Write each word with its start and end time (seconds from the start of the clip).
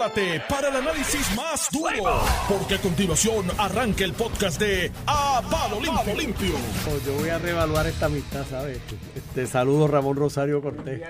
prepárate 0.00 0.42
para 0.48 0.68
el 0.68 0.76
análisis 0.76 1.36
más 1.36 1.68
duro, 1.70 2.22
porque 2.48 2.76
a 2.76 2.78
continuación 2.78 3.46
arranca 3.58 4.04
el 4.04 4.14
podcast 4.14 4.58
de 4.58 4.90
A 5.06 5.42
Palo 5.50 5.80
Limpio. 5.80 6.14
Limpio. 6.16 6.54
Pues 6.84 7.04
yo 7.04 7.12
voy 7.14 7.28
a 7.28 7.38
reevaluar 7.38 7.86
esta 7.86 8.06
amistad, 8.06 8.46
¿sabes? 8.48 8.78
Este, 9.14 9.46
saludo 9.46 9.88
Ramón 9.88 10.16
Rosario 10.16 10.62
Cortés. 10.62 11.02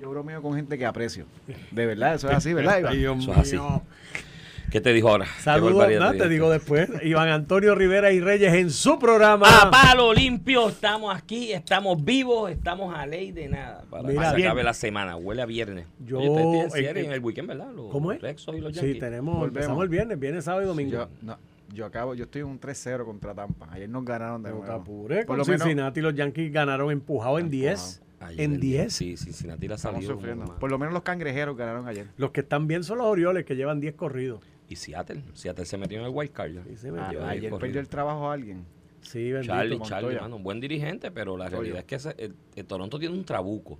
Yo 0.00 0.10
bromeo 0.10 0.42
con 0.42 0.54
gente 0.54 0.76
que 0.76 0.84
aprecio. 0.84 1.24
De 1.70 1.86
verdad, 1.86 2.14
eso 2.14 2.28
es 2.28 2.36
así, 2.36 2.52
¿verdad, 2.54 2.78
Iván? 2.92 3.20
Eso 3.20 3.32
es 3.32 3.38
así. 3.38 3.58
¿Qué 4.74 4.80
te 4.80 4.92
dijo 4.92 5.08
ahora? 5.08 5.26
¿Qué 5.26 5.42
Saludos, 5.42 5.88
nada, 5.88 6.12
te 6.14 6.28
digo 6.28 6.50
después. 6.50 6.90
Iván 7.04 7.28
Antonio 7.28 7.76
Rivera 7.76 8.10
y 8.10 8.18
Reyes 8.18 8.52
en 8.54 8.72
su 8.72 8.98
programa. 8.98 9.46
A 9.62 9.70
palo 9.70 10.12
limpio, 10.12 10.68
estamos 10.68 11.14
aquí, 11.14 11.52
estamos 11.52 12.04
vivos, 12.04 12.50
estamos 12.50 12.92
a 12.92 13.06
ley 13.06 13.30
de 13.30 13.46
nada. 13.50 13.84
Para 13.88 14.02
Mira, 14.02 14.32
que 14.34 14.40
se 14.40 14.46
acabe 14.48 14.64
la 14.64 14.74
semana, 14.74 15.14
huele 15.14 15.42
a 15.42 15.46
viernes. 15.46 15.86
Yo- 16.04 16.18
Oye, 16.18 16.70
serie 16.70 17.02
eh, 17.02 17.06
en 17.06 17.12
el 17.12 17.20
weekend, 17.20 17.46
¿verdad? 17.50 17.70
Los 17.72 17.92
¿Cómo 17.92 18.10
es? 18.10 18.20
Rexos 18.20 18.56
y 18.56 18.60
los 18.60 18.74
Sí, 18.76 18.94
tenemos, 18.98 19.34
Volvemos. 19.36 19.46
empezamos 19.46 19.82
el 19.84 19.88
viernes, 19.90 20.18
viernes, 20.18 20.42
sábado 20.44 20.64
y 20.64 20.66
domingo. 20.66 20.90
Yo, 20.90 21.08
no, 21.22 21.38
yo 21.72 21.86
acabo, 21.86 22.16
yo 22.16 22.24
estoy 22.24 22.40
en 22.40 22.48
un 22.48 22.58
3-0 22.58 23.04
contra 23.04 23.32
Tampa. 23.32 23.68
Ayer 23.70 23.88
nos 23.88 24.04
ganaron 24.04 24.42
de 24.42 24.50
No 24.50 24.56
nuevo. 24.56 24.82
Por 24.82 25.24
con 25.24 25.38
lo 25.38 25.44
menos 25.44 25.62
Cincinnati 25.62 26.00
los 26.00 26.16
Yankees 26.16 26.52
ganaron 26.52 26.90
empujado 26.90 27.38
en 27.38 27.48
10. 27.48 27.80
Empujado. 27.80 28.04
Ayer 28.26 28.40
En 28.40 28.54
el- 28.54 28.60
10. 28.60 28.92
Sí, 28.92 29.16
Cincinnati 29.16 29.68
la 29.68 29.78
salió. 29.78 30.18
Por 30.58 30.68
lo 30.68 30.78
menos 30.78 30.92
los 30.94 31.04
cangrejeros 31.04 31.56
ganaron 31.56 31.86
ayer. 31.86 32.08
Los 32.16 32.32
que 32.32 32.40
están 32.40 32.66
bien 32.66 32.82
son 32.82 32.98
los 32.98 33.06
Orioles 33.06 33.44
que 33.44 33.54
llevan 33.54 33.78
10 33.78 33.94
corridos. 33.94 34.40
Y 34.74 34.76
Seattle, 34.76 35.22
Seattle 35.34 35.64
se 35.66 35.78
metió 35.78 36.00
en 36.00 36.04
el 36.06 36.10
wild 36.12 36.32
card. 36.32 36.50
ya. 36.52 36.64
Sí, 36.64 36.76
se 36.76 36.90
metió. 36.90 37.24
ayer 37.24 37.52
perdió 37.60 37.80
el 37.80 37.88
trabajo 37.88 38.28
a 38.28 38.32
alguien. 38.32 38.64
Sí, 39.02 39.30
bendito. 39.30 39.52
Charlie, 39.54 39.76
Montoya. 39.78 40.00
Charlie, 40.00 40.20
mano, 40.20 40.34
un 40.36 40.42
buen 40.42 40.58
dirigente, 40.60 41.12
pero 41.12 41.36
la 41.36 41.48
realidad 41.48 41.78
es 41.78 41.84
que 41.84 41.94
ese- 41.94 42.14
el, 42.18 42.34
el 42.56 42.64
Toronto 42.66 42.98
tiene 42.98 43.14
un 43.14 43.24
trabuco 43.24 43.78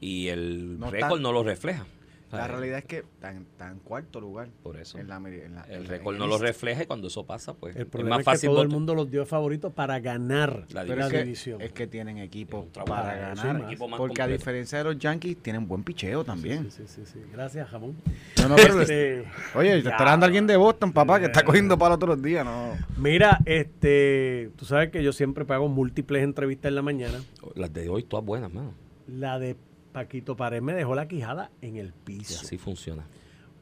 y 0.00 0.28
el 0.28 0.78
No 0.78 0.90
récord 0.92 1.10
está- 1.14 1.20
no 1.22 1.32
lo 1.32 1.42
refleja. 1.42 1.86
La 2.30 2.46
realidad 2.46 2.78
es 2.78 2.84
que 2.84 2.98
está 2.98 3.30
en, 3.30 3.38
está 3.42 3.70
en 3.70 3.78
cuarto 3.78 4.20
lugar. 4.20 4.48
Por 4.62 4.76
eso. 4.76 4.98
En 4.98 5.08
la, 5.08 5.18
Ameri- 5.18 5.44
en 5.44 5.54
la- 5.54 5.64
en 5.66 5.72
El 5.72 5.86
récord 5.86 6.16
no 6.18 6.24
el 6.24 6.30
lo 6.30 6.38
refleja 6.38 6.82
y 6.82 6.86
cuando 6.86 7.08
eso 7.08 7.24
pasa, 7.24 7.54
pues 7.54 7.74
El 7.76 7.82
es 7.82 7.88
problema 7.88 8.20
es 8.20 8.40
que 8.40 8.46
todo 8.46 8.60
el 8.62 8.68
mundo 8.68 8.94
los 8.94 9.10
dio 9.10 9.24
favoritos 9.24 9.72
para 9.72 9.98
ganar 10.00 10.66
La 10.72 10.84
Pero 10.84 11.06
es 11.06 11.10
que, 11.12 11.22
división. 11.24 11.60
es 11.62 11.72
que 11.72 11.86
tienen 11.86 12.18
equipo 12.18 12.66
para 12.74 12.84
Para 12.84 13.14
ganar. 13.34 13.78
más. 13.78 13.98
Porque 13.98 14.20
a 14.22 14.26
diferencia 14.26 14.78
de 14.78 14.84
los 14.84 14.98
Yankees, 14.98 15.38
tienen 15.42 15.66
buen 15.66 15.82
picheo 15.84 16.22
también. 16.24 16.70
Sí, 16.70 16.82
sí, 16.86 17.02
sí. 17.04 17.20
Gracias, 17.32 17.68
Jamón. 17.68 17.96
No, 18.42 18.48
no, 18.48 18.56
pero- 18.56 18.82
Este, 18.82 19.24
oye, 19.54 19.82
te 19.82 19.88
está 19.88 20.04
dando 20.04 20.26
alguien 20.26 20.46
de 20.46 20.56
Boston, 20.56 20.92
papá, 20.92 21.18
que 21.20 21.26
está 21.26 21.44
cogiendo 21.44 21.78
palo 21.78 21.98
todos 21.98 22.16
los 22.16 22.22
días. 22.22 22.44
No. 22.44 22.72
Mira, 22.98 23.38
este, 23.46 24.50
tú 24.56 24.64
sabes 24.64 24.90
que 24.90 25.02
yo 25.02 25.12
siempre 25.12 25.44
pago 25.44 25.68
múltiples 25.68 26.22
entrevistas 26.22 26.68
en 26.68 26.74
la 26.74 26.82
mañana. 26.82 27.20
Las 27.54 27.72
de 27.72 27.88
hoy 27.88 28.02
todas 28.02 28.24
buenas, 28.24 28.52
mano. 28.52 28.72
La 29.06 29.38
de 29.38 29.56
Paquito 29.92 30.36
Pared 30.36 30.60
me 30.62 30.74
dejó 30.74 30.94
la 30.94 31.08
quijada 31.08 31.50
en 31.62 31.76
el 31.76 31.88
Y 31.88 31.92
piso. 32.04 32.40
así 32.42 32.58
funciona. 32.58 33.06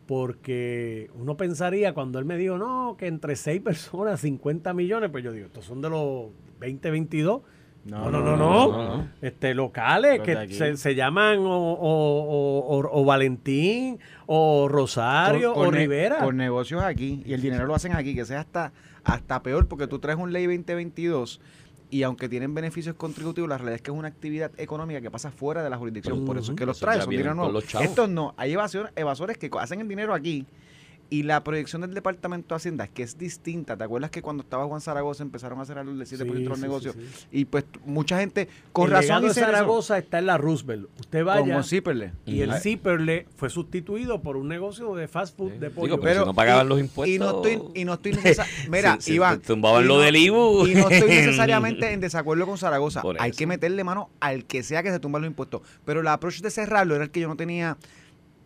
Porque 0.07 1.11
uno 1.15 1.37
pensaría 1.37 1.93
cuando 1.93 2.19
él 2.19 2.25
me 2.25 2.37
dijo, 2.37 2.59
no, 2.59 2.97
que 2.99 3.07
entre 3.07 3.37
seis 3.37 3.61
personas, 3.65 4.21
50 4.21 4.73
millones, 4.73 5.11
pues 5.11 5.25
yo 5.25 5.33
digo, 5.33 5.47
estos 5.47 5.65
son 5.65 5.81
de 5.83 5.91
los 5.91 6.31
2022. 6.61 7.43
No, 7.87 8.11
no, 8.11 8.21
no, 8.21 8.37
no. 8.37 8.73
no, 8.73 8.97
no. 8.97 9.09
Este, 9.23 9.55
locales 9.55 10.21
que 10.21 10.49
se, 10.49 10.77
se 10.77 10.95
llaman 10.97 11.39
o, 11.39 11.45
o- 11.75 12.25
o- 12.25 12.79
o- 12.79 13.01
o 13.01 13.05
Valentín, 13.05 14.01
o 14.27 14.67
Rosario, 14.69 15.55
Con- 15.55 15.67
con 15.67 15.75
o 15.75 15.79
Rivera. 15.79 16.19
Con 16.19 16.37
negocios 16.37 16.83
aquí 16.83 17.23
y 17.25 17.33
el 17.33 17.41
dinero 17.41 17.67
lo 17.67 17.75
hacen 17.77 17.93
aquí, 17.93 18.15
que 18.17 18.25
sea 18.25 18.41
hasta, 18.41 18.73
hasta 19.05 19.41
peor, 19.43 19.69
porque 19.69 19.87
tú 19.87 20.01
traes 20.01 20.19
un 20.19 20.33
ley 20.33 20.47
2022 20.47 21.41
y 21.91 22.03
aunque 22.03 22.29
tienen 22.29 22.55
beneficios 22.55 22.97
contributivos, 22.97 23.49
la 23.49 23.59
realidad 23.59 23.77
es 23.77 23.83
que 23.83 23.91
es 23.91 23.97
una 23.97 24.09
actividad 24.09 24.51
económica 24.59 25.01
que 25.01 25.11
pasa 25.11 25.31
fuera 25.31 25.63
de 25.63 25.71
la 25.71 25.77
jurisdicción. 25.79 26.25
Por 26.25 26.37
eso 26.39 26.53
es 26.53 26.57
que 26.59 26.67
los 26.67 26.81
ya 26.81 26.87
son 27.05 27.11
dinero 27.11 27.35
nuevo. 27.35 27.59
Estos 27.85 28.09
no, 28.09 28.35
hay 28.37 28.53
evasor- 28.53 28.91
evasores 28.97 29.39
que 29.39 29.51
hacen 29.59 29.81
el 29.81 29.89
dinero 29.89 30.13
aquí. 30.15 30.47
Y 31.09 31.23
la 31.23 31.45
proyección 31.45 31.83
del 31.83 31.95
Departamento 31.95 32.49
de 32.49 32.57
Hacienda, 32.57 32.89
que 32.89 33.05
es 33.05 33.17
distinta. 33.17 33.77
¿Te 33.77 33.85
acuerdas 33.85 34.11
que 34.11 34.23
cuando 34.23 34.43
estaba 34.43 34.65
Juan 34.67 34.81
Zaragoza 34.81 35.23
empezaron 35.23 35.61
a 35.61 35.63
hacer 35.63 35.79
el 35.79 35.87
7% 35.87 36.05
Sí, 36.07 36.17
de 36.17 36.49
los 36.49 36.57
sí, 36.59 36.63
negocios? 36.63 36.95
sí, 36.97 37.07
sí. 37.17 37.27
Y 37.31 37.45
pues 37.45 37.65
mucha 37.85 38.19
gente, 38.19 38.49
con 38.73 38.87
el 38.87 38.91
razón, 38.91 39.23
dice. 39.23 39.39
Zaragoza 39.41 39.99
está 39.99 40.19
en 40.19 40.27
la 40.27 40.37
Roosevelt. 40.37 40.89
Usted 40.99 41.25
vaya 41.25 41.41
Como 41.43 41.63
Zipperle. 41.63 42.13
y 42.25 42.41
el 42.41 42.51
Ujú. 42.51 42.59
Zipperle 42.59 43.27
fue 43.37 43.51
sustituido 43.51 44.21
por 44.21 44.37
un 44.37 44.49
negocio 44.49 44.97
de 44.97 45.07
fast 45.07 45.37
food 45.37 45.53
de 45.53 45.71
pollo. 45.71 45.87
Digo, 45.95 46.01
pero, 46.01 46.21
si 46.23 46.27
no 46.27 46.35
pagaban 46.35 46.67
y- 46.67 46.69
los 46.71 46.81
impuestos. 46.81 47.15
Y 47.15 47.19
no 47.21 47.31
estoy, 47.37 47.63
y 47.81 47.85
no 47.85 47.95
estoy 47.95 48.13
necesa- 48.15 48.47
Mira, 48.69 48.99
Iván. 49.07 49.41
tumbaban 49.43 49.85
y 49.85 49.87
lo 49.87 49.95
no- 49.99 50.01
del 50.01 50.17
IBU. 50.17 50.67
Y 50.67 50.75
no 50.75 50.91
estoy 50.91 51.09
necesariamente 51.09 51.93
en 51.93 52.01
desacuerdo 52.01 52.47
con 52.47 52.59
Zaragoza. 52.59 53.03
Por 53.03 53.17
Hay 53.23 53.31
eso. 53.31 53.39
que 53.39 53.47
meterle 53.47 53.85
mano 53.85 54.11
al 54.19 54.45
que 54.45 54.65
sea 54.65 54.83
que 54.83 54.91
se 54.91 54.99
tumba 54.99 55.21
los 55.21 55.29
impuestos. 55.29 55.63
Pero 55.85 56.01
el 56.01 56.09
approach 56.09 56.41
de 56.41 56.51
cerrarlo 56.51 56.97
era 56.97 57.05
el 57.05 57.11
que 57.13 57.21
yo 57.21 57.29
no 57.29 57.37
tenía, 57.37 57.77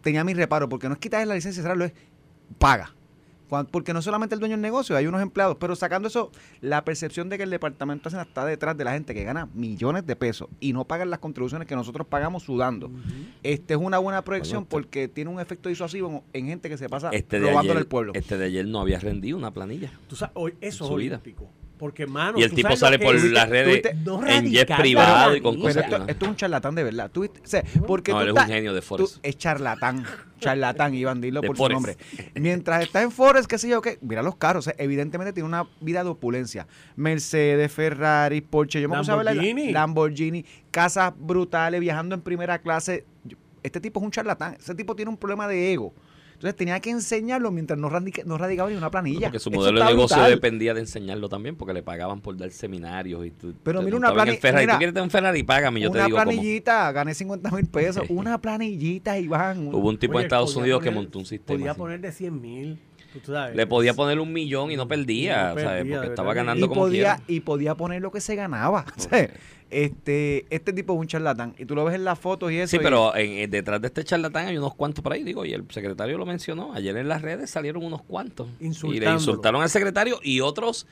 tenía 0.02 0.24
mi 0.24 0.34
reparo. 0.34 0.68
Porque 0.68 0.88
no 0.88 0.94
es 0.94 1.00
quitarle 1.00 1.24
la 1.26 1.34
licencia 1.36 1.60
y 1.60 1.62
cerrarlo, 1.62 1.86
es 1.86 1.92
paga. 2.58 2.94
Cuan- 3.48 3.66
Porque 3.66 3.92
no 3.92 4.00
solamente 4.00 4.34
el 4.36 4.38
dueño 4.38 4.52
del 4.54 4.60
negocio, 4.62 4.96
hay 4.96 5.08
unos 5.08 5.20
empleados. 5.22 5.56
Pero 5.58 5.74
sacando 5.74 6.06
eso, 6.06 6.30
la 6.60 6.84
percepción 6.84 7.28
de 7.28 7.36
que 7.36 7.42
el 7.42 7.50
Departamento 7.50 8.04
de 8.04 8.08
Hacienda 8.10 8.28
está 8.28 8.44
detrás 8.44 8.76
de 8.76 8.84
la 8.84 8.92
gente 8.92 9.12
que 9.12 9.24
gana 9.24 9.48
millones 9.54 10.06
de 10.06 10.14
pesos 10.14 10.48
y 10.60 10.72
no 10.72 10.84
pagan 10.84 11.10
las 11.10 11.18
contribuciones 11.18 11.66
que 11.66 11.74
nosotros 11.74 12.06
pagamos 12.06 12.44
sudando. 12.44 12.92
Este 13.42 13.74
es 13.74 13.80
una 13.80 13.98
buena 13.98 14.22
proyección 14.22 14.58
Bueno, 14.60 14.68
porque 14.70 15.08
tiene 15.08 15.30
un 15.32 15.40
efecto 15.40 15.68
disuasivo 15.68 16.22
en 16.32 16.46
gente 16.46 16.68
que 16.68 16.78
se 16.78 16.88
pasa 16.88 17.10
Este 17.10 17.40
de, 17.40 17.50
robándole 17.50 17.80
al 17.80 17.86
pueblo. 17.86 18.12
este 18.14 18.38
de 18.38 18.44
ayer 18.46 18.66
no 18.68 18.80
había 18.80 19.00
rendido 19.00 19.36
una 19.36 19.50
planilla. 19.50 19.90
Tú 20.06 20.14
sabes, 20.14 20.32
hoy- 20.36 20.54
eso 20.60 20.84
es 20.84 20.90
olímpico. 20.92 21.48
Porque, 21.80 22.06
mano, 22.06 22.38
y 22.38 22.42
el 22.42 22.52
tipo 22.52 22.76
sale 22.76 22.98
por 22.98 23.16
es- 23.16 23.24
las 23.24 23.48
redes 23.48 23.82
no 24.04 24.24
en 24.26 24.50
jet 24.50 24.70
privado 24.76 25.34
y 25.34 25.40
con 25.40 25.54
pero 25.54 25.64
Pero 25.64 25.74
cosas. 25.82 26.00
esto, 26.00 26.10
esto 26.12 26.24
es 26.26 26.30
un 26.30 26.36
charlatán 26.36 26.74
de 26.74 26.84
verdad. 26.84 27.10
Tú 27.10 27.22
viste- 27.22 27.40
o 27.42 27.46
sea, 27.46 27.64
porque 27.86 28.12
No, 28.12 28.18
tú 28.18 28.24
él 28.24 28.28
es 28.36 28.42
un 28.42 28.48
genio 28.48 28.74
de 28.74 28.80
tú- 28.82 28.86
Forest. 28.86 29.16
es 29.22 29.38
charlatán. 29.38 30.04
Charlatán, 30.40 30.94
Iván, 30.94 31.20
dilo 31.20 31.40
De 31.40 31.48
por 31.48 31.56
Forest. 31.56 31.80
su 31.80 31.86
nombre. 31.86 32.30
Mientras 32.34 32.82
está 32.82 33.02
en 33.02 33.10
Forest, 33.10 33.48
qué 33.50 33.56
sé 33.58 33.68
yo, 33.68 33.80
qué. 33.82 33.98
Mira 34.02 34.22
los 34.22 34.36
carros. 34.36 34.66
o 34.66 34.70
sea, 34.70 34.74
evidentemente 34.78 35.32
tiene 35.32 35.46
una 35.46 35.66
vida 35.80 36.04
de 36.04 36.10
opulencia. 36.10 36.66
Mercedes, 36.96 37.72
Ferrari, 37.72 38.40
Porsche. 38.42 38.80
Yo 38.80 38.88
me 38.88 38.98
puse 38.98 39.10
a 39.12 39.16
Lamborghini. 39.72 40.44
Casas 40.70 41.12
brutales, 41.18 41.80
viajando 41.80 42.14
en 42.14 42.20
primera 42.20 42.58
clase. 42.60 43.04
Este 43.62 43.80
tipo 43.80 44.00
es 44.00 44.04
un 44.04 44.10
charlatán. 44.10 44.54
Ese 44.58 44.74
tipo 44.74 44.94
tiene 44.96 45.10
un 45.10 45.16
problema 45.16 45.46
de 45.48 45.72
ego. 45.72 45.94
Entonces 46.40 46.56
tenía 46.56 46.80
que 46.80 46.88
enseñarlo 46.88 47.50
mientras 47.50 47.78
no, 47.78 47.90
radica- 47.90 48.24
no 48.24 48.38
radicaba 48.38 48.70
ni 48.70 48.76
una 48.76 48.90
planilla. 48.90 49.26
Porque 49.26 49.38
su 49.38 49.50
modelo 49.50 49.78
de 49.78 49.84
negocio 49.84 50.16
brutal. 50.16 50.30
dependía 50.30 50.72
de 50.72 50.80
enseñarlo 50.80 51.28
también, 51.28 51.54
porque 51.54 51.74
le 51.74 51.82
pagaban 51.82 52.22
por 52.22 52.34
dar 52.38 52.50
seminarios. 52.50 53.26
Y 53.26 53.30
tú, 53.30 53.52
Pero 53.62 53.82
mira 53.82 53.98
una 53.98 54.06
montaban 54.08 54.28
en 54.30 54.34
plani- 54.36 54.40
Ferrari. 54.40 54.62
mira, 54.64 54.72
¿Tú 54.72 54.78
quieres 54.78 54.94
tener 54.94 55.04
un 55.04 55.10
Ferrari? 55.10 55.42
Págame. 55.42 55.80
Yo 55.82 55.90
te 55.90 55.98
una 55.98 56.06
digo 56.06 56.16
cómo. 56.16 56.30
planillita, 56.30 56.92
gané 56.92 57.12
50 57.12 57.50
mil 57.50 57.66
pesos. 57.66 58.04
Una 58.08 58.40
planillita, 58.40 59.18
Iván. 59.18 59.68
Hubo 59.68 59.86
un 59.86 59.98
tipo 59.98 60.14
Oye, 60.14 60.22
en 60.22 60.26
Estados 60.28 60.54
podía 60.54 60.62
Unidos 60.62 60.82
que 60.82 60.90
montó 60.90 61.18
un 61.18 61.26
sistema. 61.26 61.58
Podía 61.58 61.70
así. 61.72 61.78
poner 61.78 62.00
de 62.00 62.10
100 62.10 62.40
mil. 62.40 62.78
tú 63.22 63.32
sabes. 63.32 63.54
Le 63.54 63.66
podía 63.66 63.92
poner 63.92 64.18
un 64.18 64.32
millón 64.32 64.70
y 64.70 64.76
no 64.76 64.88
perdía, 64.88 65.50
Y 65.52 65.56
no 65.56 65.60
¿sabes? 65.62 65.84
Porque 65.92 66.06
estaba 66.06 66.32
ganando 66.32 66.64
y 66.64 66.68
como 66.70 66.80
podía, 66.82 67.16
quiera. 67.16 67.22
y 67.26 67.40
podía 67.40 67.74
poner 67.74 68.00
lo 68.00 68.10
que 68.12 68.20
se 68.22 68.34
ganaba. 68.34 68.86
O 68.96 69.00
sea, 69.00 69.28
este, 69.70 70.46
este 70.50 70.72
tipo 70.72 70.92
es 70.94 71.00
un 71.00 71.06
charlatán. 71.06 71.54
Y 71.58 71.64
tú 71.64 71.74
lo 71.74 71.84
ves 71.84 71.94
en 71.94 72.04
las 72.04 72.18
fotos 72.18 72.50
y 72.52 72.58
eso. 72.58 72.70
Sí, 72.70 72.76
y- 72.76 72.80
pero 72.80 73.14
en- 73.16 73.30
en- 73.32 73.50
detrás 73.50 73.80
de 73.80 73.86
este 73.88 74.04
charlatán 74.04 74.46
hay 74.48 74.56
unos 74.58 74.74
cuantos 74.74 75.02
por 75.02 75.12
ahí, 75.12 75.22
digo, 75.22 75.44
y 75.44 75.52
el 75.52 75.64
secretario 75.70 76.18
lo 76.18 76.26
mencionó. 76.26 76.72
Ayer 76.74 76.96
en 76.96 77.08
las 77.08 77.22
redes 77.22 77.50
salieron 77.50 77.84
unos 77.84 78.02
cuantos. 78.02 78.48
Y 78.96 79.00
le 79.00 79.06
insultaron 79.14 79.62
al 79.62 79.70
secretario 79.70 80.18
y 80.22 80.40
otros 80.40 80.86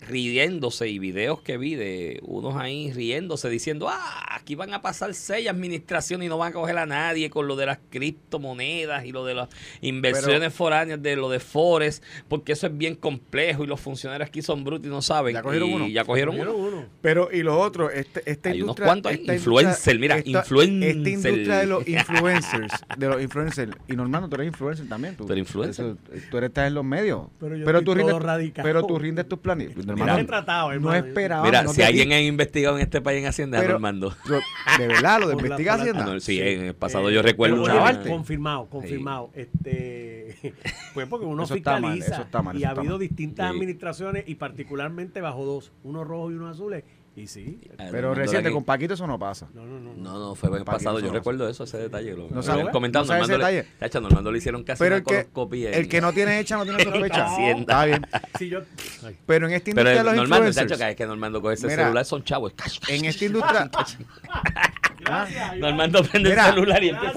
riéndose 0.00 0.88
y 0.88 0.98
videos 0.98 1.42
que 1.42 1.58
vi 1.58 1.74
de 1.74 2.20
unos 2.22 2.56
ahí 2.56 2.92
riéndose 2.92 3.48
diciendo, 3.48 3.88
ah, 3.88 4.36
aquí 4.36 4.54
van 4.54 4.72
a 4.72 4.82
pasar 4.82 5.14
seis 5.14 5.48
administraciones 5.48 6.26
y 6.26 6.28
no 6.28 6.38
van 6.38 6.50
a 6.50 6.52
coger 6.52 6.78
a 6.78 6.86
nadie 6.86 7.30
con 7.30 7.48
lo 7.48 7.56
de 7.56 7.66
las 7.66 7.78
criptomonedas 7.90 9.04
y 9.04 9.12
lo 9.12 9.24
de 9.24 9.34
las 9.34 9.48
inversiones 9.80 10.54
foráneas 10.54 11.02
de 11.02 11.16
lo 11.16 11.28
de 11.28 11.40
Forex, 11.40 12.02
porque 12.28 12.52
eso 12.52 12.66
es 12.66 12.76
bien 12.76 12.94
complejo 12.94 13.64
y 13.64 13.66
los 13.66 13.80
funcionarios 13.80 14.28
aquí 14.28 14.42
son 14.42 14.64
brutos 14.64 14.86
y 14.86 14.90
no 14.90 15.02
saben. 15.02 15.34
Ya 15.34 15.42
cogieron 15.42 15.68
y 15.68 15.74
uno. 15.74 15.88
ya 15.88 16.04
cogieron 16.04 16.34
uno. 16.34 16.52
Cogieron 16.52 16.74
uno. 16.74 16.86
Pero, 17.00 17.28
y 17.32 17.42
lo 17.42 17.58
otro, 17.58 17.90
este, 17.90 18.22
esta 18.30 18.50
Hay 18.50 18.62
unos 18.62 18.76
industria. 18.76 18.86
cuantos 18.86 19.12
ahí, 19.12 19.18
esta 19.20 19.34
influencer, 19.34 19.98
mira, 19.98 20.18
esta, 20.18 20.30
influencer. 20.30 20.88
Esta 20.88 21.10
industria 21.10 21.58
de 21.58 21.66
los 21.66 21.88
influencers, 21.88 22.72
de 22.96 23.08
los 23.08 23.22
influencers. 23.22 23.72
Y 23.88 23.96
Normando, 23.96 24.28
tú 24.28 24.36
eres 24.36 24.46
influencer 24.48 24.88
también. 24.88 25.16
Tú, 25.16 25.26
Tú 25.26 25.32
eres 25.32 25.46
influencer. 25.46 25.86
Eso, 25.86 26.28
tú 26.30 26.38
eres 26.38 26.48
estás 26.48 26.68
en 26.68 26.74
los 26.74 26.84
medios. 26.84 27.26
Pero 27.40 27.56
yo 27.56 27.64
pero 27.64 27.82
tú 27.82 27.94
rindes, 27.94 28.14
pero 28.54 28.86
tú 28.86 28.98
rindes 28.98 29.28
tus 29.28 29.38
planes. 29.38 29.74
Mira, 29.94 30.16
retratado, 30.16 30.68
no 30.68 30.74
hermano. 30.74 31.06
esperaba. 31.06 31.44
Mira, 31.44 31.62
no 31.62 31.72
si 31.72 31.82
alguien 31.82 32.12
ha 32.12 32.20
investigado 32.20 32.76
en 32.76 32.82
este 32.82 33.00
país 33.00 33.20
en 33.20 33.26
Hacienda, 33.26 33.58
Pero- 33.58 33.72
Normando. 33.72 34.14
Yo- 34.28 34.40
de 34.78 34.86
verdad, 34.88 35.20
lo 35.20 35.28
de 35.28 35.34
investiga 35.38 35.76
la- 35.76 35.82
Hacienda. 35.82 36.02
Ah, 36.04 36.06
no, 36.14 36.20
sí, 36.20 36.36
Sí. 36.36 36.40
en 36.40 36.64
el 36.66 36.74
pasado 36.74 37.08
Eh, 37.10 37.14
yo 37.14 37.22
recuerdo 37.22 37.62
pero, 37.64 37.74
una- 37.82 37.84
oye, 38.00 38.08
confirmado, 38.10 38.66
confirmado. 38.66 39.30
Este, 39.34 40.36
pues 40.94 41.06
porque 41.08 41.26
uno 41.26 41.44
Eso 41.44 41.54
está 41.54 41.72
mal, 41.80 41.92
fiscaliza 41.94 42.14
eso 42.14 42.22
está 42.22 42.42
mal, 42.42 42.56
y 42.56 42.58
eso 42.58 42.66
ha 42.66 42.70
está 42.70 42.80
habido 42.80 42.94
mal. 42.94 43.00
distintas 43.00 43.46
Sí. 43.50 43.54
administraciones 43.56 44.24
y 44.26 44.34
particularmente 44.36 45.20
bajo 45.20 45.44
dos, 45.44 45.72
uno 45.84 46.04
rojo 46.04 46.30
y 46.30 46.34
uno 46.34 46.48
azules. 46.48 46.84
Y 47.18 47.26
sí, 47.26 47.58
Ah, 47.78 47.88
Pero 47.90 48.14
reciente, 48.14 48.52
con 48.52 48.62
Paquito 48.62 48.94
eso 48.94 49.04
no 49.06 49.18
pasa. 49.18 49.48
no, 49.52 49.64
no, 49.66 49.80
no. 49.80 49.94
no. 49.96 50.34
Fue 50.36 50.56
el 50.56 50.64
pasado. 50.64 51.00
Yo 51.00 51.08
no 51.08 51.14
recuerdo 51.14 51.48
eso, 51.48 51.64
ese 51.64 51.76
detalle. 51.78 52.12
Lo, 52.14 52.28
No 52.28 52.36
lo 52.36 52.42
sabe- 52.42 52.60
habían 52.60 52.72
comentado. 52.72 53.04
no 53.04 53.08
sabe 53.08 53.22
ese 53.24 53.32
detalle. 53.32 53.66
tacho, 53.78 54.00
Normando 54.00 54.30
le 54.30 54.38
hicieron 54.38 54.62
casi 54.62 54.78
Pero 54.78 54.94
una 54.94 54.98
el 54.98 55.04
que, 55.04 55.14
coloscopia 55.14 55.70
el 55.72 55.88
que 55.88 56.00
no 56.00 56.12
tiene 56.12 56.38
hecha 56.38 56.56
no 56.56 56.62
tiene 56.64 56.84
sospecha. 56.84 57.26
Está 57.58 57.84
bien. 57.86 58.06
Sí, 58.38 58.48
yo, 58.48 58.60
ay, 59.04 59.16
Pero 59.26 59.48
en 59.48 59.54
esta 59.54 59.70
industria 59.70 60.04
los 60.04 60.14
Normando, 60.14 60.36
influencers. 60.46 60.68
tacho, 60.68 60.78
que 60.84 60.90
es 60.90 60.96
que 60.96 61.06
Normando 61.06 61.42
coge 61.42 61.54
ese 61.54 61.66
Mira, 61.66 61.82
celular, 61.84 62.04
son 62.04 62.22
chavos. 62.22 62.54
en 62.88 63.04
esta 63.04 63.24
industria 63.24 63.68
Normando 65.58 66.02
prende 66.04 66.30
Mira, 66.30 66.48
el 66.48 66.54
celular 66.54 66.84
y 66.84 66.88
empieza. 66.90 67.14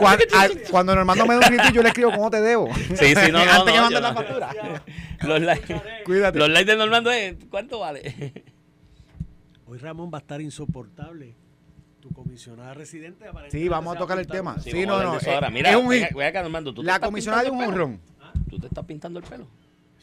Cuando, 0.71 0.95
Normando 0.95 1.25
me 1.27 1.35
da 1.35 1.47
un 1.47 1.55
grito, 1.55 1.73
yo 1.73 1.81
le 1.83 1.89
escribo 1.89 2.11
cómo 2.11 2.29
te 2.31 2.41
debo. 2.41 2.69
Sí, 2.95 3.13
sí, 3.15 3.31
no, 3.31 3.43
no, 3.45 3.51
Antes 3.51 3.73
que 3.89 3.99
la 3.99 4.13
factura. 4.13 4.49
Los 5.21 5.41
likes, 5.41 5.81
Cuídate. 6.05 6.39
los 6.39 6.49
likes 6.49 6.71
de 6.71 6.77
Normando 6.77 7.11
es, 7.11 7.35
¿cuánto 7.49 7.79
vale? 7.79 8.33
Hoy 9.71 9.77
Ramón 9.77 10.11
va 10.13 10.17
a 10.17 10.21
estar 10.21 10.41
insoportable. 10.41 11.33
Tu 12.01 12.09
comisionada 12.09 12.73
residente 12.73 13.23
aparentemente 13.25 13.57
Sí, 13.57 13.69
vamos 13.69 13.95
a 13.95 13.99
tocar 13.99 14.19
el 14.19 14.27
tema. 14.27 14.59
Sí, 14.59 14.69
Sí, 14.71 14.85
vamos 14.85 14.99
a 14.99 15.03
no, 15.03 15.05
no. 15.05 15.11
de 15.13 15.17
eso 15.19 15.31
ahora. 15.31 15.47
eh, 15.47 15.51
Mira, 15.51 15.69
es 15.69 15.75
un 15.77 15.87
ven, 15.87 16.03
hit. 16.07 16.13
ven 16.17 16.27
acá, 16.27 16.41
Normando, 16.41 16.73
¿tú 16.73 16.81
te 16.81 16.87
La 16.87 16.99
comisionada 16.99 17.43
de 17.43 17.51
un 17.51 17.63
honrón. 17.63 17.99
pelo? 17.99 18.45
¿Tú 18.49 18.59
te 18.59 18.67
estás 18.67 18.83
pintando 18.83 19.19
el 19.19 19.25
pelo? 19.25 19.47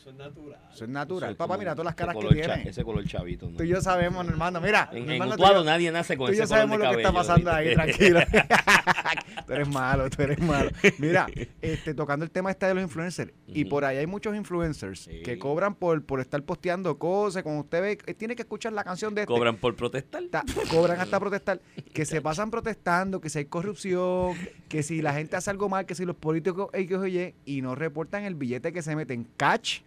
Eso 0.09 0.11
es 0.11 0.17
natural. 0.17 0.61
Eso 0.73 0.85
es 0.85 0.91
natural. 0.91 1.23
Eso 1.25 1.31
es 1.33 1.37
Papá, 1.37 1.49
como 1.55 1.59
mira 1.59 1.73
todas 1.75 1.85
las 1.85 1.93
ese 1.95 1.99
caras 1.99 2.15
que 2.15 2.21
color 2.21 2.35
tiene. 2.35 2.69
Ese 2.71 2.85
color 2.85 3.05
chavito. 3.07 3.51
¿no? 3.51 3.57
Tú 3.59 3.63
y 3.65 3.69
yo 3.69 3.81
sabemos, 3.83 4.27
hermano. 4.27 4.61
Mira, 4.61 4.89
En, 4.93 5.11
en 5.11 5.23
Utuado 5.23 5.57
yo- 5.61 5.65
nadie 5.65 5.93
nace 5.93 6.17
con 6.17 6.27
Tú 6.29 6.33
y 6.33 6.37
ese 6.37 6.43
yo 6.45 6.49
color 6.49 6.59
sabemos 6.59 6.79
lo 6.79 6.91
que 6.91 6.97
está 7.03 7.13
pasando 7.13 7.53
ahí, 7.53 7.75
tranquilo. 7.75 8.21
tú 9.47 9.53
eres 9.53 9.69
malo, 9.69 10.09
tú 10.11 10.23
eres 10.23 10.39
malo. 10.41 10.71
Mira, 10.99 11.27
este, 11.61 11.95
tocando 11.95 12.25
el 12.25 12.31
tema 12.31 12.51
este 12.51 12.67
de 12.67 12.75
los 12.75 12.83
influencers, 12.83 13.33
y 13.49 13.65
por 13.67 13.85
ahí 13.85 13.99
hay 13.99 14.07
muchos 14.07 14.35
influencers 14.35 15.01
Sí. 15.01 15.23
que 15.23 15.39
cobran 15.39 15.75
por, 15.75 16.03
por 16.05 16.21
estar 16.21 16.43
posteando 16.43 16.99
cosas. 16.99 17.43
Cuando 17.43 17.63
usted 17.63 17.81
ve, 17.83 17.99
eh, 18.07 18.15
tiene 18.15 18.35
que 18.35 18.43
escuchar 18.43 18.73
la 18.73 18.85
canción 18.85 19.15
de 19.15 19.23
este. 19.23 19.33
Cobran 19.33 19.57
por 19.57 19.77
protestar. 19.77 20.23
Ta- 20.31 20.45
cobran 20.71 21.01
hasta 21.01 21.21
protestar, 21.21 21.61
que 21.93 22.05
se 22.05 22.21
pasan 22.23 22.51
protestando, 22.51 23.21
que 23.21 23.29
si 23.29 23.39
hay 23.41 23.45
corrupción, 23.45 24.35
que 24.69 24.83
si 24.83 25.03
la 25.03 25.13
gente 25.13 25.37
hace 25.37 25.51
algo 25.51 25.69
mal, 25.69 25.87
que 25.87 25.95
si 25.95 26.05
los 26.05 26.17
políticos 26.17 26.69
X 26.73 26.97
o 26.97 27.07
Y, 27.07 27.35
y 27.45 27.63
no 27.63 27.75
reportan 27.75 28.25
el 28.25 28.35
billete 28.35 28.73
que 28.73 28.83
se 28.83 28.95
meten 28.97 29.29
catch 29.37 29.81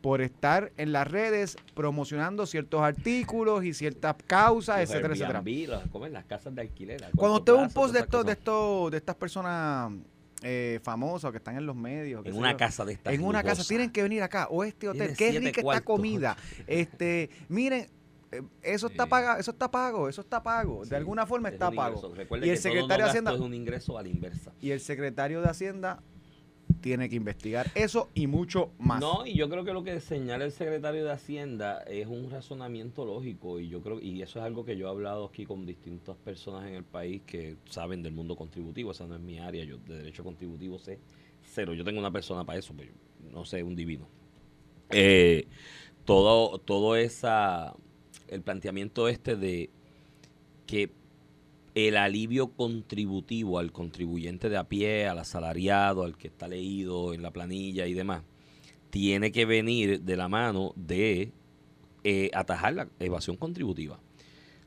por 0.00 0.20
estar 0.20 0.70
en 0.76 0.92
las 0.92 1.08
redes 1.08 1.56
promocionando 1.74 2.46
ciertos 2.46 2.80
artículos 2.82 3.64
y 3.64 3.74
ciertas 3.74 4.14
causas, 4.26 4.80
Los 4.80 4.90
etcétera, 4.90 5.14
etcétera. 5.14 5.38
Airbnb, 5.44 6.10
las- 6.12 6.24
casas 6.24 6.54
de 6.54 6.60
alquiler. 6.62 7.04
Cuando 7.16 7.38
usted 7.38 7.52
ve 7.54 7.58
un 7.58 7.70
post 7.70 7.94
de 7.94 8.00
estos, 8.00 8.24
de 8.24 8.32
estos, 8.32 8.90
de 8.90 8.96
estas 8.96 9.16
personas 9.16 9.92
eh, 10.42 10.78
famosas 10.84 11.32
que 11.32 11.38
están 11.38 11.56
en 11.56 11.66
los 11.66 11.74
medios, 11.74 12.24
En 12.24 12.36
una 12.36 12.56
casa 12.56 12.84
de 12.84 12.92
estas 12.92 13.12
en 13.12 13.24
una 13.24 13.42
casa 13.42 13.64
tienen 13.64 13.90
que 13.90 14.02
venir 14.04 14.22
acá 14.22 14.46
o 14.50 14.62
este 14.62 14.88
hotel, 14.88 15.16
qué 15.16 15.32
rica 15.32 15.48
esta 15.48 15.62
cuartos. 15.62 15.84
comida. 15.84 16.36
Este, 16.68 17.28
miren, 17.48 17.88
eh, 18.30 18.42
eso 18.62 18.86
está 18.86 19.06
pago, 19.06 19.40
eso 19.40 19.50
está 19.50 19.68
pago, 19.68 20.08
eso 20.08 20.20
está 20.20 20.40
pago, 20.42 20.84
Sí, 20.84 20.90
de 20.90 20.96
alguna 20.96 21.26
forma 21.26 21.48
es 21.48 21.54
está 21.54 21.72
pago. 21.72 22.12
Y 22.40 22.50
el 22.50 22.58
secretario 22.58 22.86
de 22.88 22.98
no 23.02 23.06
Hacienda 23.08 23.34
es 23.34 23.40
un 23.40 23.52
ingreso 23.54 23.98
a 23.98 24.02
la 24.02 24.08
inversa. 24.08 24.52
y 24.60 24.70
el 24.70 24.78
secretario 24.80 25.40
de 25.40 25.48
Hacienda 25.48 26.02
tiene 26.80 27.08
que 27.08 27.16
investigar 27.16 27.70
eso 27.74 28.08
y 28.14 28.26
mucho 28.26 28.70
más. 28.78 29.00
No, 29.00 29.26
y 29.26 29.34
yo 29.34 29.48
creo 29.48 29.64
que 29.64 29.72
lo 29.72 29.82
que 29.82 30.00
señala 30.00 30.44
el 30.44 30.52
secretario 30.52 31.04
de 31.04 31.12
Hacienda 31.12 31.80
es 31.82 32.06
un 32.06 32.30
razonamiento 32.30 33.04
lógico 33.04 33.60
y 33.60 33.68
yo 33.68 33.80
creo 33.82 34.00
y 34.00 34.22
eso 34.22 34.38
es 34.38 34.44
algo 34.44 34.64
que 34.64 34.76
yo 34.76 34.86
he 34.86 34.90
hablado 34.90 35.26
aquí 35.26 35.44
con 35.44 35.66
distintas 35.66 36.16
personas 36.16 36.66
en 36.68 36.74
el 36.74 36.84
país 36.84 37.22
que 37.26 37.56
saben 37.68 38.02
del 38.02 38.12
mundo 38.12 38.36
contributivo, 38.36 38.92
esa 38.92 39.06
no 39.06 39.16
es 39.16 39.20
mi 39.20 39.38
área, 39.38 39.64
yo 39.64 39.78
de 39.78 39.98
derecho 39.98 40.24
contributivo 40.24 40.78
sé 40.78 40.98
cero, 41.42 41.74
yo 41.74 41.84
tengo 41.84 41.98
una 41.98 42.10
persona 42.10 42.44
para 42.44 42.58
eso, 42.58 42.74
pero 42.76 42.92
no 43.32 43.44
sé, 43.44 43.62
un 43.62 43.74
divino. 43.74 44.06
Eh, 44.90 45.46
todo 46.04 46.58
todo 46.58 46.96
esa 46.96 47.74
el 48.28 48.42
planteamiento 48.42 49.08
este 49.08 49.36
de 49.36 49.70
que 50.66 50.90
el 51.86 51.96
alivio 51.96 52.48
contributivo 52.48 53.60
al 53.60 53.70
contribuyente 53.70 54.48
de 54.48 54.56
a 54.56 54.64
pie, 54.64 55.06
al 55.06 55.20
asalariado, 55.20 56.02
al 56.02 56.16
que 56.16 56.26
está 56.26 56.48
leído 56.48 57.14
en 57.14 57.22
la 57.22 57.30
planilla 57.30 57.86
y 57.86 57.94
demás, 57.94 58.24
tiene 58.90 59.30
que 59.30 59.44
venir 59.44 60.00
de 60.00 60.16
la 60.16 60.28
mano 60.28 60.72
de 60.74 61.32
eh, 62.02 62.30
atajar 62.34 62.74
la 62.74 62.88
evasión 62.98 63.36
contributiva. 63.36 64.00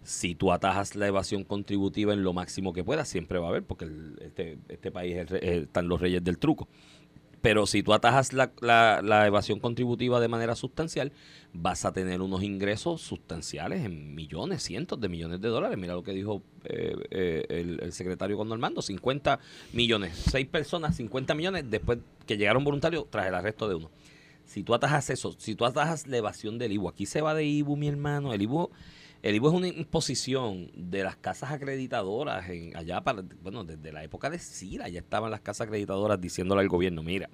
Si 0.03 0.35
tú 0.35 0.53
atajas 0.53 0.95
la 0.95 1.07
evasión 1.07 1.43
contributiva 1.43 2.13
en 2.13 2.23
lo 2.23 2.31
máximo 2.31 2.71
que 2.71 2.83
puedas, 2.83 3.09
siempre 3.09 3.39
va 3.39 3.47
a 3.47 3.49
haber, 3.49 3.63
porque 3.63 3.89
este, 4.21 4.57
este 4.69 4.89
país 4.89 5.17
eh, 5.17 5.63
están 5.63 5.89
los 5.89 5.99
reyes 5.99 6.23
del 6.23 6.37
truco. 6.37 6.69
Pero 7.41 7.65
si 7.65 7.81
tú 7.81 7.93
atajas 7.93 8.33
la, 8.33 8.51
la- 8.61 9.25
evasión 9.27 9.59
contributiva 9.59 10.19
de 10.19 10.27
manera 10.27 10.55
sustancial, 10.55 11.11
vas 11.53 11.85
a 11.85 11.91
tener 11.91 12.21
unos 12.21 12.43
ingresos 12.43 13.01
sustanciales 13.01 13.83
en 13.83 14.13
millones, 14.13 14.61
cientos 14.61 15.01
de 15.01 15.09
millones 15.09 15.41
de 15.41 15.49
dólares. 15.49 15.77
Mira 15.77 15.93
lo 15.95 16.03
que 16.03 16.11
dijo 16.13 16.43
eh, 16.65 16.95
eh, 17.09 17.45
el, 17.49 17.79
el 17.81 17.93
secretario 17.93 18.37
con 18.37 18.47
Normando, 18.47 18.81
50 18.81 19.39
millones, 19.73 20.15
seis 20.29 20.45
personas, 20.47 20.95
50 20.97 21.33
millones 21.33 21.65
después 21.69 21.97
que 22.27 22.37
llegaron 22.37 22.63
voluntarios 22.63 23.05
tras 23.09 23.27
el 23.27 23.33
arresto 23.33 23.67
de 23.67 23.75
uno. 23.75 23.89
Si 24.45 24.63
tú 24.63 24.73
atajas 24.73 25.09
eso, 25.09 25.33
si 25.37 25.55
tú 25.55 25.65
atajas 25.65 26.07
la 26.07 26.17
evasión 26.17 26.57
del 26.59 26.73
IBU, 26.73 26.89
aquí 26.89 27.05
se 27.05 27.21
va 27.21 27.33
de 27.33 27.45
IBU, 27.45 27.75
mi 27.75 27.87
hermano, 27.87 28.33
el 28.33 28.41
IBU, 28.41 28.69
el 29.21 29.35
IBU 29.35 29.47
es 29.49 29.53
una 29.53 29.67
imposición 29.67 30.71
de 30.75 31.03
las 31.03 31.15
casas 31.15 31.51
acreditadoras 31.51 32.49
en, 32.49 32.75
allá 32.75 33.01
para, 33.01 33.23
bueno, 33.41 33.63
desde 33.63 33.91
la 33.91 34.03
época 34.03 34.29
de 34.29 34.39
Sira 34.39 34.89
ya 34.89 34.99
estaban 34.99 35.29
las 35.29 35.41
casas 35.41 35.67
acreditadoras 35.67 36.19
diciéndole 36.19 36.61
al 36.61 36.69
gobierno, 36.69 37.03
mira, 37.03 37.29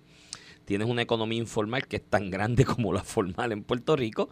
tienes 0.66 0.89
una 0.89 1.01
economía 1.01 1.39
informal 1.39 1.88
que 1.88 1.95
es 1.95 2.04
tan 2.04 2.30
grande 2.30 2.66
como 2.66 2.92
la 2.92 3.04
formal 3.04 3.54
en 3.54 3.63
Puerto 3.63 3.95
Rico, 3.95 4.30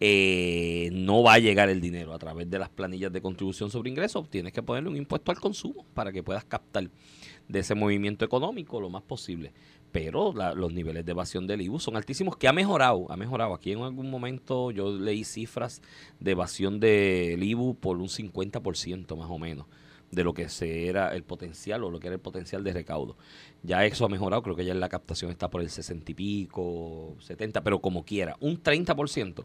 eh, 0.00 0.90
no 0.92 1.22
va 1.22 1.34
a 1.34 1.38
llegar 1.38 1.68
el 1.68 1.80
dinero 1.80 2.12
a 2.12 2.18
través 2.18 2.50
de 2.50 2.58
las 2.58 2.70
planillas 2.70 3.12
de 3.12 3.22
contribución 3.22 3.70
sobre 3.70 3.90
ingresos, 3.90 4.28
tienes 4.28 4.52
que 4.52 4.64
ponerle 4.64 4.90
un 4.90 4.96
impuesto 4.96 5.30
al 5.30 5.38
consumo 5.38 5.86
para 5.94 6.10
que 6.10 6.24
puedas 6.24 6.44
captar 6.44 6.90
de 7.48 7.58
ese 7.60 7.76
movimiento 7.76 8.24
económico 8.24 8.80
lo 8.80 8.90
más 8.90 9.02
posible. 9.02 9.52
Pero 9.92 10.32
la- 10.34 10.54
los 10.54 10.72
niveles 10.72 11.04
de 11.04 11.12
evasión 11.12 11.46
del 11.46 11.62
IBU 11.62 11.78
son 11.80 11.96
altísimos, 11.96 12.36
que 12.36 12.48
ha 12.48 12.52
mejorado, 12.52 13.06
ha 13.10 13.16
mejorado. 13.16 13.54
Aquí 13.54 13.72
en 13.72 13.80
algún 13.80 14.10
momento 14.10 14.70
yo 14.70 14.90
leí 14.90 15.24
cifras 15.24 15.80
de 16.20 16.32
evasión 16.32 16.80
del 16.80 17.42
IBU 17.42 17.74
por 17.76 17.96
un 17.98 18.08
50% 18.08 19.16
más 19.16 19.30
o 19.30 19.38
menos 19.38 19.66
de 20.16 20.24
lo 20.24 20.32
que 20.32 20.48
se 20.48 20.88
era 20.88 21.14
el 21.14 21.24
potencial 21.24 21.84
o 21.84 21.90
lo 21.90 22.00
que 22.00 22.06
era 22.06 22.14
el 22.14 22.22
potencial 22.22 22.64
de 22.64 22.72
recaudo. 22.72 23.18
Ya 23.62 23.84
eso 23.84 24.06
ha 24.06 24.08
mejorado, 24.08 24.42
creo 24.42 24.56
que 24.56 24.64
ya 24.64 24.72
la 24.72 24.88
captación 24.88 25.30
está 25.30 25.50
por 25.50 25.60
el 25.60 25.68
60 25.68 26.10
y 26.10 26.14
pico, 26.14 27.16
70, 27.20 27.62
pero 27.62 27.82
como 27.82 28.02
quiera, 28.02 28.34
un 28.40 28.62
30% 28.62 29.44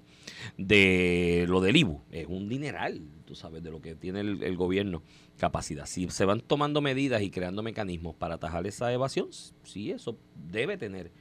de 0.58 1.46
lo 1.50 1.60
del 1.60 1.76
IBU 1.76 2.02
es 2.10 2.26
un 2.26 2.48
dineral, 2.48 3.02
tú 3.26 3.36
sabes, 3.36 3.62
de 3.62 3.70
lo 3.70 3.82
que 3.82 3.96
tiene 3.96 4.22
el 4.22 4.56
gobierno 4.56 5.04
capacidad. 5.38 5.86
Si 5.88 6.10
se 6.10 6.24
van 6.24 6.40
tomando 6.40 6.80
medidas 6.80 7.22
y 7.22 7.32
creando 7.32 7.64
mecanismos 7.64 8.16
para 8.16 8.36
atajar 8.36 8.66
esa 8.66 8.94
evasión, 8.94 9.28
sí, 9.64 9.92
eso 9.92 10.18
debe 10.36 10.78
tener 10.78 11.12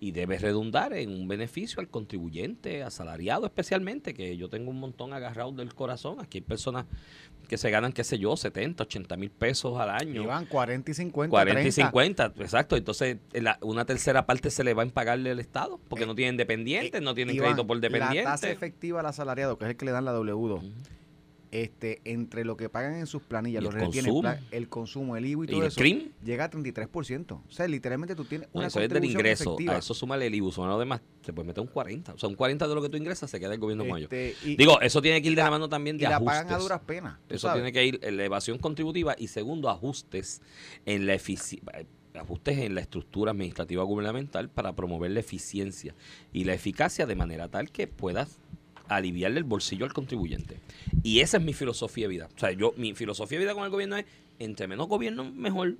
y 0.00 0.10
debe 0.12 0.38
redundar 0.38 0.92
en 0.92 1.10
un 1.10 1.26
beneficio 1.28 1.80
al 1.80 1.88
contribuyente, 1.88 2.82
asalariado 2.82 3.46
especialmente, 3.46 4.12
que 4.12 4.36
yo 4.36 4.48
tengo 4.50 4.70
un 4.70 4.78
montón 4.80 5.12
agarrado 5.14 5.52
del 5.52 5.74
corazón. 5.74 6.20
Aquí 6.20 6.38
hay 6.38 6.42
personas 6.42 6.84
que 7.48 7.56
se 7.56 7.70
ganan, 7.70 7.92
qué 7.92 8.04
sé 8.04 8.18
yo, 8.18 8.36
70, 8.36 8.82
80 8.84 9.16
mil 9.16 9.30
pesos 9.30 9.78
al 9.78 9.90
año. 9.90 10.22
Llevan 10.22 10.46
40 10.46 10.90
y 10.90 10.94
50, 10.94 11.30
40 11.30 11.60
y 11.60 11.64
30. 11.70 11.86
50, 11.88 12.24
exacto. 12.38 12.76
Entonces, 12.76 13.18
la- 13.32 13.58
una 13.62 13.84
tercera 13.84 14.26
parte 14.26 14.50
se 14.50 14.64
le 14.64 14.74
va 14.74 14.82
a 14.82 14.86
pagarle 14.86 15.30
al 15.30 15.40
Estado, 15.40 15.78
porque 15.88 16.04
Eh, 16.04 16.06
no 16.06 16.14
tienen 16.14 16.36
dependientes, 16.36 17.00
no 17.00 17.14
tienen 17.14 17.36
Iván, 17.36 17.48
crédito 17.52 17.66
por 17.66 17.76
La 17.76 17.82
tasa 17.88 17.98
dependiente. 17.98 18.50
efectiva 18.52 19.00
al 19.00 19.06
asalariado, 19.06 19.58
que 19.58 19.64
es 19.66 19.70
el 19.72 19.76
que 19.76 19.84
le 19.84 19.92
dan 19.92 20.04
la 20.04 20.12
W2, 20.12 20.62
este, 21.62 22.00
entre 22.04 22.44
lo 22.44 22.56
que 22.56 22.68
pagan 22.68 22.94
en 22.96 23.06
sus 23.06 23.22
planillas, 23.22 23.62
Y 23.62 23.64
los 23.64 23.74
el 23.74 23.80
retienen, 23.82 24.12
consumo. 24.12 24.34
el 24.50 24.68
consumo, 24.68 25.16
el 25.16 25.24
IVA 25.26 25.44
y 25.44 25.46
Y 25.46 25.50
todo 25.52 25.60
el 25.62 25.66
eso, 25.68 25.80
CRIM. 25.80 26.10
llega 26.24 26.44
a 26.44 26.50
33%. 26.50 27.32
O 27.46 27.50
sea, 27.50 27.68
literalmente 27.68 28.16
tú 28.16 28.24
tienes 28.24 28.48
No, 28.52 28.58
una 28.58 28.66
eso 28.66 28.80
es 28.80 28.88
del 28.88 29.04
ingreso. 29.04 29.44
efectiva. 29.54 29.74
A 29.74 29.78
eso 29.78 29.94
súmale 29.94 30.26
el 30.26 30.34
IBU, 30.34 30.50
súmale 30.50 30.72
lo 30.72 30.78
demás, 30.80 31.00
se 31.22 31.32
puede 31.32 31.46
meter 31.46 31.60
un 31.62 31.68
40. 31.68 32.12
O 32.14 32.18
sea, 32.18 32.28
un 32.28 32.34
40 32.34 32.66
de 32.66 32.74
lo 32.74 32.82
que 32.82 32.88
tú 32.88 32.96
ingresas 32.96 33.30
se 33.30 33.38
queda 33.38 33.54
el 33.54 33.60
gobierno 33.60 33.84
mayor. 33.84 34.12
Este, 34.12 34.34
y, 34.48 34.56
Digo, 34.56 34.80
eso 34.80 35.00
tiene 35.00 35.22
que 35.22 35.28
ir 35.28 35.36
de 35.36 35.42
la 35.42 35.50
mano 35.50 35.68
también 35.68 35.96
y 35.96 36.00
de 36.00 36.08
la 36.08 36.16
ajustes. 36.16 36.38
pagan 36.40 36.52
a 36.52 36.58
duras 36.58 36.80
penas. 36.80 37.18
Eso 37.28 37.46
sabes. 37.46 37.62
tiene 37.62 37.72
que 37.72 37.84
ir 37.86 38.00
en 38.02 38.16
la 38.16 38.24
evasión 38.24 38.58
contributiva 38.58 39.14
y 39.16 39.28
segundo, 39.28 39.70
ajustes 39.70 40.42
en 40.86 41.06
la 41.06 41.14
efici- 41.14 41.60
ajustes 42.14 42.58
en 42.58 42.74
la 42.74 42.80
estructura 42.80 43.32
administrativa 43.32 43.82
gubernamental 43.82 44.48
para 44.48 44.74
promover 44.76 45.10
la 45.10 45.20
eficiencia 45.20 45.94
y 46.32 46.44
la 46.44 46.54
eficacia 46.54 47.06
de 47.06 47.16
manera 47.16 47.48
tal 47.48 47.70
que 47.72 47.86
puedas 47.88 48.38
aliviarle 48.88 49.38
el 49.38 49.44
bolsillo 49.44 49.84
al 49.84 49.92
contribuyente. 49.92 50.58
Y 51.02 51.20
esa 51.20 51.36
es 51.38 51.42
mi 51.42 51.52
filosofía 51.54 52.04
de 52.04 52.08
vida. 52.08 52.28
O 52.34 52.38
sea, 52.38 52.52
yo 52.52 52.72
mi 52.76 52.94
filosofía 52.94 53.38
de 53.38 53.44
vida 53.44 53.54
con 53.54 53.64
el 53.64 53.70
gobierno 53.70 53.96
es 53.96 54.04
entre 54.38 54.66
menos 54.68 54.88
gobierno 54.88 55.24
mejor. 55.30 55.76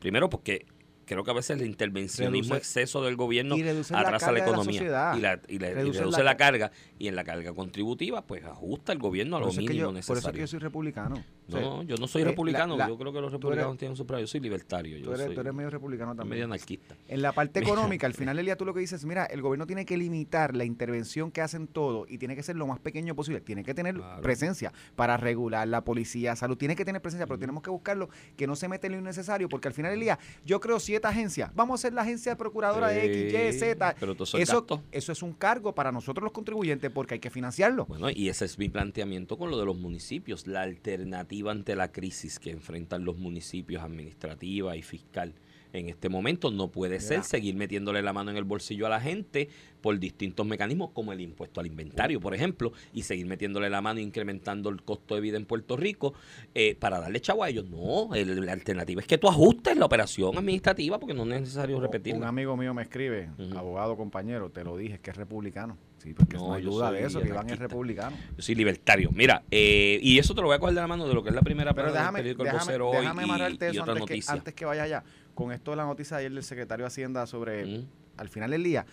Primero 0.00 0.28
porque 0.28 0.66
creo 1.06 1.22
que 1.22 1.30
a 1.30 1.34
veces 1.34 1.60
el 1.60 1.66
intervencionismo 1.66 2.54
Reduce- 2.54 2.58
exceso 2.58 3.02
del 3.04 3.16
gobierno 3.16 3.56
reduce 3.56 3.94
atrasa 3.94 4.32
la, 4.32 4.38
economía 4.40 4.80
y, 4.82 4.84
la, 4.86 5.12
y 5.16 5.20
la- 5.20 5.68
y 5.68 5.74
Reduce 5.74 5.98
reduce, 6.00 6.18
la 6.18 6.24
la, 6.24 6.36
ca- 6.36 6.44
carga 6.46 6.72
y 6.98 7.08
en 7.08 7.16
la 7.16 7.24
carga 7.24 7.52
contributiva 7.52 8.22
pues 8.22 8.42
ajusta 8.44 8.92
el 8.92 8.98
gobierno 8.98 9.36
a 9.36 9.40
lo 9.40 9.48
eso, 9.48 9.60
es 9.60 9.66
que 9.66 9.72
mínimo 9.72 9.80
yo, 9.80 9.86
por 9.88 9.94
necesario. 9.94 10.18
eso 10.20 10.28
es 10.28 10.34
que 10.34 10.40
yo 10.40 10.46
soy 10.46 10.58
republicano. 10.60 11.22
No, 11.48 11.82
yo 11.82 11.96
no 11.96 12.06
soy 12.06 12.22
eh, 12.22 12.26
republicano. 12.26 12.76
la- 12.76 12.84
la- 12.84 12.88
yo 12.90 12.96
creo 12.98 13.12
que 13.12 13.20
los 13.20 13.28
eres- 13.30 13.40
republicanos 13.40 13.76
tienen 13.76 13.96
su 13.96 14.06
Yo 14.06 14.26
soy 14.26 14.40
libertario. 14.40 14.96
Yo 14.98 15.04
tú, 15.04 15.10
eres, 15.12 15.26
soy 15.26 15.34
tú 15.34 15.40
eres 15.40 15.54
medio 15.54 15.70
republicano 15.70 16.10
también. 16.14 16.30
medio 16.30 16.44
anarquista. 16.46 16.96
En 17.08 17.22
la 17.22 17.32
parte 17.32 17.60
económica, 17.60 18.06
al 18.06 18.14
final 18.14 18.36
del 18.36 18.46
día 18.46 18.56
tú 18.56 18.64
lo 18.64 18.72
que 18.74 18.80
dices, 18.80 19.04
mira, 19.04 19.24
el 19.26 19.42
gobierno 19.42 19.66
tiene 19.66 19.84
que 19.84 19.96
limitar 19.96 20.54
la 20.56 20.64
intervención 20.64 21.30
que 21.30 21.40
hacen 21.42 21.66
todo 21.66 22.06
y 22.08 22.18
tiene 22.18 22.34
que 22.36 22.42
ser 22.42 22.56
lo 22.56 22.66
más 22.66 22.78
pequeño 22.80 23.14
posible. 23.14 23.40
Tiene 23.40 23.62
que 23.64 23.74
tener 23.74 23.94
Claro. 23.96 24.22
presencia 24.22 24.72
para 24.96 25.16
regular 25.16 25.68
la 25.68 25.84
policía, 25.84 26.34
salud. 26.36 26.56
Tiene 26.56 26.76
que 26.76 26.84
tener 26.84 27.02
presencia, 27.02 27.26
pero 27.26 27.38
tenemos 27.38 27.62
que 27.62 27.70
buscarlo 27.70 28.08
que 28.36 28.46
no 28.46 28.56
se 28.56 28.68
mete 28.68 28.86
en 28.86 28.94
lo 28.94 28.98
innecesario, 29.00 29.48
porque 29.48 29.68
al 29.68 29.74
final 29.74 29.90
del 29.92 30.00
día 30.00 30.18
yo 30.44 30.60
creo 30.60 30.80
siete 30.80 31.06
agencias. 31.06 31.50
Vamos 31.54 31.80
a 31.80 31.82
ser 31.82 31.92
la 31.92 32.02
agencia 32.02 32.36
procuradora 32.36 32.88
de 32.88 33.04
X, 33.26 33.56
Y, 33.56 33.58
Z. 33.58 33.96
pero 34.00 34.12
eso 34.12 34.24
es 34.38 34.48
Eso, 34.48 34.60
gasto. 34.60 34.82
eso 34.92 35.12
es 35.12 35.22
un 35.22 35.32
cargo 35.34 35.74
para 35.74 35.92
nosotros 35.92 36.22
los 36.24 36.32
contribuyentes 36.32 36.90
porque 36.90 37.14
hay 37.14 37.20
que 37.20 37.30
financiarlo. 37.30 37.84
Bueno, 37.86 38.08
y 38.10 38.28
ese 38.28 38.44
es 38.46 38.58
mi 38.58 38.68
planteamiento 38.68 39.36
con 39.36 39.50
lo 39.50 39.58
de 39.58 39.66
los 39.66 39.76
municipios. 39.76 40.46
La 40.46 40.62
alternativa 40.62 41.33
ante 41.42 41.74
la 41.76 41.90
crisis 41.92 42.38
que 42.38 42.50
enfrentan 42.50 43.04
los 43.04 43.18
municipios 43.18 43.82
administrativa 43.82 44.76
y 44.76 44.82
fiscal 44.82 45.34
en 45.72 45.88
este 45.88 46.08
momento 46.08 46.52
no 46.52 46.68
puede 46.70 47.00
ser 47.00 47.24
seguir 47.24 47.56
metiéndole 47.56 48.00
la 48.00 48.12
mano 48.12 48.30
en 48.30 48.36
el 48.36 48.44
bolsillo 48.44 48.86
a 48.86 48.88
la 48.88 49.00
gente 49.00 49.48
por 49.80 49.98
distintos 49.98 50.46
mecanismos 50.46 50.90
como 50.92 51.12
el 51.12 51.20
impuesto 51.20 51.58
al 51.58 51.66
inventario, 51.66 52.20
por 52.20 52.32
ejemplo, 52.32 52.72
y 52.92 53.02
seguir 53.02 53.26
metiéndole 53.26 53.68
la 53.68 53.80
mano 53.82 53.98
incrementando 53.98 54.68
el 54.70 54.82
costo 54.82 55.16
de 55.16 55.20
vida 55.20 55.36
en 55.36 55.46
Puerto 55.46 55.76
Rico 55.76 56.14
eh, 56.54 56.76
para 56.76 57.00
darle 57.00 57.20
chavo 57.20 57.42
a 57.42 57.48
ellos. 57.48 57.68
No, 57.68 58.14
el- 58.14 58.46
la 58.46 58.52
alternativa 58.52 59.00
es 59.00 59.08
que 59.08 59.18
tú 59.18 59.28
ajustes 59.28 59.76
la 59.76 59.86
operación 59.86 60.38
administrativa 60.38 61.00
porque 61.00 61.12
no 61.12 61.24
es 61.24 61.40
necesario 61.40 61.80
repetirla. 61.80 62.18
Un 62.20 62.24
amigo 62.24 62.56
mío 62.56 62.72
me 62.72 62.82
escribe, 62.82 63.30
abogado 63.56 63.96
compañero, 63.96 64.50
te 64.50 64.62
lo 64.62 64.76
dije, 64.76 64.94
es 64.94 65.00
que 65.00 65.10
es 65.10 65.16
republicano. 65.16 65.76
Sí, 66.04 66.12
porque 66.12 66.36
No, 66.36 66.48
no, 66.48 66.52
hay 66.54 66.62
duda 66.62 66.92
de 66.92 67.02
eso, 67.04 67.20
que 67.22 67.28
Iván 67.28 67.48
es 67.48 67.58
republicano. 67.58 68.14
Yo 68.36 68.42
soy 68.42 68.54
libertario. 68.54 69.10
Mira, 69.12 69.42
eh, 69.50 69.98
y 70.02 70.18
eso 70.18 70.34
te 70.34 70.42
lo 70.42 70.48
voy 70.48 70.56
a 70.56 70.58
coger 70.58 70.74
de 70.74 70.80
la 70.82 70.86
mano 70.86 71.08
de 71.08 71.14
lo 71.14 71.22
que 71.22 71.30
es 71.30 71.34
la 71.34 71.40
primera 71.40 71.72
Pero 71.72 71.86
plana 71.86 71.92
del 71.92 72.02
déjame, 72.02 72.18
periódico 72.18 72.42
El 72.42 72.46
déjame, 72.52 72.64
Vocero 72.64 72.90
hoy 72.90 72.96
déjame 72.98 73.22
y- 73.22 73.24
amarrarte 73.24 73.66
y, 73.66 73.70
eso 73.70 73.82
otra 73.82 73.94
antes 73.94 74.06
que, 74.26 74.32
antes 74.32 74.54
que 74.54 74.64
vaya 74.66 74.82
allá. 74.82 75.04
Con 75.34 75.50
esto 75.50 75.70
de 75.70 75.78
la 75.78 75.84
noticia 75.86 76.18
de 76.18 76.20
ayer 76.26 76.32
del 76.34 76.42
secretario 76.44 76.84
de 76.84 76.88
Hacienda 76.88 77.26
sobre, 77.26 77.64
Mm. 77.64 77.86
al 78.18 78.28
final 78.28 78.50
del 78.50 78.62
día, 78.62 78.84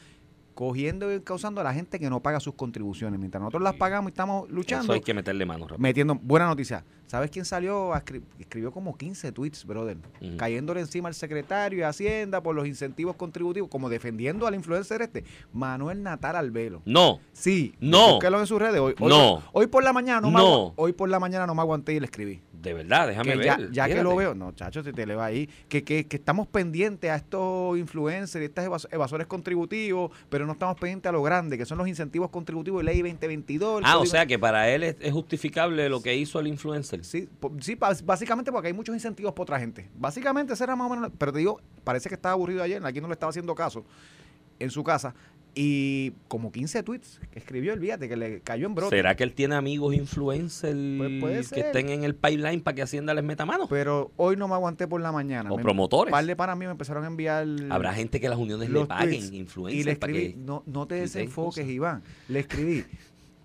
cogiendo 0.61 1.11
y 1.11 1.19
causando 1.21 1.59
a 1.59 1.63
la 1.63 1.73
gente 1.73 1.99
que 1.99 2.07
no 2.07 2.19
paga 2.21 2.39
sus 2.39 2.53
contribuciones. 2.53 3.19
Mientras 3.19 3.41
nosotros 3.41 3.63
las 3.63 3.73
pagamos 3.77 4.09
y 4.09 4.11
estamos 4.11 4.45
Eso 4.45 4.53
luchando, 4.55 4.93
hay 4.93 5.01
que 5.01 5.11
meterle 5.15 5.43
mano. 5.43 5.65
rápido. 5.65 5.79
metiendo. 5.79 6.13
Buena 6.21 6.45
noticia. 6.45 6.85
¿Sabes 7.07 7.31
quién 7.31 7.43
salió? 7.45 7.91
escri- 7.93 8.21
escribió 8.39 8.71
como 8.71 8.95
15 8.95 9.31
tweets, 9.31 9.65
brother. 9.65 9.97
Cayéndole 10.37 10.79
encima 10.81 11.09
al 11.09 11.15
secretario 11.15 11.79
de 11.79 11.85
Hacienda 11.85 12.41
por 12.43 12.55
los 12.55 12.67
incentivos 12.67 13.15
contributivos, 13.15 13.69
como 13.69 13.89
defendiendo 13.89 14.45
al 14.47 14.53
influencer 14.55 15.01
este, 15.01 15.23
Manuel 15.51 16.03
Natal 16.03 16.35
Albelo. 16.35 16.81
No, 16.85 17.19
Sí, 17.33 17.73
No. 17.79 18.13
búsquelo 18.13 18.39
en 18.39 18.45
sus 18.47 18.59
redes. 18.61 18.79
Hoy, 18.79 18.93
hoy- 18.99 19.09
No. 19.09 19.41
hoy 19.51 19.65
por 19.67 19.83
la 19.83 19.91
mañana 19.93 20.21
no, 20.21 20.29
me 20.29 20.37
No. 20.37 20.73
hoy 20.77 20.93
por 20.93 21.09
la 21.09 21.19
mañana 21.19 21.47
no 21.47 21.55
me 21.55 21.61
aguanté 21.61 21.93
y 21.95 21.99
le 21.99 22.05
escribí. 22.05 22.39
de 22.61 22.75
verdad, 22.75 23.07
déjame 23.07 23.31
Que 23.31 23.37
ver. 23.39 23.45
ya, 23.47 23.87
ya 23.87 23.87
que 23.87 24.03
lo 24.03 24.15
veo, 24.15 24.35
no, 24.35 24.51
chacho, 24.51 24.83
si 24.83 24.93
te 24.93 25.07
le 25.07 25.15
va 25.15 25.25
ahí, 25.25 25.49
que, 25.67 25.83
que, 25.83 26.05
que 26.05 26.17
estamos 26.17 26.45
pendientes 26.47 27.09
a 27.09 27.15
estos 27.15 27.41
influencers, 27.77 28.43
estos 28.45 28.63
evas- 28.65 28.87
evasores 28.91 29.27
contributivos, 29.27 30.11
pero 30.29 30.45
no 30.45 30.53
estamos 30.53 30.75
pendientes 30.79 31.09
a 31.09 31.11
lo 31.11 31.21
grande, 31.23 31.57
que 31.57 31.65
son 31.65 31.77
los 31.77 31.87
incentivos 31.87 32.29
contributivos 32.29 32.79
de 32.79 32.83
ley 32.85 33.01
2022. 33.01 33.79
el 33.79 33.85
Ah, 33.85 33.97
o 33.97 34.05
sea 34.05 34.25
que 34.25 34.37
para 34.39 34.69
él 34.69 34.83
es, 34.83 34.95
es 34.99 35.11
justificable 35.13 35.87
lo 35.89 36.01
que 36.01 36.15
hizo 36.15 36.39
el 36.39 36.47
influencer. 36.47 37.03
Sí, 37.05 37.27
sí, 37.59 37.77
básicamente 38.03 38.51
porque 38.51 38.67
hay 38.67 38.73
muchos 38.73 38.95
incentivos 38.95 39.33
para 39.33 39.43
otra 39.43 39.59
gente. 39.59 39.89
Básicamente 39.95 40.53
ese 40.53 40.63
era 40.63 40.75
más 40.75 40.91
o 40.91 40.95
menos, 40.95 41.11
pero 41.17 41.31
te 41.31 41.39
digo, 41.39 41.59
parece 41.83 42.09
que 42.09 42.15
estaba 42.15 42.33
aburrido 42.33 42.63
ayer, 42.63 42.85
aquí 42.85 43.01
no 43.01 43.07
le 43.07 43.13
estaba 43.13 43.29
haciendo 43.29 43.55
caso 43.55 43.85
en 44.59 44.69
su 44.69 44.83
casa. 44.83 45.13
Y 45.53 46.13
como 46.29 46.51
15 46.51 46.81
tweets 46.83 47.19
que 47.29 47.39
escribió, 47.39 47.73
olvídate, 47.73 48.07
que 48.07 48.15
le 48.15 48.39
cayó 48.39 48.67
en 48.67 48.75
brote. 48.75 48.95
¿Será 48.95 49.15
que 49.15 49.23
él 49.23 49.33
tiene 49.33 49.55
amigos 49.55 49.93
influencers 49.93 50.77
Pues 51.19 51.49
que 51.49 51.59
estén 51.59 51.89
en 51.89 52.03
el 52.05 52.15
pipeline 52.15 52.61
para 52.61 52.75
que 52.75 52.81
Hacienda 52.83 53.13
les 53.13 53.23
meta 53.23 53.45
mano? 53.45 53.67
Pero 53.69 54.11
hoy 54.15 54.37
no 54.37 54.47
me 54.47 54.53
aguanté 54.53 54.87
por 54.87 55.01
la 55.01 55.11
mañana. 55.11 55.51
O 55.51 55.57
Me- 55.57 55.63
promotores. 55.63 56.11
par 56.11 56.25
de 56.25 56.35
para 56.37 56.55
mí 56.55 56.65
me 56.65 56.71
empezaron 56.71 57.03
a 57.03 57.07
enviar. 57.07 57.45
Habrá 57.69 57.93
gente 57.93 58.21
que 58.21 58.29
las 58.29 58.37
uniones 58.39 58.69
le 58.69 58.85
paguen 58.85 59.33
influencers 59.33 59.81
Y 59.81 59.83
le 59.83 59.95
para 59.97 60.13
escribí, 60.13 60.33
que... 60.33 60.39
no, 60.39 60.63
no 60.65 60.87
te 60.87 60.95
desenfoques. 60.95 61.67
Iván. 61.67 62.01
Le 62.29 62.39
escribí, 62.39 62.85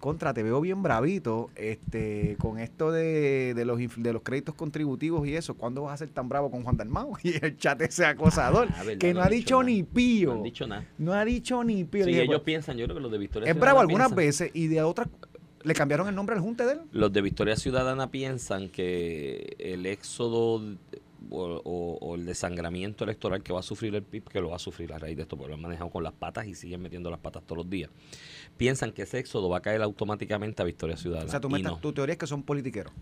contra, 0.07 0.33
te 0.33 0.45
veo 0.45 0.61
bien 0.61 0.85
bravito 0.85 1.51
este, 1.57 2.37
con 2.39 2.61
esto 2.61 2.93
de, 2.93 3.55
de 3.55 3.65
los, 3.65 3.81
de 3.97 4.13
los 4.13 4.23
créditos 4.23 4.55
contributivos 4.55 5.27
y 5.27 5.35
eso. 5.35 5.55
¿Cuándo 5.55 5.83
vas 5.83 5.95
a 5.95 5.97
ser 5.97 6.11
tan 6.11 6.29
bravo 6.29 6.49
con 6.49 6.63
Juan 6.63 6.77
Dalmau? 6.77 7.15
Y 7.25 7.45
el 7.45 7.57
chat 7.59 7.81
ese 7.83 8.07
acosador, 8.07 8.69
Ah, 8.77 8.85
verdad, 8.85 8.99
que 9.01 9.13
no, 9.13 9.21
ha 9.23 9.29
dicho 9.29 9.61
ni 9.65 9.83
pío. 9.83 10.31
No 10.31 10.37
han 10.37 10.43
dicho 10.45 10.67
nada. 10.69 10.87
No 10.99 11.13
ha 11.13 11.25
dicho 11.25 11.65
ni 11.65 11.83
pío. 11.83 12.05
Sí, 12.05 12.11
Dije, 12.11 12.23
ellos 12.23 12.37
pues, 12.37 12.45
piensan, 12.45 12.77
yo 12.77 12.85
creo 12.87 12.97
que 12.97 13.03
los 13.03 13.11
de 13.11 13.19
Victoria 13.19 13.51
es 13.51 13.59
bravo 13.59 13.81
algunas 13.81 14.13
piensan- 14.13 14.17
veces 14.17 14.51
y 14.55 14.69
de 14.69 14.83
otras 14.83 15.09
le 15.65 15.75
cambiaron 15.75 16.07
el 16.07 16.15
nombre 16.15 16.37
al 16.37 16.41
junte 16.43 16.65
de 16.65 16.75
él. 16.75 16.81
Los 16.93 17.13
de 17.13 17.23
Victoria 17.23 17.57
Ciudadana 17.57 18.09
piensan 18.13 18.69
que 18.69 19.57
el 19.59 19.85
éxodo 19.87 20.63
o, 21.31 21.45
o- 21.65 21.99
o 22.01 22.15
el 22.15 22.25
desangramiento 22.27 23.05
electoral 23.05 23.43
que 23.43 23.53
va 23.53 23.61
a 23.61 23.63
sufrir 23.63 23.95
el 23.95 24.03
PIB, 24.03 24.25
que 24.29 24.41
lo 24.41 24.51
va 24.51 24.57
a 24.57 24.59
sufrir 24.59 24.93
a 24.93 24.99
raíz 24.99 25.17
de 25.17 25.23
esto, 25.23 25.37
porque 25.37 25.49
lo 25.51 25.55
han 25.57 25.63
manejado 25.63 25.91
con 25.91 26.03
las 26.05 26.13
patas 26.13 26.47
y 26.47 26.55
siguen 26.55 26.83
metiendo 26.83 27.11
las 27.11 27.21
patas 27.21 27.43
todos 27.45 27.59
los 27.59 27.71
días, 27.71 27.91
piensan 28.57 28.93
que 28.93 29.03
ese 29.03 29.19
éxodo 29.19 29.49
va 29.49 29.59
a 29.59 29.63
caer 29.63 29.83
automáticamente 29.83 30.63
a 30.63 30.65
Victoria 30.65 30.97
Ciudadana. 30.97 31.27
O 31.29 31.31
sea, 31.31 31.41
tú 31.41 31.49
me 31.51 31.59
y 31.59 31.63
estás- 31.63 31.73
no. 31.75 31.79
tu 31.81 31.93
teoría 31.93 32.13
es 32.15 32.19
que 32.19 32.27
son 32.27 32.43
politiqueros. 32.43 32.93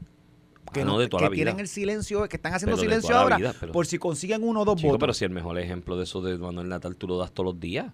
Que, 0.73 0.81
Ah, 0.81 0.85
no, 0.85 0.99
de 0.99 1.09
toda 1.09 1.21
que 1.21 1.25
la 1.25 1.31
vida. 1.31 1.37
tienen 1.45 1.61
el 1.61 1.69
silencio, 1.69 2.27
que 2.29 2.37
están 2.37 2.55
haciendo 2.55 2.77
Pero 2.77 2.89
silencio 2.91 3.17
ahora 3.17 3.37
vida, 3.37 3.55
pero- 3.61 3.73
por 3.73 3.87
si 3.87 3.99
consiguen 3.99 4.43
uno 4.43 4.63
o 4.63 4.65
dos 4.65 4.77
Chico, 4.77 4.89
votos. 4.89 5.01
pero 5.01 5.13
si 5.15 5.25
el 5.25 5.31
mejor 5.31 5.59
ejemplo 5.59 5.97
de 5.97 6.05
eso 6.05 6.21
de 6.23 6.39
Manuel 6.39 6.69
Natal 6.69 6.97
tú 6.97 7.07
lo 7.07 7.19
das 7.19 7.33
todos 7.33 7.53
los 7.53 7.61
días. 7.61 7.93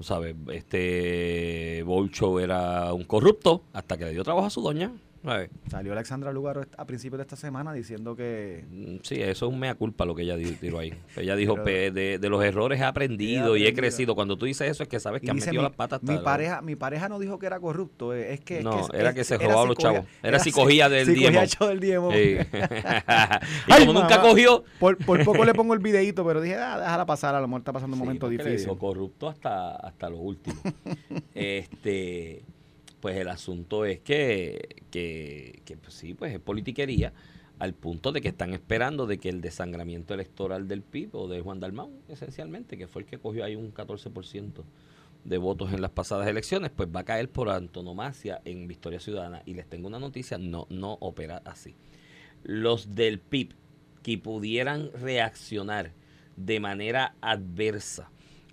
Sabes, 0.00 0.36
este 0.52 1.82
Bolcho 1.84 2.38
era 2.40 2.92
un 2.92 3.04
corrupto 3.04 3.62
hasta 3.72 3.96
que 3.96 4.04
le 4.04 4.12
dio 4.12 4.22
trabajo 4.22 4.46
a 4.46 4.50
su 4.50 4.60
doña. 4.62 4.92
Salió 5.70 5.92
Alexandra 5.92 6.32
Lugaro 6.32 6.62
a 6.76 6.84
principios 6.86 7.18
de 7.18 7.22
esta 7.22 7.36
semana 7.36 7.72
diciendo 7.72 8.14
que 8.16 8.64
Mm, 8.70 8.96
Sí, 9.02 9.16
eso 9.20 9.46
es 9.46 9.52
un 9.52 9.58
mea 9.58 9.74
culpa 9.74 10.04
lo 10.04 10.14
que 10.14 10.22
ella 10.22 10.36
tiró 10.60 10.78
ahí. 10.78 10.94
Ella 11.16 11.34
dijo, 11.36 11.54
Pero- 11.54 11.64
"Pe- 11.64 11.90
de, 11.90 12.18
de 12.18 12.28
los 12.28 12.42
errores 12.44 12.80
he 12.80 12.84
aprendido, 12.84 13.56
y 13.56 13.66
he 13.66 13.74
crecido. 13.74 14.14
Cuando 14.14 14.36
tú 14.36 14.46
dices 14.46 14.70
eso 14.70 14.82
es 14.84 14.88
que 14.88 15.00
sabes 15.00 15.20
que 15.20 15.30
han 15.30 15.36
dice, 15.36 15.48
metido 15.48 15.62
mi, 15.62 15.68
las 15.68 15.76
patas. 15.76 16.02
mi 16.02 16.18
pareja 16.18 16.62
mi 16.62 16.76
pareja 16.76 17.08
no 17.08 17.18
dijo 17.18 17.38
que 17.38 17.46
era 17.46 17.58
corrupto 17.60 18.14
eh, 18.14 18.32
es 18.34 18.40
que 18.40 18.58
es 18.58 18.64
No, 18.64 18.86
que- 18.88 18.96
era 18.96 19.08
es- 19.10 19.14
que 19.16 19.24
se 19.24 19.38
robaba 19.38 19.66
los 19.66 19.76
chavos. 19.76 20.04
Era 20.22 20.38
si 20.38 20.52
cogía 20.52 20.88
del 20.88 21.08
hecho 21.10 21.66
del 21.68 21.80
diezmo. 21.80 22.12
Sí. 22.12 22.36
y 23.68 23.72
Ay, 23.72 23.86
como 23.86 24.00
nunca 24.00 24.20
cogió, 24.20 24.64
por, 24.78 24.96
por 24.98 25.24
poco 25.24 25.44
le 25.44 25.52
pongo 25.54 25.74
el 25.74 25.80
videito 25.88 26.24
pero 26.24 26.40
dije 26.40 26.54
ah, 26.56 26.78
déjala 26.78 27.06
pasar 27.06 27.34
a 27.34 27.40
lo 27.40 27.48
mejor 27.48 27.60
está 27.60 27.72
pasando 27.72 27.94
un 27.96 28.00
Sí, 28.00 28.04
momento 28.04 28.28
difícil 28.28 28.56
dijo 28.58 28.78
corrupto 28.78 29.28
hasta, 29.28 29.76
hasta 29.76 30.08
lo 30.08 30.18
último. 30.18 30.56
este, 31.34 32.42
pues 33.00 33.16
el 33.16 33.28
asunto 33.28 33.84
es 33.84 34.00
que, 34.00 34.84
que, 34.90 35.62
que, 35.64 35.76
pues 35.76 35.94
sí, 35.94 36.14
pues 36.14 36.34
es 36.34 36.40
politiquería 36.40 37.12
al 37.58 37.74
punto 37.74 38.12
de 38.12 38.20
que 38.20 38.28
están 38.28 38.52
esperando 38.52 39.06
de 39.06 39.18
que 39.18 39.28
el 39.28 39.40
desangramiento 39.40 40.14
electoral 40.14 40.68
del 40.68 40.82
PIB 40.82 41.14
o 41.14 41.28
de 41.28 41.40
Juan 41.40 41.60
Dalmau, 41.60 41.90
esencialmente, 42.08 42.78
que 42.78 42.86
fue 42.86 43.02
el 43.02 43.08
que 43.08 43.18
cogió 43.18 43.44
ahí 43.44 43.56
un 43.56 43.74
14% 43.74 44.62
de 45.24 45.38
votos 45.38 45.72
en 45.72 45.80
las 45.80 45.90
pasadas 45.90 46.28
elecciones, 46.28 46.70
pues 46.74 46.88
va 46.94 47.00
a 47.00 47.04
caer 47.04 47.28
por 47.28 47.48
antonomasia 47.48 48.40
en 48.44 48.68
Victoria 48.68 49.00
Ciudadana. 49.00 49.42
Y 49.44 49.54
les 49.54 49.68
tengo 49.68 49.88
una 49.88 49.98
noticia, 49.98 50.38
no, 50.38 50.66
no 50.70 50.98
opera 51.00 51.42
así. 51.44 51.74
Los 52.44 52.94
del 52.94 53.18
PIB 53.18 53.54
que 54.02 54.18
pudieran 54.18 54.92
reaccionar 54.92 55.92
de 56.36 56.60
manera 56.60 57.16
adversa 57.20 58.10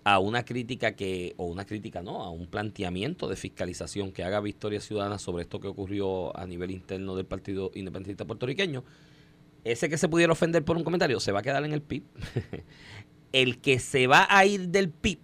a 0.07 0.19
una 0.19 0.45
crítica 0.45 0.95
que, 0.95 1.33
o 1.37 1.45
una 1.45 1.65
crítica 1.65 2.01
no, 2.03 2.23
a 2.23 2.29
un 2.29 2.45
planteamiento 2.45 3.27
de 3.27 3.35
fiscalización 3.35 4.11
que 4.11 4.23
haga 4.23 4.39
Victoria 4.39 4.79
Ciudadana 4.79 5.17
sobre 5.17 5.41
esto 5.43 5.59
que 5.59 5.67
ocurrió 5.67 6.37
a 6.37 6.45
nivel 6.45 6.69
interno 6.69 7.15
del 7.15 7.25
Partido 7.25 7.71
Independentista 7.73 8.23
Puertorriqueño, 8.23 8.83
ese 9.63 9.89
que 9.89 9.97
se 9.97 10.07
pudiera 10.07 10.31
ofender 10.31 10.63
por 10.63 10.77
un 10.77 10.83
comentario 10.83 11.19
se 11.19 11.31
va 11.31 11.39
a 11.39 11.41
quedar 11.41 11.65
en 11.65 11.73
el 11.73 11.81
PIB. 11.81 12.03
el 13.31 13.57
que 13.59 13.79
se 13.79 14.05
va 14.05 14.27
a 14.29 14.45
ir 14.45 14.69
del 14.69 14.89
PIB 14.89 15.19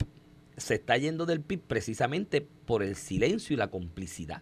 se 0.58 0.74
está 0.76 0.98
yendo 0.98 1.28
del 1.28 1.42
PIB 1.42 1.62
precisamente 1.62 2.42
por 2.66 2.82
el 2.82 2.96
silencio 2.96 3.54
y 3.54 3.58
la 3.58 3.70
complicidad 3.70 4.42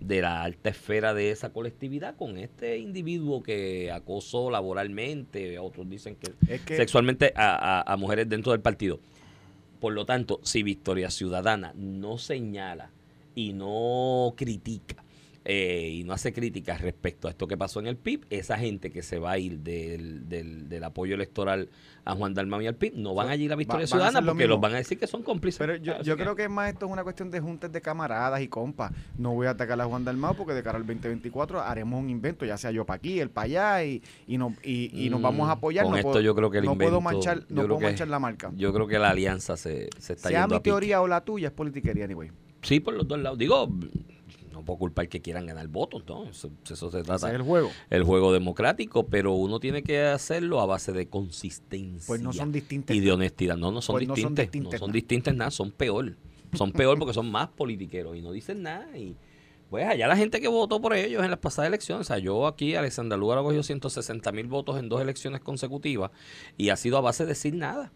de 0.00 0.20
la 0.22 0.42
alta 0.42 0.70
esfera 0.70 1.14
de 1.14 1.30
esa 1.32 1.52
colectividad 1.52 2.14
con 2.16 2.38
este 2.38 2.78
individuo 2.78 3.42
que 3.42 3.90
acosó 3.90 4.50
laboralmente, 4.52 5.58
otros 5.58 5.88
dicen 5.90 6.14
que, 6.16 6.32
Es 6.52 6.60
que- 6.62 6.76
sexualmente 6.76 7.32
a, 7.34 7.80
a- 7.80 7.92
a 7.92 7.96
mujeres 7.96 8.28
dentro 8.28 8.52
del 8.52 8.60
partido. 8.60 9.00
Por 9.80 9.94
lo 9.94 10.04
tanto, 10.04 10.40
si 10.42 10.62
Victoria 10.62 11.10
Ciudadana 11.10 11.72
no 11.74 12.18
señala 12.18 12.90
y 13.34 13.54
no 13.54 14.34
critica 14.36 15.02
eh, 15.44 15.88
y 15.94 16.04
no 16.04 16.12
hace 16.12 16.32
críticas 16.34 16.80
respecto 16.82 17.26
a 17.26 17.30
esto 17.30 17.46
que 17.48 17.56
pasó 17.56 17.80
en 17.80 17.86
el 17.86 17.96
PIB, 17.96 18.26
esa 18.30 18.58
gente 18.58 18.90
que 18.90 19.02
se 19.02 19.18
va 19.18 19.32
a 19.32 19.38
ir 19.38 19.60
del, 19.60 20.28
del, 20.28 20.68
del 20.68 20.84
apoyo 20.84 21.14
electoral 21.14 21.70
a 22.04 22.14
Juan 22.14 22.34
Dalmau 22.34 22.60
y 22.60 22.66
al 22.66 22.74
PIB 22.74 22.94
no 22.96 23.14
van 23.14 23.28
a 23.28 23.36
ir 23.36 23.50
a 23.52 23.56
Victoria 23.56 23.80
van 23.80 23.84
a 23.84 23.86
Ciudadana 23.86 24.20
lo 24.20 24.32
porque 24.32 24.46
los 24.46 24.60
van 24.60 24.74
a 24.74 24.76
decir 24.76 24.98
que 24.98 25.06
son 25.06 25.22
cómplices. 25.22 25.58
Pero 25.58 25.76
yo, 25.76 26.00
yo 26.02 26.16
que- 26.16 26.22
creo 26.22 26.36
que 26.36 26.48
más 26.48 26.70
esto 26.72 26.86
es 26.86 26.92
una 26.92 27.02
cuestión 27.04 27.30
de 27.30 27.40
juntas 27.40 27.72
de 27.72 27.80
camaradas 27.80 28.40
y 28.42 28.48
compas. 28.48 28.92
No 29.16 29.32
voy 29.34 29.46
a 29.46 29.50
atacar 29.50 29.80
a 29.80 29.84
Juan 29.86 30.04
Dalmau 30.04 30.34
porque 30.34 30.52
de 30.52 30.62
cara 30.62 30.76
al 30.78 30.86
2024 30.86 31.60
haremos 31.62 32.00
un 32.02 32.10
invento, 32.10 32.44
ya 32.44 32.58
sea 32.58 32.70
yo 32.70 32.84
para 32.84 32.96
aquí, 32.96 33.18
él 33.20 33.30
para 33.30 33.44
allá, 33.46 33.84
y, 33.84 34.02
y, 34.26 34.36
no, 34.38 34.54
y, 34.62 35.06
y 35.06 35.10
nos 35.10 35.20
Mm, 35.20 35.22
vamos 35.22 35.48
a 35.48 35.52
apoyar. 35.52 35.84
con 35.84 35.92
no 35.92 35.98
esto 35.98 36.10
puedo, 36.10 36.20
yo 36.22 36.34
creo 36.34 36.50
que 36.50 36.58
el 36.58 36.64
no 36.66 36.76
puedo 36.76 36.98
invento- 36.98 37.00
manchar, 37.00 37.38
yo 37.40 37.44
no 37.48 37.62
puedo 37.66 37.80
manchar 37.80 38.08
la 38.08 38.18
marca. 38.18 38.50
Yo 38.56 38.72
creo 38.74 38.86
que 38.86 38.98
la 38.98 39.10
alianza 39.10 39.56
se, 39.56 39.88
se 39.98 40.12
está 40.14 40.28
Sea 40.28 40.40
yendo 40.40 40.54
mi 40.54 40.56
a 40.56 40.60
pique. 40.60 40.70
teoría 40.70 41.00
o 41.00 41.08
la 41.08 41.22
tuya, 41.22 41.48
es 41.48 41.54
politiquería, 41.54 42.04
anyway. 42.04 42.30
Sí, 42.62 42.80
por 42.80 42.92
los 42.94 43.08
dos 43.08 43.18
lados. 43.18 43.38
Digo, 43.38 43.68
puedo 44.70 44.78
culpar 44.78 45.08
que 45.08 45.20
quieran 45.20 45.46
ganar 45.46 45.66
votos, 45.68 46.04
¿no? 46.06 46.24
Eso, 46.24 46.50
eso 46.70 46.90
se 46.90 47.02
trata. 47.02 47.28
es 47.28 47.34
el 47.34 47.42
juego. 47.42 47.70
el 47.90 48.04
juego 48.04 48.32
democrático, 48.32 49.06
pero 49.06 49.32
uno 49.34 49.58
tiene 49.58 49.82
que 49.82 50.00
hacerlo 50.00 50.60
a 50.60 50.66
base 50.66 50.92
de 50.92 51.08
consistencia. 51.08 52.06
Pues 52.06 52.20
no 52.20 52.32
son 52.32 52.52
distintas. 52.52 52.96
Y 52.96 53.00
de 53.00 53.12
honestidad. 53.12 53.56
No, 53.56 53.72
no 53.72 53.82
son 53.82 53.94
Pues 53.96 54.06
no 54.06 54.16
son 54.16 54.34
distintas. 54.34 54.40
No 54.40 54.52
distintas 54.52 54.80
son 54.80 54.88
nada. 54.88 54.94
distintas 54.94 55.34
nada, 55.34 55.50
son 55.50 55.70
peor. 55.72 56.16
Son 56.54 56.72
peor 56.72 56.98
porque 56.98 57.14
son 57.14 57.30
más 57.30 57.48
politiqueros 57.48 58.16
y 58.16 58.22
no 58.22 58.32
dicen 58.32 58.62
nada. 58.62 58.96
Y 58.96 59.16
pues 59.70 59.86
allá 59.86 60.08
la 60.08 60.16
gente 60.16 60.40
que 60.40 60.48
votó 60.48 60.80
por 60.80 60.94
ellos 60.94 61.22
en 61.22 61.30
las 61.30 61.38
pasadas 61.38 61.68
elecciones. 61.68 62.06
O 62.06 62.08
sea, 62.08 62.18
yo 62.18 62.46
aquí, 62.46 62.74
Alexander 62.74 63.18
Lugar, 63.18 63.38
cogió 63.42 63.62
160 63.62 64.32
mil 64.32 64.46
votos 64.46 64.78
en 64.78 64.88
dos 64.88 65.00
elecciones 65.00 65.40
consecutivas 65.40 66.10
y 66.56 66.70
ha 66.70 66.76
sido 66.76 66.98
a 66.98 67.00
base 67.00 67.24
de 67.24 67.30
decir 67.30 67.54
nada. 67.54 67.92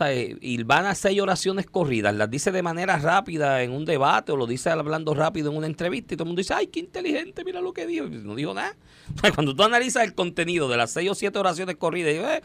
Eh, 0.00 0.36
y 0.40 0.60
van 0.64 0.86
a 0.86 0.94
seis 0.96 1.20
oraciones 1.20 1.66
corridas, 1.66 2.12
las 2.14 2.28
dice 2.28 2.50
de 2.50 2.62
manera 2.62 2.98
rápida 2.98 3.62
en 3.62 3.70
un 3.70 3.84
debate 3.84 4.32
o 4.32 4.36
lo 4.36 4.46
dice 4.46 4.68
hablando 4.70 5.14
rápido 5.14 5.52
en 5.52 5.56
una 5.56 5.68
entrevista 5.68 6.14
y 6.14 6.16
todo 6.16 6.24
el 6.24 6.28
mundo 6.30 6.40
dice, 6.40 6.52
ay, 6.54 6.66
qué 6.66 6.80
inteligente, 6.80 7.44
mira 7.44 7.60
lo 7.60 7.72
que 7.72 7.86
dijo. 7.86 8.06
Y 8.06 8.10
no 8.10 8.34
dijo 8.34 8.54
nada. 8.54 8.74
Sea, 9.20 9.30
cuando 9.34 9.54
tú 9.54 9.62
analizas 9.62 10.02
el 10.02 10.14
contenido 10.14 10.68
de 10.68 10.76
las 10.76 10.90
seis 10.90 11.08
o 11.10 11.14
siete 11.14 11.38
oraciones 11.38 11.76
corridas, 11.76 12.12
eh, 12.12 12.42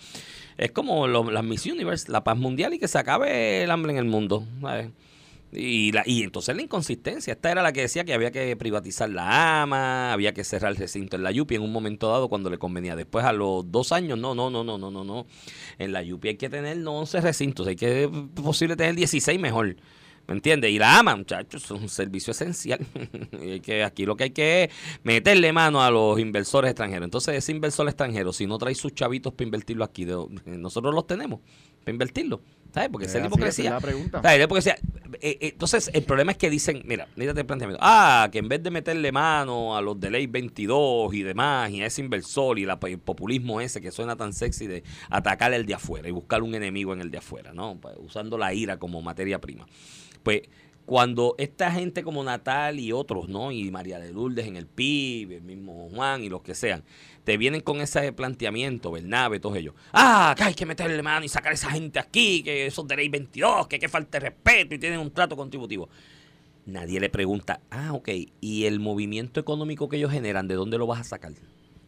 es 0.57 0.71
como 0.71 1.07
lo- 1.07 1.31
las 1.31 1.43
Miss 1.43 1.65
Universe, 1.65 2.11
la 2.11 2.23
paz 2.23 2.37
mundial 2.37 2.73
y 2.75 2.79
que 2.79 2.87
se 2.87 2.99
acabe 2.99 3.63
el 3.63 3.71
hambre 3.71 3.93
en 3.93 3.97
el 3.97 4.05
mundo. 4.05 4.45
¿sabes? 4.61 4.89
Y, 5.51 5.91
la, 5.91 6.03
y 6.05 6.23
entonces 6.23 6.55
la 6.55 6.61
inconsistencia. 6.61 7.33
Esta 7.33 7.51
era 7.51 7.63
la 7.63 7.73
que 7.73 7.81
decía 7.81 8.03
que 8.03 8.13
había 8.13 8.31
que 8.31 8.55
privatizar 8.55 9.09
la 9.09 9.63
AMA, 9.63 10.13
había 10.13 10.33
que 10.33 10.43
cerrar 10.43 10.71
el 10.71 10.77
recinto 10.77 11.15
en 11.15 11.23
la 11.23 11.31
Yupi 11.31 11.55
en 11.55 11.63
un 11.63 11.71
momento 11.71 12.09
dado 12.09 12.29
cuando 12.29 12.49
le 12.49 12.57
convenía. 12.57 12.95
Después 12.95 13.25
a 13.25 13.33
los 13.33 13.71
dos 13.71 13.91
años, 13.91 14.17
no, 14.19 14.35
no, 14.35 14.49
no, 14.49 14.63
no, 14.63 14.77
no, 14.77 14.91
no, 14.91 15.03
no. 15.03 15.25
En 15.79 15.91
la 15.91 16.03
Yupi 16.03 16.29
hay 16.29 16.37
que 16.37 16.49
tener 16.49 16.77
no 16.77 16.99
11 16.99 17.21
recintos, 17.21 17.67
hay 17.67 17.75
que 17.75 18.09
posible 18.35 18.75
tener 18.75 18.95
16 18.95 19.39
mejor. 19.39 19.75
¿Me 20.27 20.35
entiendes? 20.35 20.69
Y 20.69 20.77
la 20.77 20.99
AMA, 20.99 21.15
muchachos, 21.15 21.63
es 21.63 21.71
un 21.71 21.89
servicio 21.89 22.29
esencial. 22.29 22.85
y 23.43 23.61
que, 23.61 23.83
aquí 23.83 24.05
lo 24.05 24.15
que 24.15 24.25
hay 24.25 24.29
que 24.29 24.65
es 24.65 24.69
meterle 25.01 25.51
mano 25.51 25.81
a 25.81 25.89
los 25.89 26.19
inversores 26.19 26.69
extranjeros. 26.69 27.05
Entonces, 27.05 27.33
ese 27.33 27.51
inversor 27.51 27.87
extranjero, 27.87 28.31
si 28.31 28.45
no 28.45 28.59
trae 28.59 28.75
sus 28.75 28.93
chavitos 28.93 29.33
para 29.33 29.45
invertirlo 29.45 29.83
aquí, 29.83 30.05
nosotros 30.45 30.93
los 30.93 31.07
tenemos 31.07 31.39
para 31.79 31.91
invertirlo. 31.93 32.41
¿Sabes? 32.73 32.89
Porque 32.91 33.07
esa 33.07 33.17
es 33.17 33.21
la 33.23 33.25
Eh, 33.25 33.29
hipocresía. 33.29 33.65
es 33.65 33.71
la 33.71 33.79
pregunta. 33.79 34.21
¿Sabes? 34.21 34.47
Porque, 34.47 34.59
o 34.59 34.61
sea, 34.61 34.75
eh, 34.75 35.37
eh, 35.41 35.49
entonces, 35.53 35.89
el 35.93 36.03
problema 36.03 36.31
es 36.33 36.37
que 36.37 36.49
dicen, 36.49 36.83
mira, 36.85 37.07
mírate 37.15 37.39
el 37.41 37.45
planteamiento. 37.45 37.79
Ah, 37.83 38.29
que 38.31 38.37
en 38.37 38.47
vez 38.47 38.61
de 38.61 38.69
meterle 38.69 39.11
mano 39.11 39.75
a 39.75 39.81
los 39.81 39.99
de 39.99 40.11
ley 40.11 40.27
22 40.27 41.13
y 41.13 41.23
demás, 41.23 41.71
y 41.71 41.81
a 41.81 41.87
ese 41.87 42.01
inversor 42.01 42.59
y 42.59 42.65
la- 42.65 42.77
el 42.83 42.99
populismo 42.99 43.59
ese 43.59 43.81
que 43.81 43.91
suena 43.91 44.15
tan 44.15 44.33
sexy 44.33 44.67
de 44.67 44.83
atacar 45.09 45.51
el 45.53 45.65
de 45.65 45.73
afuera 45.73 46.07
y 46.07 46.11
buscar 46.11 46.43
un 46.43 46.53
enemigo 46.53 46.93
en 46.93 47.01
el 47.01 47.09
de 47.09 47.17
afuera, 47.17 47.53
¿no? 47.53 47.77
Pues, 47.81 47.95
usando 47.99 48.37
la 48.37 48.53
ira 48.53 48.77
como 48.77 49.01
materia 49.01 49.39
prima. 49.41 49.65
Pues 50.21 50.41
cuando 50.85 51.35
esta 51.37 51.71
gente 51.71 52.01
como 52.03 52.23
Natal 52.23 52.79
y 52.79 52.91
otros, 52.91 53.29
¿no? 53.29 53.51
Y 53.51 53.69
María 53.69 53.99
de 53.99 54.11
Lourdes 54.11 54.47
en 54.47 54.55
el 54.57 54.65
PIB, 54.65 55.33
el 55.33 55.41
mismo 55.43 55.87
Juan 55.93 56.23
y 56.23 56.29
los 56.29 56.41
que 56.41 56.55
sean, 56.55 56.83
te 57.29 57.37
vienen 57.37 57.61
con 57.61 57.79
ese 57.79 58.11
planteamiento, 58.11 58.89
Bernabe, 58.89 59.39
todos 59.39 59.55
ellos. 59.55 59.75
Ah, 59.93 60.33
que 60.35 60.45
hay 60.45 60.55
que 60.55 60.65
meterle 60.65 60.99
mano 61.03 61.23
y 61.23 61.29
sacar 61.29 61.51
a 61.51 61.53
esa 61.53 61.69
gente 61.69 61.99
aquí, 61.99 62.41
que 62.41 62.65
esos 62.65 62.87
de 62.87 62.95
ley 62.95 63.07
22, 63.07 63.67
que, 63.67 63.77
que 63.77 63.87
falta 63.87 64.17
de 64.17 64.31
respeto 64.31 64.73
y 64.73 64.79
tienen 64.79 64.99
un 64.99 65.11
trato 65.11 65.37
contributivo. 65.37 65.89
Nadie 66.65 66.99
le 66.99 67.07
pregunta, 67.11 67.61
ah, 67.69 67.93
ok, 67.93 68.09
¿y 68.41 68.65
el 68.65 68.79
movimiento 68.79 69.39
económico 69.39 69.87
que 69.87 69.97
ellos 69.97 70.11
generan, 70.11 70.47
de 70.47 70.55
dónde 70.55 70.79
lo 70.79 70.87
vas 70.87 71.01
a 71.01 71.03
sacar? 71.03 71.33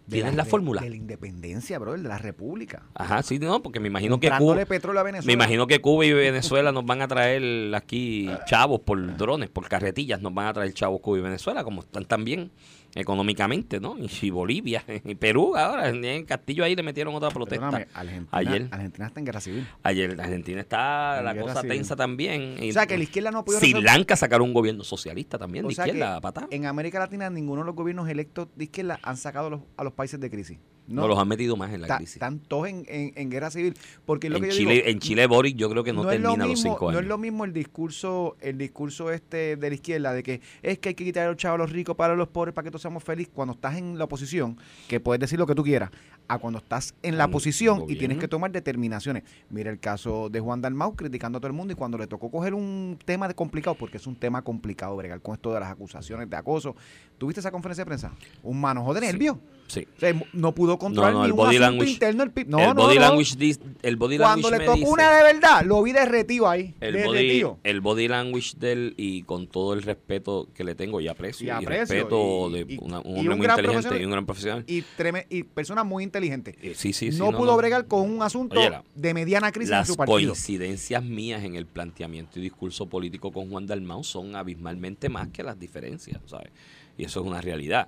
¿Tienes 0.07 0.35
la 0.35 0.45
fórmula? 0.45 0.79
De 0.79 0.91
la 0.91 0.95
independencia, 0.95 1.79
bro, 1.79 1.93
de 1.93 2.03
la 2.07 2.19
república. 2.19 2.83
Ajá, 2.93 3.23
sí, 3.23 3.39
no, 3.39 3.63
porque 3.63 3.79
me 3.79 3.87
imagino 3.87 4.19
que 4.19 4.29
Cuba, 4.29 4.63
petróleo 4.65 4.99
a 4.99 5.03
Venezuela. 5.03 5.25
me 5.25 5.33
imagino 5.33 5.65
que 5.65 5.81
Cuba 5.81 6.05
y 6.05 6.13
Venezuela 6.13 6.71
nos 6.71 6.85
van 6.85 7.01
a 7.01 7.07
traer 7.07 7.73
aquí 7.73 8.29
chavos 8.45 8.81
por 8.81 9.17
drones, 9.17 9.49
por 9.49 9.67
carretillas, 9.67 10.21
nos 10.21 10.35
van 10.35 10.45
a 10.45 10.53
traer 10.53 10.71
chavos 10.75 11.01
Cuba 11.01 11.17
y 11.17 11.21
Venezuela, 11.21 11.63
como 11.63 11.81
están 11.81 12.05
también 12.05 12.51
económicamente, 12.95 13.79
¿no? 13.79 13.95
Y 13.97 14.29
Bolivia, 14.29 14.83
y 15.05 15.15
Perú, 15.15 15.55
ahora 15.55 15.89
en 15.89 16.25
Castillo 16.25 16.63
ahí 16.63 16.75
le 16.75 16.83
metieron 16.83 17.13
otra 17.15 17.29
protesta. 17.29 17.67
Argentina, 17.93 18.27
ayer. 18.31 18.67
Argentina 18.71 19.07
está 19.07 19.19
en 19.19 19.25
guerra 19.25 19.41
civil. 19.41 19.67
Ayer 19.83 20.19
Argentina 20.19 20.61
está 20.61 21.19
En 21.19 21.25
la 21.25 21.35
cosa 21.35 21.61
civil. 21.61 21.77
tensa 21.77 21.95
también. 21.95 22.55
Y- 22.61 22.69
O 22.69 22.73
sea, 22.73 22.85
que 22.85 22.97
la 22.97 23.03
izquierda 23.03 23.31
no 23.31 23.39
ha 23.39 23.45
podido 23.45 23.59
Sri 23.59 23.73
Lanka 23.81 24.15
sacaron 24.15 24.47
un 24.47 24.53
gobierno 24.53 24.83
socialista 24.83 25.37
también, 25.37 25.65
O 25.65 25.67
de 25.67 25.73
izquierda, 25.73 26.19
patá. 26.21 26.47
En 26.51 26.65
América 26.65 26.99
Latina 26.99 27.29
ninguno 27.29 27.61
de 27.61 27.65
los 27.67 27.75
gobiernos 27.75 28.09
electos 28.09 28.47
de 28.55 28.65
izquierda 28.65 28.99
han 29.03 29.17
sacado 29.17 29.49
los, 29.49 29.61
a 29.77 29.83
los 29.83 29.93
países 29.93 30.19
de 30.19 30.29
crisis. 30.29 30.57
No, 30.91 31.07
los 31.07 31.17
han 31.17 31.27
metido 31.27 31.55
más 31.57 31.71
en 31.73 31.81
la 31.81 31.87
Ta- 31.87 31.97
crisis. 31.97 32.15
Están 32.15 32.39
todos 32.39 32.67
en, 32.67 32.85
en- 32.87 33.13
en 33.15 33.29
guerra 33.29 33.49
civil. 33.51 33.73
Porque 34.05 34.29
lo 34.29 34.37
En 34.37 34.43
que 34.43 34.49
yo 34.49 34.55
Chile, 34.55 34.73
digo, 34.75 34.87
en 34.87 34.99
Chile 34.99 35.25
Boric 35.27 35.55
yo 35.55 35.69
creo 35.69 35.83
que 35.83 35.93
no, 35.93 36.03
lo 36.03 36.09
termina 36.09 36.45
los 36.45 36.61
cinco 36.61 36.77
No 36.83 36.89
años. 36.89 37.01
es 37.01 37.07
lo 37.07 37.17
mismo 37.17 37.45
el 37.45 37.53
discurso, 37.53 38.35
el 38.41 38.57
discurso 38.57 39.11
este 39.11 39.55
de 39.55 39.69
la 39.69 39.75
izquierda 39.75 40.13
de 40.13 40.23
que 40.23 40.41
es 40.61 40.79
que 40.79 40.89
hay 40.89 40.95
que 40.95 41.05
quitar 41.05 41.25
a 41.25 41.29
los 41.29 41.37
chavos 41.37 41.55
a 41.55 41.63
los 41.63 41.71
ricos 41.71 41.95
para 41.95 42.15
los 42.15 42.27
pobres 42.27 42.53
para 42.53 42.65
que 42.65 42.71
todos 42.71 42.81
seamos 42.81 43.03
felices 43.03 43.31
cuando 43.33 43.53
estás 43.53 43.77
en 43.77 43.97
la 43.97 44.03
oposición, 44.05 44.57
que 44.87 44.99
puedes 44.99 45.19
decir 45.19 45.39
lo 45.39 45.47
que 45.47 45.55
tú 45.55 45.63
quieras, 45.63 45.89
a 46.27 46.37
cuando 46.37 46.59
estás 46.59 46.93
en 47.03 47.17
la 47.17 47.25
En 47.25 47.31
posición 47.31 47.85
y 47.87 47.95
tienes 47.97 48.17
que 48.17 48.27
tomar 48.27 48.51
determinaciones. 48.51 49.23
Mira 49.49 49.69
el 49.71 49.79
caso 49.79 50.29
de 50.29 50.39
Juan 50.39 50.61
Dalmau 50.61 50.95
criticando 50.95 51.37
a 51.37 51.41
todo 51.41 51.47
el 51.47 51.53
mundo 51.53 51.73
y 51.73 51.75
cuando 51.75 51.97
le 51.97 52.07
tocó 52.07 52.29
coger 52.31 52.53
un 52.53 52.97
tema 53.05 53.27
de 53.27 53.33
complicado, 53.35 53.75
porque 53.75 53.97
es 53.97 54.07
un 54.07 54.15
tema 54.15 54.41
complicado 54.41 54.95
bregar 54.95 55.21
con 55.21 55.35
esto 55.35 55.53
de 55.53 55.59
las 55.59 55.69
acusaciones 55.71 56.29
de 56.29 56.35
acoso. 56.37 56.75
¿Tuviste 57.17 57.39
esa 57.39 57.51
conferencia 57.51 57.83
de 57.83 57.87
prensa? 57.87 58.11
Un 58.43 58.59
manojo 58.59 58.93
de 58.93 59.01
nervios. 59.01 59.37
Sí. 59.37 59.60
O 59.79 59.99
sea, 59.99 60.13
no 60.33 60.53
pudo 60.53 60.77
controlar 60.77 61.13
No, 61.13 61.19
no, 61.19 61.23
ni 61.23 61.27
el 61.27 61.31
un 61.31 61.37
body 61.37 61.57
language- 61.59 61.89
interno. 61.91 62.25
No, 62.47 62.59
el 62.59 62.65
no, 62.67 62.73
body 62.75 62.95
no. 62.95 63.01
language 63.01 63.35
dis- 63.37 63.59
el 63.81 63.95
body 63.95 64.17
Cuando 64.17 64.49
language 64.49 64.57
le 64.59 64.65
tocó 64.65 64.77
dice- 64.77 64.89
una 64.91 65.11
de 65.17 65.23
verdad, 65.33 65.65
lo 65.65 65.81
vi 65.83 65.91
derretido 65.91 66.49
ahí. 66.49 66.75
el 66.79 66.93
body, 66.93 67.01
derretido. 67.17 67.57
el 67.63 67.81
body 67.81 68.07
language 68.07 68.53
del 68.57 68.93
y 68.97 69.23
con 69.23 69.47
todo 69.47 69.73
el 69.73 69.81
respeto 69.83 70.47
que 70.53 70.63
le 70.63 70.75
tengo 70.75 70.99
y 71.01 71.07
aprecio 71.07 71.59
Y 71.61 71.65
respeto 71.65 72.49
y- 72.49 72.53
de 72.65 72.77
una- 72.81 72.99
un 72.99 73.15
y 73.15 73.19
hombre 73.19 73.33
un 73.33 73.37
muy 73.39 73.47
inteligente 73.47 74.01
y 74.01 74.05
un 74.05 74.11
gran 74.11 74.25
profesional. 74.25 74.63
Y, 74.67 74.83
treme- 74.97 75.25
y 75.29 75.43
persona 75.43 75.83
muy 75.83 76.03
inteligente. 76.03 76.55
Eh, 76.61 76.73
sí, 76.75 76.93
sí, 76.93 77.11
sí, 77.11 77.17
no, 77.17 77.31
pudo 77.31 77.55
bregar 77.57 77.87
con 77.87 78.09
un 78.09 78.21
asunto 78.21 78.59
Oye, 78.59 78.69
la- 78.69 78.83
de 78.95 79.13
mediana 79.13 79.51
crisis 79.51 79.71
en 79.71 79.77
Las 79.77 79.87
su 79.87 79.95
partido. 79.95 80.17
coincidencias 80.17 81.03
mías 81.03 81.43
en 81.43 81.55
el 81.55 81.65
planteamiento 81.65 82.39
y 82.39 82.41
discurso 82.43 82.87
político 82.87 83.31
con 83.31 83.49
Juan 83.49 83.65
Dalmau 83.67 84.03
son 84.03 84.35
abismalmente 84.35 85.09
más 85.09 85.29
que 85.29 85.43
las 85.43 85.59
diferencias, 85.59 86.19
¿sabes? 86.25 86.51
Y 86.97 87.05
eso 87.05 87.21
es 87.21 87.25
una 87.27 87.41
realidad. 87.41 87.87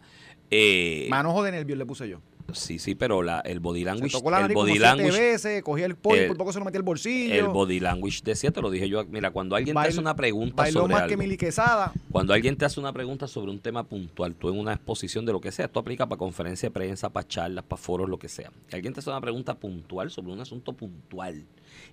Eh, 0.55 1.07
Manojo 1.09 1.41
de 1.43 1.51
nervios 1.51 1.77
le 1.79 1.85
puse 1.85 2.07
yo. 2.07 2.19
sí, 2.51 2.77
sí, 2.77 2.93
pero 2.93 3.23
la, 3.23 3.39
el 3.39 3.59
body 3.59 3.79
Se 3.79 3.85
language, 3.85 4.11
tocó 4.11 4.29
la 4.29 4.41
el 4.45 4.53
body 4.53 4.71
siete 4.73 4.85
language, 4.85 5.19
veces, 5.19 5.63
cogía 5.63 5.85
el 5.87 5.95
pollo 5.95 6.17
y 6.17 6.19
el- 6.19 6.27
por 6.27 6.37
poco 6.37 6.53
se 6.53 6.59
lo 6.59 6.65
metía 6.65 6.77
al 6.77 6.83
bolsillo. 6.83 7.33
el 7.33 7.47
body 7.47 7.79
language 7.79 8.19
decía, 8.23 8.51
te 8.51 8.61
lo 8.61 8.69
dije 8.69 8.87
yo, 8.87 9.03
mira, 9.05 9.31
cuando 9.31 9.55
alguien 9.55 9.75
te 9.75 9.87
hace 9.87 9.99
una 9.99 10.15
pregunta 10.15 10.63
sobre 10.67 10.93
más 10.93 11.07
que 11.07 11.13
algo, 11.15 11.37
Quesada. 11.37 11.91
cuando 12.11 12.33
alguien 12.33 12.55
te 12.55 12.65
hace 12.65 12.79
una 12.79 12.93
pregunta 12.93 13.27
sobre 13.27 13.49
un 13.49 13.59
tema 13.59 13.83
puntual, 13.83 14.35
tú 14.35 14.49
en 14.49 14.59
una 14.59 14.73
exposición 14.73 15.25
de 15.25 15.31
lo 15.31 15.41
que 15.41 15.51
sea, 15.51 15.65
esto 15.65 15.79
aplica 15.79 16.05
para 16.05 16.19
conferencia 16.19 16.67
de 16.69 16.73
prensa, 16.73 17.09
para 17.09 17.27
charlas, 17.27 17.63
para 17.63 17.81
foros, 17.81 18.07
lo 18.07 18.19
que 18.19 18.29
sea. 18.29 18.51
Que 18.69 18.75
alguien 18.75 18.93
te 18.93 18.99
hace 18.99 19.09
una 19.09 19.21
pregunta 19.21 19.55
puntual 19.55 20.11
sobre 20.11 20.31
un 20.33 20.39
asunto 20.41 20.73
puntual 20.73 21.45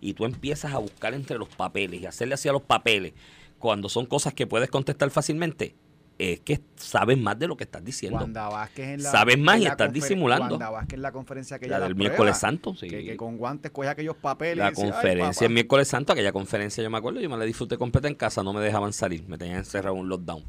y 0.03 0.12
tú 0.12 0.27
empiezas 0.27 0.75
a 0.75 0.79
buscar 0.79 1.14
entre 1.14 1.38
los 1.38 1.49
papeles 1.49 2.03
y 2.03 2.07
hacerle 2.07 2.35
así 2.35 2.49
a 2.49 2.53
los 2.53 2.62
papeles 2.62 3.14
cuando 3.59 3.88
son 3.88 4.05
cosas 4.07 4.35
que 4.35 4.46
puedes 4.46 4.68
contestar 4.68 5.11
fácilmente, 5.11 5.75
es 6.20 6.40
que 6.40 6.61
sabes 6.76 7.16
más 7.16 7.38
de 7.38 7.46
lo 7.46 7.56
que 7.56 7.64
estás 7.64 7.85
diciendo. 7.85 8.18
Wanda 8.18 8.48
Vázquez 8.48 8.88
en 8.88 9.02
la. 9.02 9.11
Sabes 9.11 9.38
más 9.38 9.56
en 9.56 9.62
y 9.62 9.64
la 9.64 9.70
estás 9.70 9.92
disimulando. 9.92 10.50
Wanda 10.50 10.70
Vázquez 10.70 10.94
en 10.94 11.02
la 11.02 11.12
conferencia 11.12 11.59
que 11.59 11.66
La 11.66 11.80
del 11.80 11.94
da 11.94 11.98
miércoles 11.98 12.16
pruebas, 12.16 12.40
santo, 12.40 12.74
sí. 12.74 12.88
Que, 12.88 13.04
que 13.04 13.16
con 13.16 13.38
guantes 13.38 13.70
cogía 13.70 13.92
aquellos 13.92 14.16
papeles. 14.16 14.59
La 14.59 14.70
decía, 14.70 14.85
"Ay, 14.85 14.90
conferencia 14.92 15.33
papá". 15.33 15.44
el 15.46 15.52
miércoles 15.54 15.88
santo, 15.88 16.12
aquella 16.12 16.33
conferencia 16.33 16.83
yo 16.83 16.90
me 16.90 16.98
acuerdo, 16.98 17.20
yo 17.20 17.30
me 17.30 17.37
la 17.37 17.44
disfruté 17.44 17.78
completa 17.78 18.09
en 18.09 18.14
casa, 18.14 18.42
no 18.42 18.52
me 18.52 18.61
dejaban 18.61 18.92
salir, 18.92 19.26
me 19.28 19.38
tenían 19.38 19.59
encerrado 19.59 19.94
en 19.96 20.02
un 20.02 20.09
lockdown. 20.09 20.44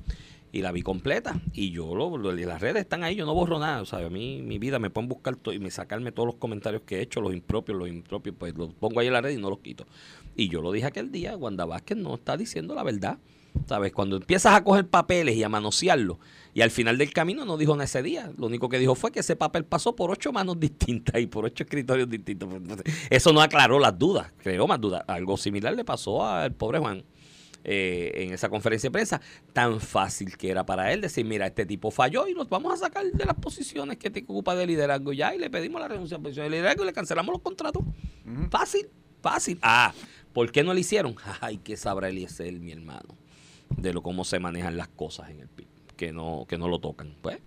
Y 0.54 0.62
la 0.62 0.74
vi 0.74 0.82
completa. 0.82 1.40
Y 1.54 1.72
yo, 1.72 1.96
lo, 1.96 2.18
las 2.34 2.60
redes 2.60 2.82
están 2.82 3.06
ahí, 3.06 3.16
yo 3.16 3.26
no 3.26 3.34
borro 3.34 3.58
nada. 3.58 3.82
O 3.82 3.86
sea, 3.86 4.06
a 4.06 4.10
mí, 4.10 4.42
mi 4.42 4.60
vida 4.60 4.80
me 4.80 4.90
pueden 4.90 5.08
buscar 5.08 5.38
todo 5.38 5.54
y 5.54 5.60
me 5.60 5.72
sacarme 5.72 6.12
todos 6.12 6.28
los 6.28 6.36
comentarios 6.36 6.82
que 6.86 6.98
he 6.98 7.02
hecho, 7.02 7.22
los 7.22 7.34
impropios, 7.34 7.78
los 7.78 7.88
impropios, 7.88 8.36
pues 8.38 8.54
los 8.56 8.74
pongo 8.74 9.00
ahí 9.00 9.08
en 9.08 9.14
la 9.14 9.22
red 9.22 9.32
y 9.32 9.38
no 9.38 9.50
los 9.50 9.60
quito. 9.60 9.86
Y 10.36 10.50
yo 10.50 10.62
lo 10.62 10.74
dije 10.74 10.88
aquel 10.88 11.10
día, 11.10 11.38
Wanda 11.38 11.64
Vázquez 11.64 11.98
no 11.98 12.16
está 12.16 12.36
diciendo 12.36 12.76
la 12.76 12.84
verdad. 12.84 13.18
¿Sabes? 13.68 13.92
Cuando 13.92 14.18
empiezas 14.18 14.54
a 14.54 14.64
coger 14.64 14.88
papeles 14.88 15.36
y 15.36 15.44
a 15.44 15.50
manosearlos, 15.50 16.18
y 16.54 16.62
al 16.62 16.72
final 16.72 16.98
del 16.98 17.14
camino 17.14 17.46
no 17.46 17.58
dijo 17.58 17.74
en 17.76 17.82
ese 17.82 18.04
día. 18.04 18.32
Lo 18.38 18.48
único 18.48 18.68
que 18.70 18.80
dijo 18.80 18.96
fue 18.96 19.12
que 19.12 19.22
ese 19.22 19.36
papel 19.36 19.66
pasó 19.66 19.96
por 19.96 20.12
ocho 20.12 20.32
manos 20.34 20.60
distintas 20.60 21.22
y 21.22 21.28
por 21.28 21.46
ocho 21.46 21.64
escritorios 21.64 22.10
distintos. 22.10 22.50
Pues, 22.50 22.62
Entonces, 22.62 23.08
Eso 23.10 23.32
no 23.34 23.42
aclaró 23.42 23.80
las 23.80 23.98
dudas, 23.98 24.32
creó 24.38 24.68
más 24.68 24.82
dudas. 24.82 25.04
Algo 25.08 25.38
similar 25.38 25.74
le 25.74 25.86
pasó 25.86 26.26
al 26.26 26.54
pobre 26.54 26.80
Juan 26.80 27.04
eh, 27.64 28.12
en 28.16 28.34
esa 28.34 28.50
conferencia 28.50 28.90
de 28.90 28.92
prensa. 28.92 29.22
Tan 29.54 29.80
fácil 29.80 30.36
que 30.38 30.50
era 30.50 30.66
para 30.66 30.92
él 30.92 31.02
decir, 31.02 31.26
mira, 31.26 31.46
este 31.46 31.66
tipo 31.66 31.92
falló 31.92 32.28
y 32.28 32.34
nos 32.34 32.50
vamos 32.50 32.74
a 32.74 32.78
sacar 32.78 33.06
de 33.06 33.26
las 33.26 33.36
posiciones 33.36 33.98
que 33.98 34.10
te 34.10 34.24
ocupa 34.24 34.56
de 34.56 34.66
liderazgo 34.68 35.14
ya 35.14 35.34
y 35.36 35.38
le 35.38 35.50
pedimos 35.50 35.80
la 35.80 35.88
renuncia 35.88 36.18
a 36.18 36.20
posición 36.20 36.46
de 36.46 36.52
liderazgo 36.52 36.84
y 36.84 36.88
le 36.88 36.94
cancelamos 36.94 37.34
los 37.34 37.42
contratos. 37.42 37.84
Fácil, 38.50 38.90
fácil. 39.22 39.60
Ah, 39.62 39.94
¿por 40.34 40.52
qué 40.52 40.64
no 40.64 40.74
lo 40.74 40.80
hicieron? 40.80 41.16
Ay, 41.42 41.58
que 41.58 41.78
sabrá 41.78 42.10
Eliezer, 42.10 42.52
mi 42.54 42.72
hermano, 42.72 43.16
de 43.78 43.94
lo 43.94 44.02
cómo 44.04 44.24
se 44.24 44.40
manejan 44.40 44.78
las 44.78 44.88
cosas 44.88 45.30
en 45.30 45.40
el 45.42 45.48
PIB, 45.48 45.68
que 45.96 46.12
no, 46.12 46.46
que 46.48 46.58
no 46.58 46.68
lo 46.68 46.80
tocan. 46.80 47.16
Pues, 47.22 47.40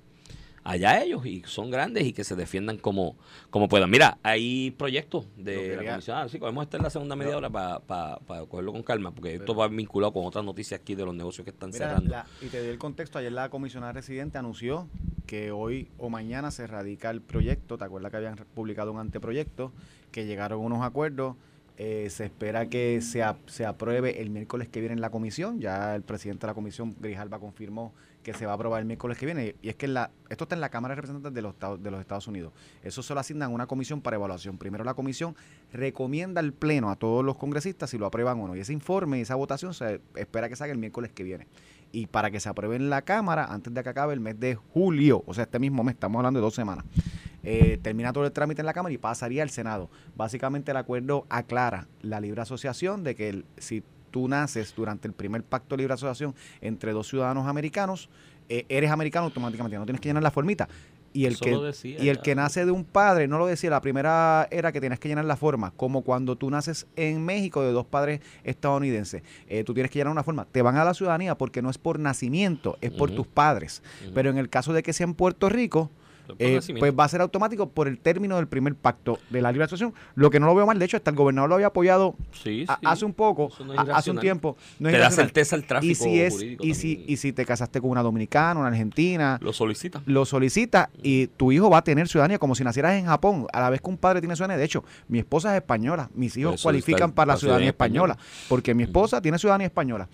allá 0.66 1.02
ellos, 1.02 1.26
y 1.26 1.42
son 1.46 1.70
grandes 1.70 2.04
y 2.04 2.12
que 2.14 2.24
se 2.24 2.34
defiendan 2.36 2.78
como, 2.78 3.16
como 3.50 3.68
puedan. 3.68 3.90
Mira, 3.90 4.18
hay 4.22 4.70
proyectos 4.70 5.26
de 5.36 5.76
la 5.76 5.90
comisión. 5.92 6.16
Ah, 6.16 6.28
sí, 6.28 6.38
podemos 6.38 6.64
estar 6.64 6.78
en 6.80 6.84
la 6.84 6.90
segunda 6.90 7.16
media 7.16 7.36
hora 7.36 7.50
para 7.50 8.18
cogerlo 8.48 8.72
con 8.72 8.82
calma, 8.82 9.10
porque 9.12 9.34
esto 9.34 9.54
va 9.54 9.68
vinculado 9.68 10.12
con 10.12 10.24
otras 10.24 10.44
noticias 10.44 10.80
aquí 10.80 10.94
de 10.94 11.04
los 11.04 11.14
negocios 11.14 11.44
que 11.44 11.50
están 11.50 11.70
Mira, 11.70 11.88
cerrando. 11.88 12.10
la- 12.10 12.26
y 12.40 12.46
te 12.46 12.58
doy 12.60 12.68
el 12.68 12.78
contexto. 12.78 13.18
Ayer 13.18 13.32
la 13.32 13.50
comisionada 13.50 13.92
residente 13.92 14.38
anunció 14.38 14.88
que 15.26 15.50
hoy 15.52 15.88
o 15.98 16.08
mañana 16.10 16.50
se 16.50 16.66
radica 16.66 17.10
el 17.10 17.20
proyecto. 17.20 17.76
¿Te 17.78 17.84
acuerdas 17.84 18.10
que 18.10 18.16
habían 18.16 18.36
publicado 18.54 18.90
un 18.92 18.98
anteproyecto? 19.00 19.72
Que 20.12 20.24
llegaron 20.26 20.60
unos 20.60 20.82
acuerdos 20.82 21.36
Eh, 21.76 22.08
se 22.08 22.24
espera 22.24 22.68
que 22.68 23.00
se, 23.00 23.24
se 23.46 23.66
apruebe 23.66 24.22
el 24.22 24.30
miércoles 24.30 24.68
que 24.68 24.80
viene 24.80 24.94
en 24.94 25.00
la 25.00 25.10
comisión. 25.10 25.60
Ya 25.60 25.94
el 25.94 26.02
presidente 26.02 26.46
de 26.46 26.52
la 26.52 26.54
comisión, 26.54 26.94
Grijalba, 27.00 27.40
confirmó 27.40 27.92
que 28.22 28.32
se 28.32 28.46
va 28.46 28.52
a 28.52 28.54
aprobar 28.54 28.80
el 28.80 28.86
miércoles 28.86 29.18
que 29.18 29.26
viene. 29.26 29.56
Y 29.60 29.68
es 29.68 29.74
que 29.74 29.86
esto 29.86 30.44
está 30.44 30.54
en 30.54 30.60
la 30.60 30.70
Cámara 30.70 30.92
de 30.92 30.96
Representantes 30.96 31.34
de 31.34 31.42
los, 31.42 31.54
de 31.82 31.90
los 31.90 32.00
Estados 32.00 32.26
Unidos. 32.26 32.52
Eso 32.82 33.02
se 33.02 33.12
lo 33.12 33.20
asignan 33.20 33.52
una 33.52 33.66
comisión 33.66 34.00
para 34.00 34.16
evaluación. 34.16 34.56
Primero 34.56 34.82
la 34.82 34.94
comisión 34.94 35.36
recomienda 35.72 36.40
al 36.40 36.52
Pleno 36.52 36.90
a 36.90 36.96
todos 36.96 37.24
los 37.24 37.36
congresistas 37.36 37.90
si 37.90 37.98
lo 37.98 38.06
aprueban 38.06 38.40
o 38.40 38.48
no. 38.48 38.56
Y 38.56 38.60
ese 38.60 38.72
informe 38.72 39.18
y 39.18 39.22
esa 39.22 39.34
votación 39.34 39.74
se 39.74 40.00
espera 40.14 40.48
que 40.48 40.56
salga 40.56 40.72
el 40.72 40.78
miércoles 40.78 41.12
que 41.12 41.22
viene. 41.22 41.46
Y 41.92 42.06
para 42.06 42.30
que 42.30 42.40
se 42.40 42.48
apruebe 42.48 42.76
en 42.76 42.88
la 42.88 43.02
Cámara 43.02 43.44
antes 43.44 43.72
de 43.72 43.82
que 43.82 43.88
acabe 43.88 44.14
el 44.14 44.20
mes 44.20 44.40
de 44.40 44.54
julio, 44.54 45.22
o 45.26 45.34
sea, 45.34 45.44
este 45.44 45.58
mismo 45.58 45.84
mes, 45.84 45.94
estamos 45.94 46.18
hablando 46.18 46.40
de 46.40 46.44
dos 46.44 46.54
semanas, 46.54 46.84
eh, 47.44 47.78
termina 47.82 48.12
todo 48.12 48.24
el 48.26 48.32
trámite 48.32 48.62
en 48.62 48.66
la 48.66 48.72
Cámara 48.72 48.92
y 48.92 48.98
pasaría 48.98 49.42
al 49.42 49.50
Senado. 49.50 49.90
Básicamente 50.16 50.70
el 50.70 50.76
acuerdo 50.76 51.26
aclara 51.28 51.86
la 52.02 52.20
libre 52.20 52.40
asociación 52.42 53.04
de 53.04 53.14
que 53.14 53.28
el- 53.28 53.44
si 53.58 53.82
tú 54.10 54.28
naces 54.28 54.74
durante 54.76 55.08
el 55.08 55.14
primer 55.14 55.42
pacto 55.42 55.74
de 55.76 55.82
libre 55.82 55.94
asociación 55.94 56.34
entre 56.60 56.92
dos 56.92 57.08
ciudadanos 57.08 57.46
americanos, 57.48 58.08
eh, 58.48 58.64
eres 58.68 58.90
americano 58.90 59.26
automáticamente, 59.26 59.76
no 59.78 59.84
tienes 59.86 60.00
que 60.00 60.08
llenar 60.08 60.22
la 60.22 60.30
formita. 60.30 60.68
Y 61.16 61.26
el, 61.26 61.38
que, 61.38 61.56
decía 61.58 62.02
y 62.02 62.08
el 62.08 62.18
que 62.20 62.34
nace 62.34 62.64
de 62.64 62.72
un 62.72 62.82
padre, 62.84 63.28
no 63.28 63.38
lo 63.38 63.46
decía, 63.46 63.70
la 63.70 63.80
primera 63.80 64.48
era 64.50 64.72
que 64.72 64.80
tienes 64.80 64.98
que 64.98 65.06
llenar 65.08 65.24
la 65.24 65.36
forma, 65.36 65.70
como 65.76 66.02
cuando 66.02 66.34
tú 66.36 66.50
naces 66.50 66.88
en 66.96 67.24
México 67.24 67.62
de 67.62 67.70
dos 67.70 67.86
padres 67.86 68.20
estadounidenses, 68.42 69.22
eh, 69.46 69.62
tú 69.64 69.74
tienes 69.74 69.90
que 69.92 69.98
llenar 70.00 70.10
una 70.12 70.22
forma, 70.24 70.44
te 70.44 70.62
van 70.62 70.76
a 70.76 70.84
la 70.84 70.92
ciudadanía 70.94 71.36
porque 71.36 71.62
no 71.62 71.70
es 71.70 71.78
por 71.78 71.98
nacimiento, 71.98 72.78
es 72.80 72.90
por 72.90 73.10
tus 73.10 73.26
padres. 73.26 73.82
Pero 74.14 74.30
en 74.30 74.38
el 74.38 74.48
caso 74.48 74.72
de 74.72 74.82
que 74.82 74.92
sea 74.92 75.04
en 75.04 75.14
Puerto 75.14 75.48
Rico, 75.48 75.90
eh, 76.38 76.60
pues 76.78 76.92
va 76.98 77.04
a 77.04 77.08
ser 77.08 77.20
automático 77.20 77.68
por 77.68 77.88
el 77.88 77.98
término 77.98 78.36
del 78.36 78.46
primer 78.48 78.74
pacto 78.74 79.18
de 79.30 79.40
la 79.42 79.50
libre 79.52 79.64
asociación, 79.64 79.94
lo 80.14 80.30
que 80.30 80.40
no 80.40 80.46
lo 80.46 80.54
veo 80.54 80.66
mal, 80.66 80.78
de 80.78 80.84
hecho 80.84 80.96
hasta 80.96 81.10
el 81.10 81.16
gobernador 81.16 81.48
lo 81.48 81.54
había 81.56 81.68
apoyado 81.68 82.14
Sí, 82.32 82.64
a- 82.68 82.74
sí. 82.76 82.80
hace 82.86 83.04
un 83.04 83.12
poco, 83.14 83.50
no 83.64 83.72
a- 83.72 83.96
hace 83.96 84.10
un 84.10 84.18
tiempo. 84.18 84.56
No 84.78 84.90
Te 84.90 84.98
da 84.98 85.10
certeza 85.10 85.56
el 85.56 85.64
tráfico 85.66 85.90
y 85.92 85.94
si 85.94 86.20
es 86.20 86.32
jurídico 86.34 86.64
y 86.64 86.74
si, 86.74 87.04
y 87.06 87.16
si 87.16 87.32
te 87.32 87.44
casaste 87.44 87.80
con 87.80 87.90
una 87.90 88.02
dominicana, 88.02 88.60
una 88.60 88.68
argentina, 88.68 89.38
Lo 89.40 89.52
solicita. 89.52 90.02
lo 90.06 90.24
solicita 90.24 90.90
y 91.02 91.26
tu 91.28 91.52
hijo 91.52 91.70
va 91.70 91.78
a 91.78 91.84
tener 91.84 92.08
ciudadanía 92.08 92.38
como 92.38 92.54
si 92.54 92.64
nacieras 92.64 92.94
en 92.94 93.06
Japón, 93.06 93.46
a 93.52 93.60
la 93.60 93.70
vez 93.70 93.80
que 93.80 93.90
un 93.90 93.96
padre 93.98 94.20
tiene 94.20 94.34
ciudadanía. 94.36 94.58
De 94.58 94.64
hecho, 94.64 94.84
mi 95.08 95.18
esposa 95.18 95.54
es 95.54 95.60
española, 95.62 96.10
mis 96.14 96.36
hijos 96.36 96.54
eso 96.54 96.62
cualifican 96.62 97.12
para 97.12 97.32
la 97.34 97.36
ciudadanía 97.38 97.68
española. 97.70 98.16
porque 98.48 98.74
mi 98.74 98.82
esposa 98.84 99.20
tiene 99.20 99.38
ciudadanía 99.38 99.66
española. 99.66 100.08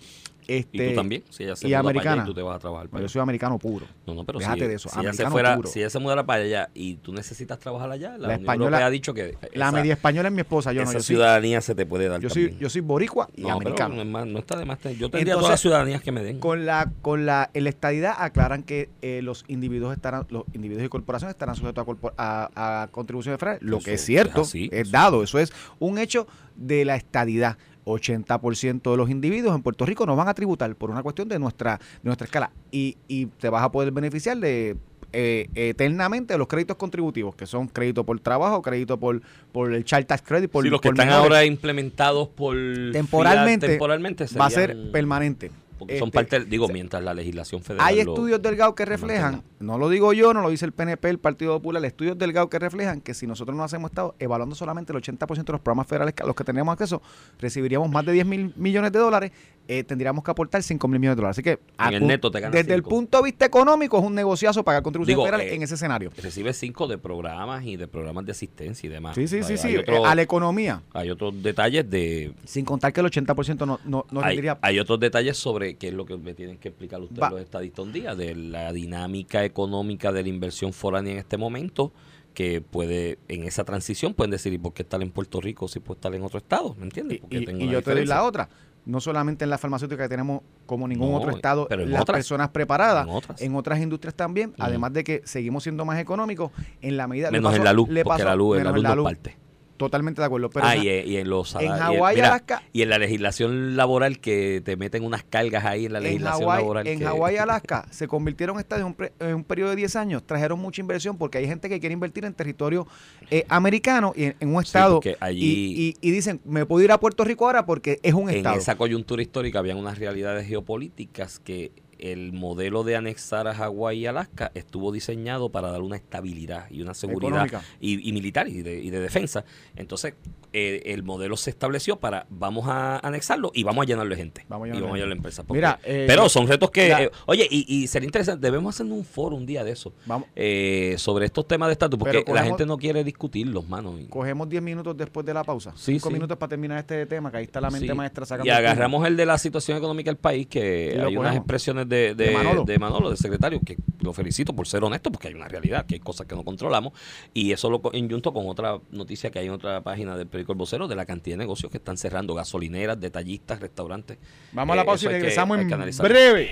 Este, 0.47 0.85
Y 0.85 0.89
tú 0.89 0.95
también. 0.95 1.23
Si 1.29 1.43
ella 1.43 1.55
se 1.55 1.67
y 1.67 1.69
muda 1.69 1.77
para 1.79 1.89
americana. 1.89 2.13
allá 2.13 2.23
y 2.23 2.25
tú 2.25 2.33
te 2.33 2.41
vas 2.41 2.55
a 2.55 2.59
trabajar 2.59 2.89
para 2.89 2.99
Yo 3.01 3.05
allá. 3.05 3.13
soy 3.13 3.21
americano 3.21 3.59
puro. 3.59 3.85
No, 4.07 4.13
no, 4.15 4.23
pero 4.25 4.39
Déjate 4.39 4.61
si, 4.61 4.67
de 4.67 4.73
eso, 4.75 4.89
Si 4.89 4.99
ella, 4.99 5.13
se 5.13 5.25
fuera, 5.29 5.55
puro. 5.55 5.69
si 5.69 5.79
ella 5.79 5.89
se 5.89 5.99
mudara 5.99 6.25
para 6.25 6.43
allá 6.43 6.69
y 6.73 6.95
tú 6.95 7.13
necesitas 7.13 7.59
trabajar 7.59 7.91
allá, 7.91 8.11
la, 8.11 8.17
La 8.17 8.27
Unión 8.27 8.39
española- 8.41 8.65
Europea 8.65 8.85
ha 8.85 8.89
dicho 8.89 9.13
que 9.13 9.37
La 9.53 9.67
esa, 9.67 9.71
media 9.71 9.93
española 9.93 10.29
es 10.29 10.33
mi 10.35 10.41
esposa, 10.41 10.73
yo 10.73 10.81
no. 10.81 10.89
esa 10.89 10.93
Yo 10.93 10.99
soy, 11.03 11.15
ciudadanía 11.15 11.61
se 11.61 11.75
te 11.75 11.85
puede 11.85 12.07
dar 12.07 12.19
yo 12.21 12.29
soy, 12.29 12.55
yo 12.59 12.69
soy 12.69 12.81
boricua 12.81 13.27
y 13.35 13.41
no, 13.41 13.47
pero 13.47 13.57
americano. 13.57 13.95
no, 13.95 14.01
es 14.01 14.07
más, 14.07 14.25
no 14.27 14.39
está 14.39 14.57
de 14.57 14.65
más. 14.65 14.79
Yo 14.81 14.89
tendría 14.89 15.03
Entonces, 15.03 15.33
todas 15.35 15.49
las 15.51 15.61
ciudadanías 15.61 16.01
que 16.01 16.11
me 16.11 16.23
den. 16.23 16.39
Con 16.39 16.65
la 16.65 16.91
con 17.01 17.25
la 17.25 17.49
en 17.53 17.63
la 17.63 17.69
estadidad 17.69 18.15
aclaran 18.17 18.63
que 18.63 18.89
eh, 19.01 19.21
los 19.23 19.45
individuos 19.47 19.93
estarán 19.93 20.25
los 20.29 20.43
individuos 20.53 20.85
y 20.85 20.89
corporaciones 20.89 21.35
estarán 21.35 21.55
sujetos 21.55 21.85
a, 22.17 22.49
a, 22.55 22.83
a 22.83 22.87
contribuciones 22.87 23.39
federales, 23.39 23.61
lo 23.63 23.79
que 23.79 23.93
es 23.93 24.01
Eso 24.01 24.05
cierto, 24.07 24.41
es 24.41 24.47
así, 24.47 24.69
es 24.71 24.81
eso. 24.87 24.91
dado, 24.91 25.23
eso 25.23 25.39
es 25.39 25.51
un 25.79 25.97
hecho 25.97 26.27
de 26.55 26.85
la 26.85 26.95
estadidad. 26.95 27.57
80% 27.85 28.91
de 28.91 28.97
los 28.97 29.09
individuos 29.09 29.55
en 29.55 29.61
Puerto 29.61 29.85
Rico 29.85 30.05
no 30.05 30.15
van 30.15 30.27
a 30.27 30.33
tributar 30.33 30.75
por 30.75 30.89
una 30.91 31.03
cuestión 31.03 31.27
de 31.27 31.39
nuestra 31.39 31.77
de 31.77 32.03
nuestra 32.03 32.25
escala 32.25 32.51
y, 32.71 32.97
y 33.07 33.25
te 33.25 33.49
vas 33.49 33.63
a 33.63 33.71
poder 33.71 33.91
beneficiar 33.91 34.37
de 34.37 34.77
eh, 35.13 35.49
eternamente 35.55 36.33
de 36.33 36.37
los 36.37 36.47
créditos 36.47 36.77
contributivos, 36.77 37.35
que 37.35 37.45
son 37.45 37.67
crédito 37.67 38.05
por 38.05 38.17
trabajo, 38.21 38.61
crédito 38.61 38.97
por, 38.97 39.21
por 39.51 39.73
el 39.73 39.83
Child 39.83 40.05
Tax 40.05 40.21
Credit, 40.21 40.49
por, 40.49 40.63
Sí, 40.63 40.69
los 40.69 40.79
que 40.79 40.87
están 40.87 41.07
menores. 41.07 41.23
ahora 41.31 41.45
implementados 41.45 42.29
por 42.29 42.55
temporalmente, 42.93 43.67
temporalmente 43.67 44.25
va 44.39 44.45
a 44.45 44.49
ser 44.49 44.91
permanente. 44.91 45.51
Porque 45.81 45.97
son 45.97 46.09
Este, 46.09 46.15
parte, 46.15 46.45
digo, 46.45 46.67
mientras 46.67 47.03
la 47.03 47.13
legislación 47.13 47.63
federal 47.63 47.87
Hay 47.87 47.95
lo- 48.03 48.13
estudios 48.13 48.39
delgados 48.41 48.75
que 48.75 48.85
reflejan, 48.85 49.41
no 49.59 49.77
lo 49.79 49.89
digo 49.89 50.13
yo, 50.13 50.31
no 50.33 50.41
lo 50.41 50.49
dice 50.51 50.63
el 50.65 50.71
PNP, 50.73 51.09
el 51.09 51.17
Partido 51.17 51.53
Popular, 51.57 51.83
estudios 51.85 52.17
delgados 52.17 52.49
que 52.51 52.59
reflejan 52.59 53.01
que 53.01 53.13
si 53.15 53.25
nosotros 53.25 53.57
no 53.57 53.63
hacemos 53.63 53.89
estado 53.89 54.13
evaluando 54.19 54.55
solamente 54.55 54.93
el 54.93 55.01
80% 55.01 55.43
de 55.43 55.51
los 55.53 55.61
programas 55.61 55.87
federales 55.87 56.13
a 56.21 56.25
los 56.27 56.35
que 56.35 56.43
tenemos 56.43 56.71
acceso, 56.73 57.01
recibiríamos 57.39 57.89
más 57.89 58.05
de 58.05 58.11
10 58.11 58.25
mil 58.27 58.53
millones 58.55 58.91
de 58.91 58.99
dólares, 58.99 59.31
eh, 59.67 59.83
tendríamos 59.83 60.23
que 60.23 60.31
aportar 60.31 60.61
5 60.61 60.87
mil 60.87 60.99
millones 60.99 61.15
de 61.17 61.21
dólares. 61.21 61.35
Así 61.37 61.43
que 61.43 61.59
a 61.77 61.87
En 61.89 61.95
el 61.95 62.03
pu- 62.03 62.07
neto 62.07 62.29
te 62.31 62.39
ganas 62.39 62.53
desde 62.53 62.73
el 62.73 62.83
punto 62.83 63.17
de 63.17 63.23
vista 63.23 63.45
económico 63.45 63.97
es 63.99 64.03
un 64.05 64.13
negociazo 64.13 64.63
pagar 64.63 64.83
contribuciones 64.83 65.15
Digo, 65.15 65.23
federales 65.25 65.51
eh, 65.51 65.55
en 65.55 65.63
ese 65.63 65.75
escenario. 65.75 66.11
recibe 66.21 66.53
cinco 66.53 66.87
de 66.87 66.97
programas 66.97 67.65
y 67.65 67.77
de 67.77 67.87
programas 67.87 68.25
de 68.25 68.31
asistencia 68.33 68.87
y 68.87 68.89
demás. 68.91 69.15
Sí, 69.15 69.27
sí, 69.27 69.39
O 69.39 69.43
sea, 69.43 69.57
sí, 69.57 69.69
sí, 69.69 69.77
otro- 69.77 69.95
eh, 69.97 70.01
a 70.05 70.13
la 70.15 70.21
economía, 70.21 70.81
hay 70.93 71.09
otros 71.09 71.41
detalles 71.41 71.89
de 71.89 72.33
sin 72.45 72.65
contar 72.65 72.91
que 72.93 72.99
el 72.99 73.05
80% 73.07 73.65
no, 73.65 73.79
no, 73.85 74.05
no 74.11 74.19
hay, 74.21 74.27
rendiría 74.27 74.57
hay 74.61 74.79
otros 74.79 74.99
detalles 74.99 75.37
sobre 75.37 75.70
qué 75.75 75.89
es 75.89 75.93
lo 75.93 76.05
que 76.05 76.17
me 76.17 76.33
tienen 76.33 76.57
que 76.57 76.69
explicar 76.69 77.01
ustedes 77.01 77.21
Va. 77.21 77.29
los 77.31 77.41
estadistas 77.41 77.85
un 77.85 77.91
día, 77.93 78.15
de 78.15 78.35
la 78.35 78.71
dinámica 78.73 79.43
económica 79.43 80.11
de 80.11 80.23
la 80.23 80.29
inversión 80.29 80.73
foránea 80.73 81.13
en 81.13 81.19
este 81.19 81.37
momento, 81.37 81.91
que 82.33 82.61
puede, 82.61 83.17
en 83.27 83.43
esa 83.43 83.63
transición, 83.65 84.13
pueden 84.13 84.31
decir, 84.31 84.53
¿y 84.53 84.57
por 84.57 84.73
qué 84.73 84.83
estar 84.83 85.01
en 85.01 85.11
Puerto 85.11 85.41
Rico 85.41 85.67
si 85.67 85.79
puede 85.79 85.97
estar 85.97 86.13
en 86.15 86.23
otro 86.23 86.37
estado? 86.37 86.75
¿Me 86.77 86.83
entiendes? 86.85 87.17
Y, 87.17 87.21
Porque 87.21 87.37
y- 87.39 87.45
tengo 87.45 87.59
y 87.65 87.67
yo 87.69 87.81
te 87.81 87.93
doy 87.93 88.05
la 88.05 88.23
otra. 88.23 88.47
No 88.83 88.99
solamente 88.99 89.43
en 89.43 89.49
la 89.51 89.57
farmacéutica 89.59 90.03
que 90.03 90.09
tenemos 90.09 90.41
como 90.65 90.87
ningún 90.87 91.11
No, 91.11 91.17
otro 91.17 91.29
estado, 91.35 91.67
pero 91.69 91.83
en 91.83 91.91
las 91.91 92.01
otras. 92.01 92.17
personas 92.17 92.49
preparadas, 92.49 93.05
En 93.05 93.13
otras. 93.13 93.41
en 93.41 93.55
otras 93.55 93.79
industrias 93.79 94.15
también, 94.15 94.53
además 94.57 94.91
de 94.93 95.03
que 95.03 95.21
seguimos 95.23 95.61
siendo 95.63 95.85
más 95.85 95.99
económicos 95.99 96.51
en 96.81 96.97
la 96.97 97.07
medida 97.07 97.29
le 97.29 97.37
Menos 97.37 97.51
en 97.53 97.57
pasó- 97.59 97.63
la 97.65 97.73
luz, 97.73 97.89
le 97.89 98.03
porque 98.03 98.17
pasó- 98.23 98.29
la 98.29 98.35
luz, 98.35 98.57
en 98.57 98.63
la 98.63 98.71
menos 98.71 98.85
luz 98.87 98.95
no 98.95 99.03
parte. 99.03 99.37
Totalmente 99.81 100.21
de 100.21 100.25
acuerdo. 100.25 100.49
Pero 100.49 100.65
ah, 100.65 100.75
en- 100.75 100.83
y, 100.83 100.87
y 101.11 101.17
en 101.17 101.29
los 101.29 101.55
en 101.55 101.69
Hawái, 101.71 102.19
Alaska- 102.19 102.63
y 102.71 102.81
en 102.83 102.89
la 102.89 102.97
legislación 102.97 103.75
laboral 103.75 104.19
que 104.19 104.61
te 104.63 104.77
meten 104.77 105.03
unas 105.03 105.23
cargas 105.23 105.65
ahí 105.65 105.85
en 105.85 105.93
la 105.93 105.99
en 105.99 106.03
legislación 106.05 106.41
Hawái, 106.41 106.61
laboral. 106.61 106.87
en 106.87 106.99
que- 106.99 107.05
Hawái, 107.05 107.37
Alaska, 107.37 107.85
se 107.91 108.07
convirtieron 108.07 108.57
en 108.59 108.83
un, 108.83 108.93
pre- 108.93 109.11
en 109.19 109.35
un 109.35 109.43
periodo 109.43 109.71
de 109.71 109.75
10 109.75 109.95
años, 109.95 110.23
trajeron 110.25 110.59
mucha 110.59 110.81
inversión 110.81 111.17
porque 111.17 111.39
hay 111.39 111.47
gente 111.47 111.67
que 111.69 111.79
quiere 111.79 111.93
invertir 111.93 112.25
en 112.25 112.33
territorio 112.33 112.87
eh, 113.29 113.45
americano 113.49 114.13
y 114.15 114.25
en, 114.25 114.35
en 114.39 114.55
un 114.55 114.61
estado 114.61 115.01
allí- 115.19 115.39
y, 115.43 115.95
y- 116.01 116.07
y 116.09 116.11
dicen, 116.11 116.39
me 116.45 116.65
puedo 116.65 116.83
ir 116.83 116.91
a 116.91 116.99
Puerto 116.99 117.23
Rico 117.23 117.45
ahora 117.45 117.65
porque 117.65 117.99
es 118.03 118.13
un 118.13 118.29
en 118.29 118.37
estado. 118.37 118.57
esa 118.57 118.75
coyuntura 118.75 119.21
histórica 119.21 119.59
habían 119.59 119.77
unas 119.77 119.97
realidades 119.97 120.47
geopolíticas 120.47 121.39
que 121.39 121.71
el 122.01 122.33
modelo 122.33 122.83
de 122.83 122.95
anexar 122.95 123.47
a 123.47 123.53
Hawái 123.53 123.99
y 123.99 124.05
Alaska 124.07 124.51
estuvo 124.55 124.91
diseñado 124.91 125.49
para 125.49 125.71
dar 125.71 125.81
una 125.81 125.95
estabilidad 125.95 126.69
y 126.69 126.81
una 126.81 126.93
seguridad 126.93 127.47
y 127.79 128.11
militar 128.11 128.47
y 128.47 128.61
de, 128.61 128.81
y 128.81 128.89
de 128.89 128.99
defensa. 128.99 129.45
Entonces, 129.75 130.15
eh, 130.53 130.81
el 130.85 131.03
modelo 131.03 131.37
se 131.37 131.49
estableció 131.49 131.97
para 131.97 132.25
vamos 132.29 132.65
a 132.67 132.99
anexarlo 133.05 133.51
y 133.53 133.63
vamos 133.63 133.83
a 133.83 133.85
llenarlo 133.87 134.11
de 134.15 134.21
gente. 134.21 134.45
Vamos 134.49 134.65
a 134.65 134.67
y 134.67 134.69
llenarlo 134.71 134.87
vamos 134.87 135.01
a 135.01 135.05
de 135.05 135.11
empresas. 135.11 135.45
porque- 135.45 135.57
Mira, 135.59 135.79
eh, 135.83 136.05
pero 136.07 136.27
son 136.29 136.47
retos 136.47 136.71
que... 136.71 136.89
la- 136.89 137.03
eh, 137.03 137.11
oye, 137.25 137.47
y, 137.49 137.65
y 137.83 137.87
sería 137.87 138.05
interesante, 138.05 138.45
debemos 138.45 138.75
hacer 138.75 138.85
un 138.91 139.03
foro 139.05 139.35
un 139.35 139.45
día 139.45 139.63
de 139.63 139.71
eso. 139.71 139.93
Vamos. 140.05 140.27
eh, 140.35 140.95
sobre 140.97 141.25
estos 141.25 141.47
temas 141.47 141.67
de 141.69 141.73
estatus, 141.73 141.97
porque 141.99 142.23
la 142.27 142.43
gente 142.43 142.65
no 142.65 142.77
quiere 142.77 143.03
discutirlos, 143.03 143.67
mano. 143.67 143.97
y- 143.99 144.05
Cogemos 144.07 144.49
10 144.49 144.61
minutos 144.63 144.95
después 144.97 145.25
de 145.25 145.33
la 145.33 145.43
pausa. 145.43 145.71
Sí, 145.75 145.93
5 145.93 146.07
sí. 146.09 146.13
minutos 146.13 146.37
para 146.37 146.49
terminar 146.49 146.77
este 146.79 147.05
tema, 147.05 147.31
que 147.31 147.37
ahí 147.37 147.43
está 147.43 147.61
la 147.61 147.69
mente 147.69 147.87
Sí, 147.87 147.93
maestra 147.93 148.25
sacando. 148.25 148.47
Y 148.47 148.49
agarramos 148.49 149.05
el 149.07 149.15
de 149.17 149.25
la 149.25 149.37
situación 149.37 149.77
económica 149.77 150.09
del 150.09 150.17
país, 150.17 150.47
que 150.47 150.93
Y 150.95 150.99
hay 150.99 151.17
unas 151.17 151.35
expresiones 151.35 151.87
de, 151.87 152.13
de, 152.15 152.25
De 152.27 152.31
Manolo. 152.31 152.63
de 152.63 152.79
Manolo, 152.79 153.09
del 153.09 153.17
secretario, 153.17 153.59
que 153.65 153.77
lo 154.01 154.13
felicito 154.13 154.53
por 154.53 154.67
ser 154.67 154.83
honesto, 154.83 155.11
porque 155.11 155.29
hay 155.29 155.33
una 155.33 155.47
realidad, 155.47 155.85
que 155.85 155.95
hay 155.95 155.99
cosas 155.99 156.27
que 156.27 156.35
no 156.35 156.43
controlamos. 156.43 156.93
Y 157.33 157.51
eso 157.51 157.69
lo 157.69 157.81
injunto 157.93 158.33
con 158.33 158.47
otra 158.47 158.79
noticia 158.91 159.29
que 159.31 159.39
hay 159.39 159.47
en 159.47 159.53
otra 159.53 159.81
página 159.81 160.17
del 160.17 160.27
periódico 160.27 160.53
El 160.53 160.57
Vocero, 160.57 160.87
de 160.87 160.95
la 160.95 161.05
cantidad 161.05 161.35
de 161.35 161.43
negocios 161.43 161.71
que 161.71 161.77
están 161.77 161.97
cerrando, 161.97 162.33
gasolineras, 162.33 162.99
detallistas, 162.99 163.59
restaurantes. 163.59 164.17
Vamos 164.51 164.73
a 164.73 164.77
la 164.77 164.81
Eh, 164.81 164.85
pausa 164.85 165.05
y 165.05 165.09
regresamos 165.09 165.57
que 165.57 165.63
en 165.63 165.97
breve. 165.97 166.49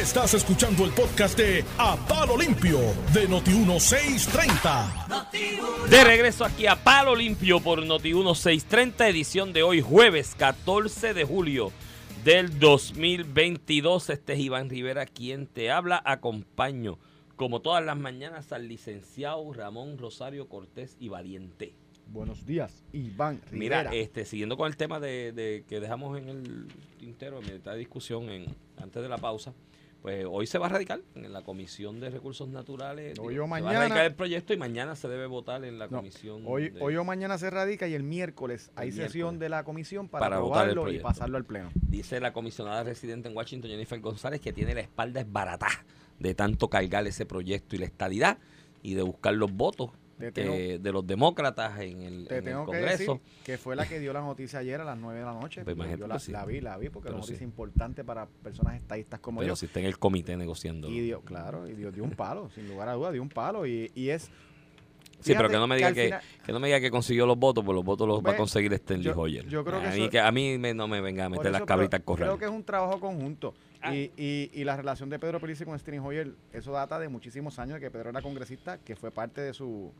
Estás 0.00 0.34
escuchando 0.34 0.84
el 0.84 0.92
podcast 0.92 1.36
de 1.36 1.64
A 1.76 1.96
Palo 1.96 2.36
Limpio 2.36 2.78
de 3.12 3.28
Noti1630. 3.28 5.88
De 5.88 6.04
regreso 6.04 6.44
aquí 6.44 6.66
a 6.66 6.76
Palo 6.76 7.14
Limpio 7.14 7.60
por 7.60 7.84
Noti 7.84 8.14
1630, 8.14 9.08
edición 9.08 9.52
de 9.52 9.62
hoy, 9.62 9.82
jueves 9.82 10.34
14 10.38 11.12
de 11.12 11.24
julio 11.24 11.72
del 12.24 12.58
2022. 12.58 14.10
Este 14.10 14.34
es 14.34 14.38
Iván 14.40 14.68
Rivera 14.68 15.06
quien 15.06 15.46
te 15.46 15.70
habla. 15.70 16.02
Acompaño, 16.04 16.98
como 17.36 17.60
todas 17.60 17.84
las 17.84 17.96
mañanas, 17.96 18.52
al 18.52 18.68
licenciado 18.68 19.52
Ramón 19.52 19.96
Rosario 19.96 20.48
Cortés 20.48 20.96
y 21.00 21.08
Valiente. 21.08 21.74
Buenos 22.06 22.44
días, 22.44 22.84
Iván 22.92 23.40
Mira, 23.52 23.82
Rivera. 23.84 24.02
este, 24.02 24.24
siguiendo 24.24 24.56
con 24.56 24.66
el 24.66 24.76
tema 24.76 24.98
de, 24.98 25.32
de 25.32 25.64
que 25.68 25.80
dejamos 25.80 26.18
en 26.18 26.28
el 26.28 26.68
tintero, 26.98 27.40
en 27.40 27.62
de 27.62 27.76
discusión 27.76 28.28
en, 28.28 28.46
antes 28.76 29.00
de 29.00 29.08
la 29.08 29.18
pausa, 29.18 29.54
pues 30.02 30.24
hoy 30.28 30.46
se 30.46 30.58
va 30.58 30.66
a 30.66 30.68
radicar 30.70 31.00
en 31.14 31.32
la 31.32 31.42
Comisión 31.42 32.00
de 32.00 32.08
Recursos 32.10 32.48
Naturales. 32.48 33.18
Hoy 33.18 33.34
digo, 33.34 33.44
o 33.44 33.46
Se 33.46 33.50
va 33.50 33.56
a 33.58 33.60
mañana. 33.60 33.78
radicar 33.80 34.04
el 34.06 34.14
proyecto 34.14 34.54
y 34.54 34.56
mañana 34.56 34.96
se 34.96 35.08
debe 35.08 35.26
votar 35.26 35.64
en 35.64 35.78
la 35.78 35.88
No, 35.88 35.98
Comisión. 35.98 36.42
hoy, 36.46 36.70
de- 36.70 36.80
hoy 36.80 36.96
o 36.96 37.04
mañana 37.04 37.36
se 37.38 37.50
radica 37.50 37.86
y 37.86 37.94
el 37.94 38.02
miércoles 38.02 38.70
hay 38.76 38.92
sesión 38.92 39.38
de 39.38 39.48
la 39.50 39.64
comisión 39.64 40.08
para, 40.08 40.24
Para 40.24 40.38
votar 40.38 40.64
el 40.64 40.70
aprobarlo 40.70 40.98
y 40.98 41.00
pasarlo 41.02 41.36
al 41.36 41.44
pleno. 41.44 41.70
Dice 41.74 42.18
la 42.20 42.32
comisionada 42.32 42.82
residente 42.82 43.28
en 43.28 43.36
Washington, 43.36 43.70
Jennifer 43.70 44.00
González, 44.00 44.40
que 44.40 44.52
tiene 44.52 44.74
la 44.74 44.80
espalda 44.80 45.20
esbaratada 45.20 45.84
de 46.18 46.34
tanto 46.34 46.68
cargar 46.68 47.06
ese 47.06 47.26
proyecto 47.26 47.76
y 47.76 47.78
la 47.80 47.86
estadidad 47.86 48.38
y 48.82 48.94
de 48.94 49.02
buscar 49.02 49.34
los 49.34 49.52
votos 49.52 49.90
Que- 50.32 50.78
de 50.78 50.92
los 50.92 51.06
demócratas 51.06 51.80
en 51.80 52.02
el, 52.02 52.26
Te 52.28 52.34
en 52.36 52.38
el 52.40 52.44
tengo 52.44 52.66
que 52.66 52.78
Congreso. 52.78 53.14
decir 53.14 53.42
que 53.44 53.58
fue 53.58 53.74
la 53.76 53.86
que 53.86 53.98
dio 53.98 54.12
la 54.12 54.20
noticia 54.20 54.58
ayer 54.60 54.80
a 54.80 54.84
las 54.84 54.98
9 54.98 55.18
de 55.20 55.24
la 55.24 55.32
noche. 55.32 55.62
Pues 55.64 55.76
Yo 55.98 56.06
la, 56.06 56.18
sí. 56.18 56.30
la 56.32 56.44
vi, 56.44 56.60
la 56.60 56.76
vi, 56.78 56.88
porque 56.90 57.08
es 57.08 57.10
Pero 57.10 57.16
una 57.16 57.20
noticia 57.22 57.38
sí. 57.38 57.44
importante 57.44 58.04
para 58.04 58.26
personas 58.26 58.76
estadistas 58.76 59.20
como 59.20 59.40
pero 59.40 59.52
yo. 59.52 59.56
si 59.56 59.66
está 59.66 59.80
en 59.80 59.86
el 59.86 59.98
comité 59.98 60.36
negociando. 60.36 60.88
Y 60.88 61.00
dio, 61.00 61.22
claro, 61.22 61.66
y 61.68 61.74
dio, 61.74 61.90
dio 61.90 62.04
un 62.04 62.10
palo, 62.12 62.50
sin 62.50 62.68
lugar 62.68 62.88
a 62.88 62.92
dudas, 62.94 63.12
dio 63.12 63.22
un 63.22 63.28
palo. 63.30 63.66
Y, 63.66 63.90
y 63.94 64.10
es. 64.10 64.30
Sí, 65.20 65.34
pero 65.36 65.48
que 65.48 65.56
no 65.56 65.66
me 65.66 65.76
que 65.76 65.78
diga 65.78 65.92
que, 65.92 66.04
final- 66.04 66.20
que 66.46 66.52
no 66.52 66.60
me 66.60 66.66
diga 66.68 66.80
que 66.80 66.90
consiguió 66.90 67.26
los 67.26 67.38
votos, 67.38 67.64
pues 67.64 67.74
los 67.74 67.84
votos 67.84 68.08
los 68.08 68.22
va 68.24 68.30
a 68.30 68.32
Ve, 68.32 68.38
conseguir 68.38 68.72
Stanley 68.72 69.04
yo- 69.06 69.14
Hoyer. 69.20 69.46
yo 69.46 69.64
creo 69.64 69.80
que 69.80 69.86
a, 69.86 69.90
mí, 69.92 70.00
eso- 70.02 70.10
que 70.10 70.20
a 70.20 70.32
mí 70.32 70.58
me- 70.58 70.74
no 70.74 70.88
me 70.88 71.00
venga 71.00 71.26
a 71.26 71.28
meter 71.28 71.50
las 71.52 71.62
cabritas 71.62 72.00
corral. 72.04 72.28
Creo 72.28 72.38
que 72.38 72.44
es 72.46 72.50
un 72.50 72.64
trabajo 72.64 72.98
conjunto. 73.00 73.54
Ah. 73.82 73.94
Y, 73.94 74.10
y, 74.16 74.50
y 74.52 74.64
la 74.64 74.76
relación 74.76 75.08
de 75.08 75.18
Pedro 75.18 75.40
Pelici 75.40 75.64
con 75.64 75.78
Steny 75.78 75.98
Hoyer, 75.98 76.32
eso 76.52 76.72
data 76.72 76.98
de 76.98 77.08
muchísimos 77.08 77.58
años 77.58 77.74
de 77.76 77.80
que 77.80 77.90
Pedro 77.90 78.10
era 78.10 78.20
congresista, 78.20 78.76
que 78.78 78.94
fue 78.96 79.10
parte 79.10 79.40
de 79.40 79.54
su 79.54 79.90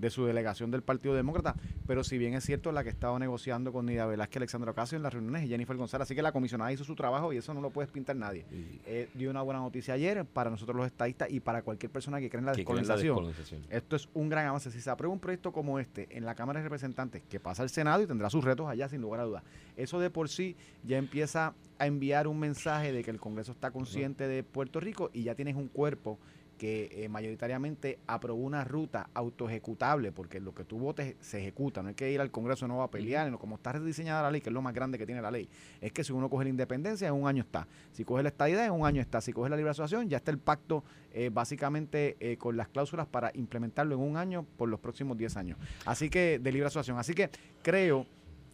de 0.00 0.10
su 0.10 0.24
delegación 0.26 0.70
del 0.70 0.82
Partido 0.82 1.14
Demócrata. 1.14 1.54
Pero 1.86 2.04
si 2.04 2.18
bien 2.18 2.34
es 2.34 2.44
cierto, 2.44 2.72
la 2.72 2.84
que 2.84 2.90
estaba 2.90 3.18
negociando 3.18 3.72
con 3.72 3.86
Nida 3.86 4.06
Velázquez, 4.06 4.38
Alexandra 4.38 4.70
Ocasio 4.72 4.96
en 4.96 5.02
las 5.02 5.12
reuniones 5.12 5.44
es 5.44 5.48
Jennifer 5.48 5.76
González. 5.76 6.06
Así 6.06 6.14
que 6.14 6.22
la 6.22 6.32
comisionada 6.32 6.72
hizo 6.72 6.84
su 6.84 6.94
trabajo 6.94 7.32
y 7.32 7.38
eso 7.38 7.54
no 7.54 7.60
lo 7.60 7.70
puedes 7.70 7.90
pintar 7.90 8.16
nadie. 8.16 8.44
Eh, 8.86 9.08
dio 9.14 9.30
una 9.30 9.42
buena 9.42 9.60
noticia 9.60 9.94
ayer 9.94 10.24
para 10.24 10.50
nosotros 10.50 10.76
los 10.76 10.86
estadistas 10.86 11.30
y 11.30 11.40
para 11.40 11.62
cualquier 11.62 11.90
persona 11.90 12.20
que 12.20 12.28
cree 12.28 12.40
en 12.40 12.46
la 12.46 12.50
la 12.50 12.56
descolonización. 12.56 13.32
Esto 13.70 13.96
es 13.96 14.08
un 14.14 14.28
gran 14.28 14.46
avance. 14.46 14.70
Si 14.70 14.80
se 14.80 14.90
aprueba 14.90 15.12
un 15.12 15.20
proyecto 15.20 15.52
como 15.52 15.78
este 15.78 16.08
en 16.16 16.24
la 16.24 16.34
Cámara 16.34 16.60
de 16.60 16.64
Representantes, 16.64 17.22
que 17.28 17.40
pasa 17.40 17.62
al 17.62 17.70
Senado 17.70 18.02
y 18.02 18.06
tendrá 18.06 18.30
sus 18.30 18.44
retos 18.44 18.68
allá 18.68 18.88
sin 18.88 19.00
lugar 19.00 19.20
a 19.20 19.24
dudas, 19.24 19.42
eso 19.76 20.00
de 20.00 20.10
por 20.10 20.28
sí 20.28 20.56
ya 20.84 20.98
empieza 20.98 21.54
a 21.78 21.86
enviar 21.86 22.26
un 22.26 22.38
mensaje 22.38 22.92
de 22.92 23.02
que 23.02 23.10
el 23.10 23.18
Congreso 23.18 23.52
está 23.52 23.70
consciente 23.70 24.28
de 24.28 24.42
Puerto 24.42 24.80
Rico 24.80 25.10
y 25.12 25.22
ya 25.22 25.34
tienes 25.34 25.56
un 25.56 25.68
cuerpo 25.68 26.18
que 26.60 26.90
eh, 26.92 27.08
mayoritariamente 27.08 28.00
aprobó 28.06 28.42
una 28.42 28.64
ruta 28.64 29.08
autoejecutable, 29.14 30.12
porque 30.12 30.40
lo 30.40 30.52
que 30.54 30.64
tú 30.64 30.78
votes 30.78 31.16
se 31.18 31.40
ejecuta, 31.40 31.82
no 31.82 31.88
hay 31.88 31.94
que 31.94 32.12
ir 32.12 32.20
al 32.20 32.30
Congreso 32.30 32.68
no 32.68 32.76
va 32.76 32.84
a 32.84 32.90
pelear, 32.90 33.32
como 33.38 33.56
está 33.56 33.72
rediseñada 33.72 34.24
la 34.24 34.30
ley, 34.30 34.42
que 34.42 34.50
es 34.50 34.52
lo 34.52 34.60
más 34.60 34.74
grande 34.74 34.98
que 34.98 35.06
tiene 35.06 35.22
la 35.22 35.30
ley, 35.30 35.48
es 35.80 35.90
que 35.90 36.04
si 36.04 36.12
uno 36.12 36.28
coge 36.28 36.44
la 36.44 36.50
independencia, 36.50 37.08
en 37.08 37.14
un 37.14 37.26
año 37.26 37.42
está, 37.44 37.66
si 37.92 38.04
coge 38.04 38.22
la 38.22 38.28
estadidad, 38.28 38.66
en 38.66 38.72
un 38.72 38.84
año 38.84 39.00
está, 39.00 39.22
si 39.22 39.32
coge 39.32 39.48
la 39.48 39.56
libre 39.56 39.70
asociación, 39.70 40.10
ya 40.10 40.18
está 40.18 40.32
el 40.32 40.36
pacto 40.36 40.84
eh, 41.14 41.30
básicamente 41.32 42.18
eh, 42.20 42.36
con 42.36 42.58
las 42.58 42.68
cláusulas 42.68 43.06
para 43.06 43.30
implementarlo 43.32 43.94
en 43.94 44.02
un 44.02 44.18
año 44.18 44.44
por 44.58 44.68
los 44.68 44.80
próximos 44.80 45.16
10 45.16 45.38
años. 45.38 45.58
Así 45.86 46.10
que, 46.10 46.38
de 46.38 46.52
libre 46.52 46.66
asociación. 46.66 46.98
Así 46.98 47.14
que 47.14 47.30
creo 47.62 48.04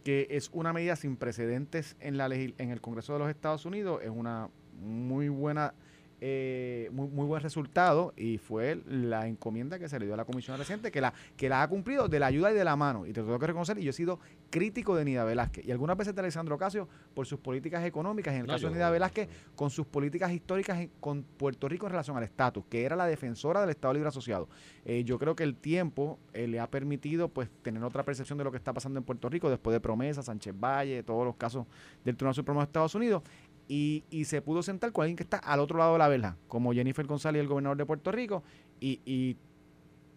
que 0.05 0.27
es 0.29 0.49
una 0.53 0.71
medida 0.71 0.95
sin 0.95 1.17
precedentes 1.17 1.97
en, 1.99 2.15
la 2.15 2.27
en 2.27 2.69
el 2.71 2.79
Congreso 2.79 3.11
de 3.11 3.19
los 3.19 3.29
Estados 3.29 3.65
Unidos, 3.65 3.99
es 4.01 4.11
una 4.11 4.47
muy 4.79 5.27
buena... 5.27 5.73
eh, 6.19 6.89
muy, 6.91 7.07
muy 7.09 7.25
buen 7.25 7.41
resultado 7.41 8.13
y 8.17 8.37
fue 8.39 8.81
la 8.87 9.27
encomienda 9.27 9.77
que 9.77 9.87
se 9.87 9.99
le 9.99 10.05
dio 10.05 10.13
a 10.15 10.17
la 10.17 10.25
comisión 10.25 10.57
reciente 10.57 10.91
que 10.91 10.99
la 11.01 11.13
que 11.35 11.47
la 11.47 11.61
ha 11.61 11.67
cumplido 11.67 12.07
de 12.07 12.19
la 12.19 12.25
ayuda 12.27 12.51
y 12.51 12.55
de 12.55 12.63
la 12.63 12.75
mano 12.75 13.05
y 13.05 13.13
te 13.13 13.19
lo 13.21 13.27
tengo 13.27 13.39
que 13.39 13.47
reconocer 13.47 13.77
y 13.77 13.83
yo 13.83 13.91
he 13.91 13.93
sido 13.93 14.19
crítico 14.49 14.95
de 14.95 15.05
Nida 15.05 15.23
Velázquez 15.25 15.65
y 15.65 15.71
algunas 15.71 15.95
veces 15.97 16.15
de 16.15 16.21
Alessandro 16.21 16.55
Ocasio 16.55 16.87
por 17.13 17.25
sus 17.27 17.39
políticas 17.39 17.85
económicas 17.85 18.33
en 18.33 18.41
el 18.41 18.47
No, 18.47 18.53
caso 18.53 18.67
de 18.67 18.73
Nida 18.73 18.89
Velázquez 18.89 19.29
con 19.55 19.69
sus 19.69 19.85
políticas 19.85 20.31
históricas 20.31 20.79
en- 20.79 20.91
con 20.99 21.23
Puerto 21.23 21.67
Rico 21.69 21.85
en 21.85 21.91
relación 21.91 22.17
al 22.17 22.23
estatus, 22.23 22.63
que 22.69 22.83
era 22.83 22.95
la 22.95 23.05
defensora 23.05 23.61
del 23.61 23.69
Estado 23.69 23.93
Libre 23.93 24.09
Asociado. 24.09 24.47
Eh, 24.85 25.03
yo 25.03 25.19
creo 25.19 25.35
que 25.35 25.43
el 25.43 25.55
tiempo 25.55 26.17
eh, 26.33 26.47
le 26.47 26.59
ha 26.59 26.69
permitido 26.69 27.29
pues 27.29 27.49
tener 27.61 27.83
otra 27.83 28.03
percepción 28.03 28.37
de 28.37 28.43
lo 28.43 28.51
que 28.51 28.57
está 28.57 28.73
pasando 28.73 28.97
en 28.99 29.03
Puerto 29.03 29.29
Rico 29.29 29.49
después 29.49 29.73
de 29.73 29.79
Promesa, 29.81 30.23
Sánchez 30.23 30.55
Valle, 30.57 31.03
todos 31.03 31.25
los 31.25 31.35
casos 31.35 31.65
del 32.03 32.15
Tribunal 32.15 32.33
Supremo 32.35 32.59
de 32.61 32.65
Estados 32.65 32.95
Unidos. 32.95 33.21
Y, 33.67 34.03
y 34.09 34.25
se 34.25 34.41
pudo 34.41 34.63
sentar 34.63 34.91
con 34.93 35.03
alguien 35.03 35.17
que 35.17 35.23
está 35.23 35.37
al 35.37 35.59
otro 35.59 35.77
lado 35.77 35.93
de 35.93 35.99
la 35.99 36.07
verja, 36.07 36.37
como 36.47 36.73
Jennifer 36.73 37.05
González, 37.05 37.41
el 37.41 37.47
gobernador 37.47 37.77
de 37.77 37.85
Puerto 37.85 38.11
Rico, 38.11 38.43
y, 38.79 39.35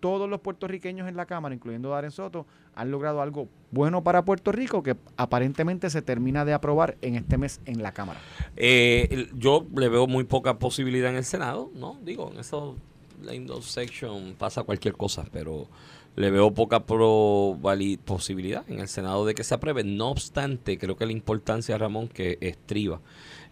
todos 0.00 0.30
los 0.30 0.40
puertorriqueños 0.40 1.06
en 1.08 1.16
la 1.16 1.26
Cámara, 1.26 1.54
incluyendo 1.54 1.90
Darren 1.90 2.10
Soto, 2.10 2.46
han 2.74 2.90
logrado 2.90 3.20
algo 3.20 3.48
bueno 3.70 4.02
para 4.02 4.24
Puerto 4.24 4.50
Rico 4.50 4.82
que 4.82 4.96
aparentemente 5.18 5.90
se 5.90 6.00
termina 6.00 6.46
de 6.46 6.54
aprobar 6.54 6.96
en 7.02 7.16
este 7.16 7.36
mes 7.36 7.60
en 7.66 7.82
la 7.82 7.92
Cámara. 7.92 8.18
Eh, 8.56 9.28
yo 9.36 9.66
le 9.76 9.90
veo 9.90 10.06
muy 10.06 10.24
poca 10.24 10.58
posibilidad 10.58 11.10
en 11.10 11.16
el 11.16 11.24
Senado, 11.24 11.70
¿no? 11.74 11.98
Digo, 12.02 12.30
en 12.32 12.40
eso, 12.40 12.76
la 13.22 13.34
Indo 13.34 13.60
section 13.60 14.36
pasa 14.38 14.62
cualquier 14.62 14.94
cosa, 14.94 15.26
pero 15.30 15.68
le 16.16 16.30
veo 16.30 16.50
poca 16.52 16.80
posibilidad 16.80 18.64
en 18.70 18.80
el 18.80 18.88
Senado 18.88 19.26
de 19.26 19.34
que 19.34 19.44
se 19.44 19.54
apruebe. 19.54 19.84
No 19.84 20.08
obstante, 20.08 20.78
creo 20.78 20.96
que 20.96 21.06
la 21.06 21.12
importancia, 21.12 21.76
Ramón, 21.76 22.08
que 22.08 22.38
estriba 22.40 23.00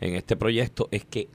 en 0.01 0.15
este 0.15 0.37
proyecto 0.37 0.89
es 0.91 1.05
que 1.05 1.29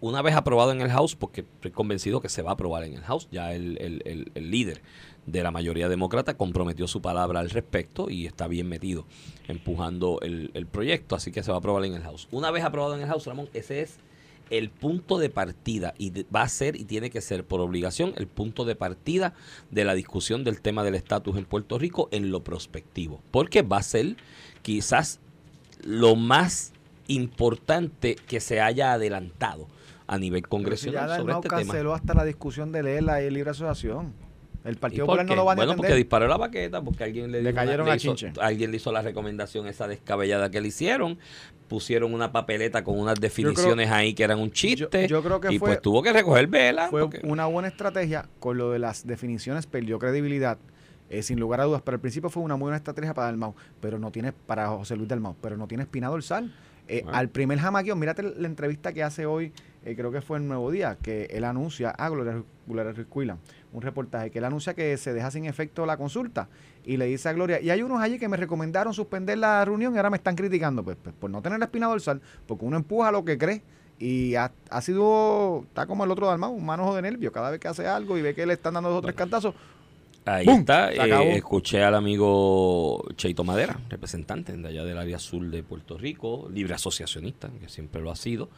una 0.00 0.20
vez 0.20 0.34
aprobado 0.34 0.70
en 0.72 0.82
el 0.82 0.90
House, 0.90 1.16
porque 1.16 1.42
estoy 1.42 1.70
convencido 1.70 2.20
que 2.20 2.28
se 2.28 2.42
va 2.42 2.50
a 2.50 2.54
aprobar 2.54 2.84
en 2.84 2.92
el 2.94 3.02
House, 3.02 3.26
ya 3.32 3.54
el, 3.54 3.78
el- 3.80 4.30
el- 4.34 4.50
líder 4.50 4.82
de 5.24 5.42
la 5.42 5.50
mayoría 5.50 5.88
demócrata 5.88 6.36
comprometió 6.36 6.86
su 6.86 7.00
palabra 7.00 7.40
al 7.40 7.48
respecto 7.48 8.10
y 8.10 8.26
está 8.26 8.46
bien 8.46 8.68
metido 8.68 9.06
empujando 9.48 10.18
el, 10.20 10.50
el 10.52 10.66
proyecto, 10.66 11.16
así 11.16 11.32
que 11.32 11.42
se 11.42 11.50
va 11.50 11.56
a 11.56 11.58
aprobar 11.60 11.84
en 11.86 11.94
el 11.94 12.02
House. 12.02 12.28
Una 12.32 12.50
vez 12.50 12.64
aprobado 12.64 12.94
en 12.94 13.00
el 13.00 13.06
House, 13.08 13.24
Ramón, 13.26 13.48
ese 13.54 13.80
es 13.80 13.96
el 14.50 14.68
punto 14.68 15.16
de 15.16 15.30
partida 15.30 15.94
y 15.96 16.10
va 16.24 16.42
a 16.42 16.48
ser 16.50 16.76
y 16.76 16.84
tiene 16.84 17.08
que 17.08 17.22
ser 17.22 17.46
por 17.46 17.62
obligación 17.62 18.12
el 18.18 18.26
punto 18.26 18.66
de 18.66 18.76
partida 18.76 19.32
de 19.70 19.86
la 19.86 19.94
discusión 19.94 20.44
del 20.44 20.60
tema 20.60 20.84
del 20.84 20.96
estatus 20.96 21.38
en 21.38 21.46
Puerto 21.46 21.78
Rico 21.78 22.10
en 22.12 22.30
lo 22.30 22.44
prospectivo, 22.44 23.22
porque 23.30 23.62
va 23.62 23.78
a 23.78 23.82
ser 23.82 24.16
quizás 24.60 25.18
lo 25.82 26.14
más 26.14 26.73
importante 27.08 28.16
que 28.16 28.40
se 28.40 28.60
haya 28.60 28.92
adelantado 28.92 29.66
a 30.06 30.18
nivel 30.18 30.46
congresional 30.48 31.08
ya 31.08 31.16
sobre 31.16 31.32
este 31.34 31.48
tema. 31.48 31.60
canceló 31.62 31.94
hasta 31.94 32.14
la 32.14 32.24
discusión 32.24 32.72
de 32.72 32.82
leer 32.82 33.02
la 33.04 33.20
libre 33.20 33.50
asociación. 33.50 34.12
El 34.64 34.74
¿Y 34.74 34.76
Partido 34.76 35.04
Popular 35.04 35.26
no 35.26 35.34
lo 35.34 35.44
va 35.44 35.52
a 35.52 35.56
Bueno, 35.56 35.76
porque 35.76 35.94
disparó 35.94 36.26
la 36.26 36.38
baqueta, 36.38 36.80
porque 36.80 37.04
alguien 37.04 37.30
le, 37.30 37.42
Le 37.42 37.50
dio 37.50 37.50
una- 37.52 37.60
cayeron 37.64 37.86
le 37.86 37.92
a 37.92 37.96
hizo- 37.96 38.14
chinche. 38.14 38.32
alguien 38.40 38.70
le 38.70 38.78
hizo 38.78 38.92
la 38.92 39.02
recomendación 39.02 39.66
esa 39.66 39.86
descabellada 39.86 40.50
que 40.50 40.62
le 40.62 40.68
hicieron, 40.68 41.18
pusieron 41.68 42.14
una 42.14 42.32
papeleta 42.32 42.82
con 42.82 42.98
unas 42.98 43.20
definiciones 43.20 43.90
ahí 43.90 44.14
que 44.14 44.24
eran 44.24 44.38
un 44.40 44.50
chiste, 44.52 45.02
yo- 45.06 45.18
yo 45.20 45.22
creo 45.22 45.40
que 45.40 45.52
y 45.54 45.58
fue- 45.58 45.68
pues 45.68 45.82
tuvo 45.82 46.02
que 46.02 46.14
recoger 46.14 46.46
vela. 46.46 46.88
Fue 46.88 47.02
porque- 47.02 47.20
una 47.24 47.44
buena 47.44 47.68
estrategia 47.68 48.26
con 48.40 48.56
lo 48.56 48.70
de 48.70 48.78
las 48.78 49.06
definiciones, 49.06 49.66
perdió 49.66 49.98
credibilidad, 49.98 50.56
eh, 51.10 51.22
sin 51.22 51.38
lugar 51.38 51.60
a 51.60 51.64
dudas. 51.64 51.82
Pero 51.84 51.96
al 51.96 52.00
principio 52.00 52.30
fue 52.30 52.42
una 52.42 52.56
muy 52.56 52.64
buena 52.64 52.78
estrategia 52.78 53.12
para 53.12 53.26
Dalmau, 53.26 53.54
pero 53.82 53.98
no 53.98 54.10
tiene, 54.12 54.32
para 54.32 54.68
José 54.68 54.96
Luis 54.96 55.08
Dalmau, 55.08 55.36
pero 55.42 55.58
no 55.58 55.66
tiene 55.68 55.82
espina 55.84 56.08
dorsal. 56.08 56.54
Eh, 56.88 57.02
Bueno. 57.02 57.18
Al 57.18 57.28
primer 57.28 57.58
jamaqueo, 57.58 57.96
mírate 57.96 58.22
la 58.22 58.46
entrevista 58.46 58.92
que 58.92 59.02
hace 59.02 59.26
hoy, 59.26 59.52
eh, 59.84 59.94
creo 59.96 60.10
que 60.10 60.20
fue 60.20 60.38
en 60.38 60.48
Nuevo 60.48 60.70
Día, 60.70 60.96
que 61.00 61.26
él 61.30 61.44
anuncia, 61.44 61.90
a 61.90 62.08
Gloria, 62.08 62.42
Gloria 62.66 62.92
Ruiz 62.92 63.08
un 63.72 63.82
reportaje, 63.82 64.30
que 64.30 64.38
él 64.38 64.44
anuncia 64.44 64.74
que 64.74 64.96
se 64.96 65.12
deja 65.12 65.30
sin 65.30 65.46
efecto 65.46 65.84
la 65.84 65.96
consulta 65.96 66.48
y 66.84 66.96
le 66.96 67.06
dice 67.06 67.28
a 67.28 67.32
Gloria, 67.32 67.60
y 67.60 67.70
hay 67.70 67.82
unos 67.82 68.00
allí 68.00 68.18
que 68.18 68.28
me 68.28 68.36
recomendaron 68.36 68.94
suspender 68.94 69.38
la 69.38 69.64
reunión 69.64 69.94
y 69.94 69.96
ahora 69.96 70.10
me 70.10 70.16
están 70.16 70.36
criticando, 70.36 70.84
pues, 70.84 70.96
pues 71.02 71.14
por 71.14 71.30
no 71.30 71.42
tener 71.42 71.58
la 71.58 71.64
espina 71.64 71.86
dorsal, 71.88 72.20
porque 72.46 72.64
uno 72.64 72.76
empuja 72.76 73.10
lo 73.10 73.24
que 73.24 73.36
cree 73.36 73.62
y 73.98 74.34
ha, 74.34 74.52
ha 74.70 74.80
sido, 74.80 75.64
está 75.64 75.86
como 75.86 76.04
el 76.04 76.10
otro 76.10 76.26
Dalmau, 76.26 76.52
un 76.52 76.66
manojo 76.66 76.94
de 76.94 77.02
nervio, 77.02 77.32
cada 77.32 77.50
vez 77.50 77.60
que 77.60 77.68
hace 77.68 77.86
algo 77.86 78.18
y 78.18 78.22
ve 78.22 78.34
que 78.34 78.46
le 78.46 78.54
están 78.54 78.74
dando 78.74 78.90
dos 78.90 78.98
o 78.98 79.02
tres 79.02 79.14
cantazos, 79.14 79.54
Ahí 80.26 80.46
¡Bum! 80.46 80.60
está. 80.60 80.90
Eh, 80.92 81.36
escuché 81.36 81.82
al 81.82 81.94
amigo 81.94 83.04
Cheito 83.16 83.44
Madera, 83.44 83.78
representante 83.90 84.56
de 84.56 84.68
allá 84.68 84.84
del 84.84 84.96
área 84.98 85.18
sur 85.18 85.44
de 85.50 85.62
Puerto 85.62 85.98
Rico, 85.98 86.48
libre 86.52 86.74
asociacionista, 86.74 87.50
que 87.60 87.68
siempre 87.68 88.00
lo 88.00 88.10
ha 88.10 88.16
sido. 88.16 88.48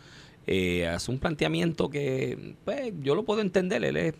eh, 0.47 0.87
hace 0.87 1.11
un 1.11 1.19
planteamiento 1.19 1.91
que 1.91 2.55
pues, 2.65 2.93
yo 3.03 3.15
lo 3.17 3.25
puedo 3.25 3.41
entender. 3.41 3.85
Él 3.85 3.97
es, 3.97 4.15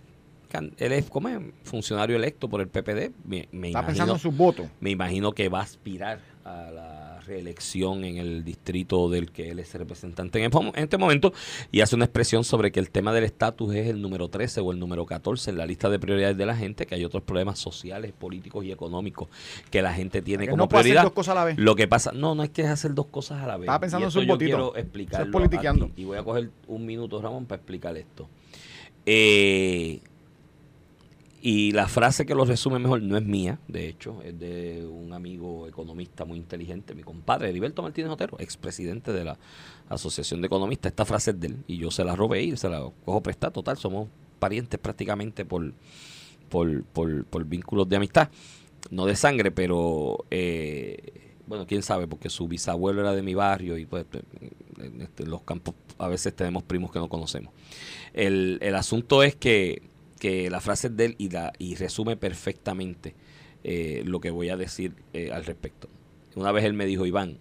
él 0.79 0.93
es 0.93 1.09
¿cómo 1.09 1.29
es? 1.29 1.39
funcionario 1.63 2.17
electo 2.17 2.49
por 2.49 2.61
el 2.61 2.67
PPD. 2.69 3.13
Me, 3.25 3.47
me 3.53 3.69
está 3.69 3.81
imagino, 3.81 3.87
pensando 3.87 4.13
en 4.15 4.19
sus 4.19 4.37
votos. 4.37 4.67
me 4.81 4.91
imagino 4.91 5.31
que 5.33 5.49
va 5.49 5.61
a 5.61 5.63
aspirar 5.63 6.19
a 6.45 6.71
la 6.73 7.06
reelección 7.27 8.05
en 8.05 8.17
el 8.19 8.45
distrito 8.45 9.09
del 9.11 9.31
que 9.31 9.51
él 9.51 9.59
es 9.59 9.75
representante 9.75 10.39
en 10.39 10.45
este 10.47 10.59
mo- 10.59 10.73
en 10.75 11.01
momento 11.01 11.33
y 11.73 11.81
hace 11.81 11.97
una 11.97 12.05
expresión 12.07 12.45
sobre 12.45 12.73
que 12.73 12.81
el 12.81 12.91
tema 12.91 13.13
del 13.13 13.25
estatus 13.25 13.75
es 13.75 13.89
el 13.89 14.01
número 14.01 14.29
13 14.29 14.61
o 14.61 14.73
el 14.73 14.79
número 14.79 15.05
14 15.07 15.51
en 15.51 15.59
la 15.59 15.67
lista 15.67 15.89
de 15.91 15.99
prioridades 15.99 16.37
de 16.37 16.47
la 16.47 16.57
gente, 16.57 16.87
que 16.87 16.95
hay 16.95 17.05
otros 17.05 17.23
problemas 17.23 17.59
sociales, 17.59 18.13
políticos 18.13 18.65
y 18.65 18.73
económicos 18.73 19.29
que 19.71 19.83
la 19.83 19.93
gente 19.93 20.23
tiene 20.23 20.47
como 20.47 20.57
no 20.57 20.69
puede 20.69 20.81
hacer 20.81 20.91
prioridad. 20.93 21.03
dos 21.05 21.13
cosas 21.13 21.33
a 21.33 21.35
la 21.35 21.45
vez. 21.45 21.59
Lo 21.59 21.75
que 21.77 21.89
pasa, 21.89 22.13
no, 22.13 22.35
no 22.35 22.43
es 22.43 22.51
que 22.51 22.63
es 22.63 22.69
hacer 22.69 22.95
dos 22.95 23.07
cosas 23.07 23.43
a 23.43 23.47
la 23.47 23.57
vez. 23.57 23.65
Estaba 23.65 23.81
pensando 23.81 24.05
Y 24.05 24.07
en 24.07 24.11
sus 24.11 24.27
yo 24.27 24.39
quiero 24.39 24.69
Eso 24.69 24.77
es 24.77 24.83
explicarlo 24.85 25.33
politiqueando. 25.33 25.91
y 25.97 26.05
voy 26.05 26.19
a 26.19 26.23
coger 26.23 26.51
un 26.69 26.87
minuto, 26.87 27.21
Ramón, 27.21 27.47
para 27.47 27.59
explicar 27.61 27.97
esto. 27.97 28.29
Eh, 29.05 30.01
y 31.49 31.71
la 31.71 31.87
frase 31.87 32.27
que 32.27 32.35
lo 32.35 32.45
resume 32.45 32.81
mejor 32.81 33.01
no 33.03 33.17
es 33.17 33.23
mía, 33.25 33.61
de 33.69 33.89
hecho, 33.89 34.21
es 34.23 34.37
de 34.39 34.85
un 34.85 35.13
amigo 35.13 35.69
economista 35.69 36.25
muy 36.25 36.39
inteligente, 36.39 36.93
mi 36.95 37.03
compadre, 37.05 37.49
Heriberto 37.51 37.83
Martínez 37.83 38.11
Otero, 38.11 38.37
expresidente 38.41 39.13
de 39.13 39.23
la 39.25 39.39
Asociación 39.89 40.41
de 40.41 40.49
Economistas. 40.49 40.91
Esta 40.91 41.05
frase 41.05 41.31
es 41.31 41.39
de 41.41 41.47
él 41.47 41.57
y 41.69 41.77
yo 41.77 41.93
se 41.93 42.03
la 42.05 42.17
robé 42.17 42.43
y 42.43 42.57
se 42.57 42.69
la 42.69 42.81
cojo 43.05 43.23
prestada. 43.23 43.53
Total, 43.53 43.77
somos 43.77 44.09
parientes 44.41 44.81
prácticamente 44.81 45.45
por, 45.45 45.73
por, 46.49 46.83
por, 46.85 47.25
por 47.27 47.45
vínculos 47.45 47.89
de 47.89 47.95
amistad, 47.97 48.29
no 48.91 49.07
de 49.07 49.15
sangre, 49.15 49.53
pero 49.53 50.25
eh, 50.33 50.97
bueno, 51.47 51.65
quién 51.65 51.83
sabe, 51.83 52.09
porque 52.09 52.29
su 52.29 52.49
bisabuelo 52.49 53.03
era 53.03 53.15
de 53.15 53.23
mi 53.23 53.35
barrio 53.35 53.79
y 53.79 53.87
pues 53.87 54.05
en 54.81 55.01
este- 55.01 55.23
en 55.23 55.31
los 55.31 55.43
campos 55.43 55.75
a 55.99 56.09
veces 56.09 56.35
tenemos 56.35 56.65
primos 56.65 56.91
que 56.91 56.99
no 56.99 57.09
conocemos. 57.09 57.53
El, 58.13 58.59
el 58.63 58.75
asunto 58.75 59.23
es 59.23 59.37
que 59.37 59.83
que 60.19 60.51
la 60.51 60.61
frase 60.61 60.89
es 60.89 60.97
de 60.97 61.05
él 61.07 61.15
y, 61.19 61.31
y 61.59 61.75
resume 61.75 62.17
perfectamente 62.17 63.15
eh, 63.65 64.03
lo 64.05 64.21
que 64.21 64.31
voy 64.31 64.49
a 64.49 64.57
decir 64.57 64.95
eh, 65.13 65.31
al 65.33 65.45
respecto. 65.45 65.89
Una 66.35 66.53
vez 66.53 66.65
él 66.65 66.75
me 66.75 66.87
dijo, 66.87 67.07
Iván, 67.07 67.39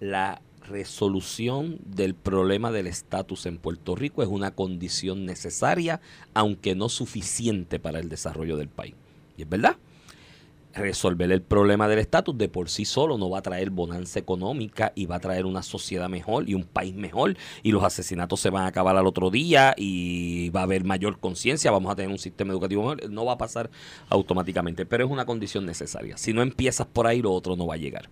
la 0.00 0.40
resolución 0.68 1.78
del 1.84 2.14
problema 2.14 2.72
del 2.72 2.86
estatus 2.86 3.46
en 3.46 3.58
Puerto 3.58 3.94
Rico 3.94 4.22
es 4.22 4.28
una 4.28 4.52
condición 4.52 5.26
necesaria, 5.26 6.00
aunque 6.34 6.74
no 6.74 6.88
suficiente 6.88 7.78
para 7.78 7.98
el 7.98 8.08
desarrollo 8.08 8.56
del 8.56 8.68
país. 8.68 8.94
Y 9.36 9.42
es 9.42 9.48
verdad 9.48 9.76
resolver 10.76 11.30
el 11.32 11.42
problema 11.42 11.88
del 11.88 11.98
estatus 11.98 12.36
de 12.36 12.48
por 12.48 12.68
sí 12.68 12.84
solo 12.84 13.18
no 13.18 13.30
va 13.30 13.38
a 13.38 13.42
traer 13.42 13.70
bonanza 13.70 14.18
económica 14.18 14.92
y 14.94 15.06
va 15.06 15.16
a 15.16 15.20
traer 15.20 15.46
una 15.46 15.62
sociedad 15.62 16.08
mejor 16.08 16.48
y 16.48 16.54
un 16.54 16.64
país 16.64 16.94
mejor 16.94 17.36
y 17.62 17.72
los 17.72 17.82
asesinatos 17.82 18.40
se 18.40 18.50
van 18.50 18.64
a 18.64 18.68
acabar 18.68 18.96
al 18.96 19.06
otro 19.06 19.30
día 19.30 19.74
y 19.76 20.50
va 20.50 20.60
a 20.60 20.64
haber 20.64 20.84
mayor 20.84 21.18
conciencia, 21.18 21.70
vamos 21.70 21.90
a 21.92 21.96
tener 21.96 22.10
un 22.10 22.18
sistema 22.18 22.52
educativo 22.52 22.82
mejor, 22.82 23.10
no 23.10 23.24
va 23.24 23.32
a 23.32 23.38
pasar 23.38 23.70
automáticamente, 24.08 24.86
pero 24.86 25.04
es 25.04 25.10
una 25.10 25.26
condición 25.26 25.66
necesaria. 25.66 26.16
Si 26.16 26.32
no 26.32 26.42
empiezas 26.42 26.86
por 26.86 27.06
ahí, 27.06 27.22
lo 27.22 27.32
otro 27.32 27.56
no 27.56 27.66
va 27.66 27.74
a 27.74 27.78
llegar. 27.78 28.08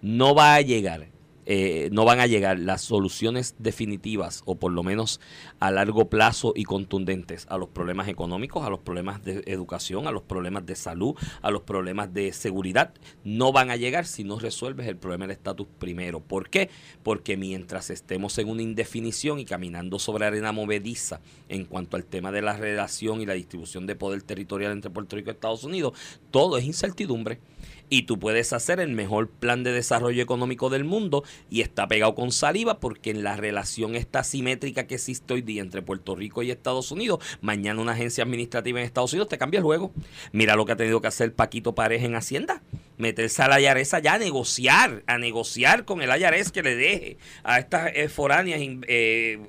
No 0.00 0.34
va 0.34 0.54
a 0.54 0.60
llegar 0.60 1.08
eh, 1.46 1.88
no 1.92 2.04
van 2.04 2.20
a 2.20 2.26
llegar 2.26 2.58
las 2.58 2.82
soluciones 2.82 3.54
definitivas 3.58 4.42
o 4.46 4.56
por 4.56 4.72
lo 4.72 4.82
menos 4.82 5.20
a 5.60 5.70
largo 5.70 6.08
plazo 6.08 6.52
y 6.56 6.64
contundentes 6.64 7.46
a 7.48 7.58
los 7.58 7.68
problemas 7.68 8.08
económicos, 8.08 8.64
a 8.64 8.70
los 8.70 8.80
problemas 8.80 9.22
de 9.24 9.42
educación, 9.46 10.06
a 10.06 10.10
los 10.10 10.22
problemas 10.22 10.66
de 10.66 10.76
salud, 10.76 11.14
a 11.42 11.50
los 11.50 11.62
problemas 11.62 12.12
de 12.14 12.32
seguridad. 12.32 12.94
No 13.24 13.52
van 13.52 13.70
a 13.70 13.76
llegar 13.76 14.06
si 14.06 14.24
no 14.24 14.38
resuelves 14.38 14.88
el 14.88 14.96
problema 14.96 15.26
del 15.26 15.32
estatus 15.32 15.66
primero. 15.78 16.20
¿Por 16.20 16.48
qué? 16.48 16.70
Porque 17.02 17.36
mientras 17.36 17.90
estemos 17.90 18.38
en 18.38 18.48
una 18.48 18.62
indefinición 18.62 19.38
y 19.38 19.44
caminando 19.44 19.98
sobre 19.98 20.26
arena 20.26 20.52
movediza 20.52 21.20
en 21.48 21.64
cuanto 21.64 21.96
al 21.96 22.04
tema 22.04 22.32
de 22.32 22.42
la 22.42 22.56
relación 22.56 23.20
y 23.20 23.26
la 23.26 23.34
distribución 23.34 23.86
de 23.86 23.96
poder 23.96 24.22
territorial 24.22 24.72
entre 24.72 24.90
Puerto 24.90 25.16
Rico 25.16 25.30
y 25.30 25.34
Estados 25.34 25.64
Unidos, 25.64 25.92
todo 26.30 26.58
es 26.58 26.64
incertidumbre 26.64 27.40
y 27.88 28.02
tú 28.02 28.18
puedes 28.18 28.52
hacer 28.52 28.80
el 28.80 28.90
mejor 28.92 29.28
plan 29.28 29.62
de 29.62 29.72
desarrollo 29.72 30.22
económico 30.22 30.70
del 30.70 30.84
mundo 30.84 31.24
y 31.50 31.60
está 31.60 31.86
pegado 31.86 32.14
con 32.14 32.32
saliva 32.32 32.80
porque 32.80 33.10
en 33.10 33.22
la 33.22 33.36
relación 33.36 33.94
esta 33.94 34.24
simétrica 34.24 34.86
que 34.86 34.96
existe 34.96 35.34
hoy 35.34 35.42
día 35.42 35.62
entre 35.62 35.82
Puerto 35.82 36.14
Rico 36.14 36.42
y 36.42 36.50
Estados 36.50 36.90
Unidos, 36.90 37.24
mañana 37.40 37.80
una 37.80 37.92
agencia 37.92 38.24
administrativa 38.24 38.80
en 38.80 38.86
Estados 38.86 39.12
Unidos 39.12 39.28
te 39.28 39.38
cambia 39.38 39.58
el 39.58 39.64
juego. 39.64 39.92
Mira 40.32 40.56
lo 40.56 40.64
que 40.64 40.72
ha 40.72 40.76
tenido 40.76 41.00
que 41.00 41.08
hacer 41.08 41.34
Paquito 41.34 41.74
Pareja 41.74 42.06
en 42.06 42.16
Hacienda. 42.16 42.62
Meterse 42.96 43.42
a 43.42 43.48
la 43.48 43.60
IARES 43.60 43.94
allá 43.94 44.14
a 44.14 44.18
negociar, 44.18 45.02
a 45.06 45.18
negociar 45.18 45.84
con 45.84 46.00
el 46.00 46.08
IARES 46.08 46.52
que 46.52 46.62
le 46.62 46.76
deje 46.76 47.18
a 47.42 47.58
estas 47.58 47.90
eh, 47.94 48.08
foráneas 48.08 48.60
eh, 48.86 49.40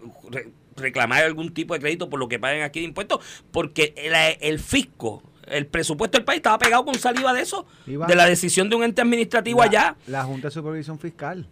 reclamar 0.76 1.24
algún 1.24 1.54
tipo 1.54 1.74
de 1.74 1.80
crédito 1.80 2.10
por 2.10 2.20
lo 2.20 2.28
que 2.28 2.40
paguen 2.40 2.64
aquí 2.64 2.80
de 2.80 2.88
impuestos, 2.88 3.20
porque 3.52 3.94
el 4.42 4.60
fisco 4.60 5.24
el 5.48 5.68
presupuesto 5.68 6.18
del 6.18 6.26
país 6.26 6.38
estaba 6.38 6.58
pegado 6.58 6.86
con 6.86 6.96
saliva 6.96 7.34
de 7.34 7.42
eso, 7.42 7.66
de 7.86 8.16
la 8.16 8.26
decisión 8.26 8.70
de 8.70 8.76
un 8.76 8.84
ente 8.84 9.02
administrativo 9.02 9.62
allá. 9.62 9.96
La 10.08 10.24
Junta 10.24 10.48
de 10.48 10.52
Supervisión 10.52 11.00
Fiscal 11.00 11.48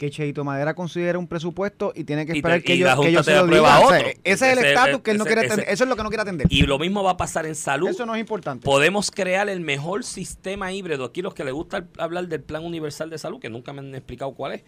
que 0.00 0.08
Cheito 0.10 0.44
Madera 0.44 0.72
considera 0.72 1.18
un 1.18 1.26
presupuesto 1.26 1.92
y 1.94 2.04
tiene 2.04 2.24
que 2.24 2.32
esperar 2.32 2.62
que, 2.62 2.78
yo, 2.78 2.86
que 3.02 3.12
yo 3.12 3.22
se 3.22 3.36
lo 3.36 3.46
diga. 3.46 3.80
ese 4.24 4.50
es 4.50 4.58
el 4.58 4.64
estatus 4.64 5.02
que 5.02 5.10
él 5.10 5.18
no 5.18 5.26
quiere 5.26 5.42
atender. 5.42 5.66
Eso 5.68 5.84
es 5.84 5.90
lo 5.90 5.94
que 5.94 6.02
no 6.02 6.08
quiere 6.08 6.22
atender. 6.22 6.46
Y 6.48 6.62
lo 6.62 6.78
mismo 6.78 7.02
va 7.02 7.10
a 7.10 7.16
pasar 7.18 7.44
en 7.44 7.54
salud. 7.54 7.90
Eso 7.90 8.06
no 8.06 8.14
es 8.14 8.20
importante. 8.20 8.64
Podemos 8.64 9.10
crear 9.10 9.50
el 9.50 9.60
mejor 9.60 10.02
sistema 10.02 10.72
híbrido. 10.72 11.04
Aquí 11.04 11.20
los 11.20 11.34
que 11.34 11.44
les 11.44 11.52
gusta 11.52 11.86
hablar 11.98 12.28
del 12.28 12.40
Plan 12.40 12.64
Universal 12.64 13.10
de 13.10 13.18
Salud, 13.18 13.40
que 13.40 13.50
nunca 13.50 13.74
me 13.74 13.80
han 13.80 13.94
explicado 13.94 14.32
cuál 14.32 14.54
es, 14.54 14.62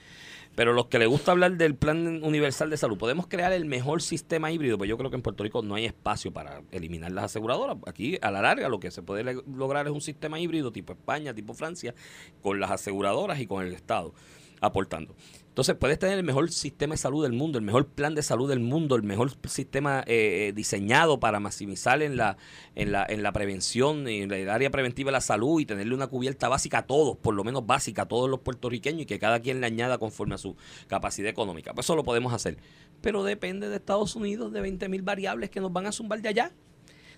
pero 0.55 0.73
los 0.73 0.87
que 0.87 0.99
les 0.99 1.09
gusta 1.09 1.33
hablar 1.33 1.57
del 1.57 1.75
Plan 1.75 2.23
Universal 2.23 2.71
de 2.71 2.77
Salud, 2.77 2.99
podemos 2.99 3.27
crear 3.27 3.53
el 3.53 3.65
mejor 3.65 4.03
sistema 4.03 4.51
híbrido, 4.51 4.77
pues 4.77 4.89
yo 4.89 4.99
creo 4.99 5.11
que 5.11 5.17
en 5.17 5.23
Puerto 5.23 5.43
Rico 5.45 5.63
no 5.63 5.75
hay 5.75 5.87
espacio 5.87 6.33
para 6.33 6.63
eliminar 6.71 7.13
las 7.13 7.25
aseguradoras. 7.25 7.79
Aquí, 7.87 8.19
a 8.21 8.31
la 8.31 8.43
larga, 8.43 8.69
lo 8.69 8.81
que 8.81 8.91
se 8.91 9.03
puede 9.03 9.43
lograr 9.47 9.87
es 9.87 9.93
un 9.93 10.01
sistema 10.01 10.39
híbrido 10.39 10.73
tipo 10.73 10.93
España, 10.93 11.35
tipo 11.35 11.55
Francia, 11.55 11.95
con 12.43 12.61
las 12.61 12.71
aseguradoras 12.71 13.41
y 13.41 13.47
con 13.47 13.65
el 13.65 13.73
Estado 13.73 14.13
aportando. 14.61 15.15
Entonces 15.53 15.77
puedes 15.77 15.99
tener 15.99 16.17
el 16.17 16.25
mejor 16.25 16.51
sistema 16.51 16.95
de 16.95 16.97
salud 16.97 17.23
del 17.23 17.35
mundo, 17.35 17.59
el 17.59 17.65
mejor 17.65 17.87
plan 17.87 18.15
de 18.15 18.23
salud 18.23 18.49
del 18.49 18.61
mundo, 18.61 18.97
el 18.97 19.03
mejor 19.03 19.33
sistema 19.47 20.01
eh, 20.07 20.49
eh, 20.49 20.53
diseñado 20.55 21.21
para 21.21 21.41
maximizar 21.41 22.01
en 22.01 22.17
la, 22.17 22.39
en 22.75 22.91
la, 22.91 23.05
en 23.07 23.23
la 23.23 23.33
prevención, 23.33 24.09
en 24.09 24.33
el 24.33 24.49
área 24.49 24.71
preventiva 24.71 25.09
de 25.09 25.13
la 25.13 25.21
salud 25.21 25.61
y 25.61 25.67
tenerle 25.67 25.95
una 25.95 26.07
cubierta 26.07 26.49
básica 26.49 26.79
a 26.79 26.87
todos, 26.87 27.19
por 27.19 27.35
lo 27.35 27.45
menos 27.45 27.67
básica 27.67 28.03
a 28.03 28.09
todos 28.09 28.31
los 28.31 28.41
puertorriqueños 28.41 29.03
y 29.03 29.05
que 29.05 29.19
cada 29.19 29.41
quien 29.41 29.61
le 29.61 29.67
añada 29.67 29.99
conforme 29.99 30.37
a 30.37 30.39
su 30.39 30.57
capacidad 30.87 31.29
económica. 31.29 31.75
Pues 31.75 31.85
eso 31.85 31.97
lo 31.97 32.03
podemos 32.03 32.33
hacer. 32.33 32.57
Pero 33.03 33.23
depende 33.23 33.69
de 33.69 33.77
Estados 33.77 34.17
Unidos, 34.17 34.55
de 34.55 34.63
20 34.63 34.89
mil 34.89 35.03
variables 35.03 35.51
que 35.51 35.61
nos 35.61 35.71
van 35.71 35.85
a 35.85 35.93
zumbar 35.93 36.23
de 36.23 36.31
allá. 36.31 36.53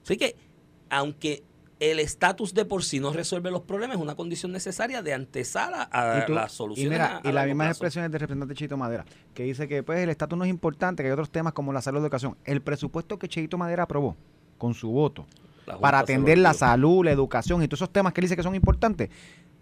Así 0.02 0.16
que, 0.16 0.34
aunque 0.90 1.44
el 1.80 1.98
estatus 1.98 2.54
de 2.54 2.64
por 2.64 2.84
sí 2.84 3.00
no 3.00 3.12
resuelve 3.12 3.50
los 3.50 3.62
problemas, 3.62 3.96
es 3.96 4.02
una 4.02 4.14
condición 4.14 4.52
necesaria 4.52 5.02
de 5.02 5.14
antesala 5.14 5.82
a 5.82 6.28
la 6.28 6.48
solución. 6.48 6.86
Y 6.86 6.90
mira, 6.90 7.20
y 7.24 7.32
las 7.32 7.46
mismas 7.46 7.68
expresiones 7.68 8.10
del 8.10 8.20
representante 8.20 8.54
Chito 8.54 8.76
Madera, 8.76 9.04
que 9.34 9.44
dice 9.44 9.68
que 9.68 9.82
pues 9.82 9.98
el 10.00 10.08
estatus 10.08 10.38
no 10.38 10.44
es 10.44 10.50
importante, 10.50 11.02
que 11.02 11.08
hay 11.08 11.12
otros 11.12 11.30
temas 11.30 11.52
como 11.52 11.72
la 11.72 11.82
salud 11.82 11.98
y 11.98 12.02
la 12.02 12.06
educación. 12.06 12.36
El 12.44 12.62
presupuesto 12.62 13.18
que 13.18 13.28
Chito 13.28 13.58
Madera 13.58 13.84
aprobó 13.84 14.16
con 14.58 14.74
su 14.74 14.90
voto 14.90 15.26
para 15.80 16.00
atender 16.00 16.38
la 16.38 16.54
salud, 16.54 17.04
la 17.04 17.10
educación 17.10 17.62
y 17.62 17.68
todos 17.68 17.78
esos 17.78 17.92
temas 17.92 18.12
que 18.12 18.20
él 18.20 18.24
dice 18.24 18.36
que 18.36 18.42
son 18.42 18.54
importantes, 18.54 19.10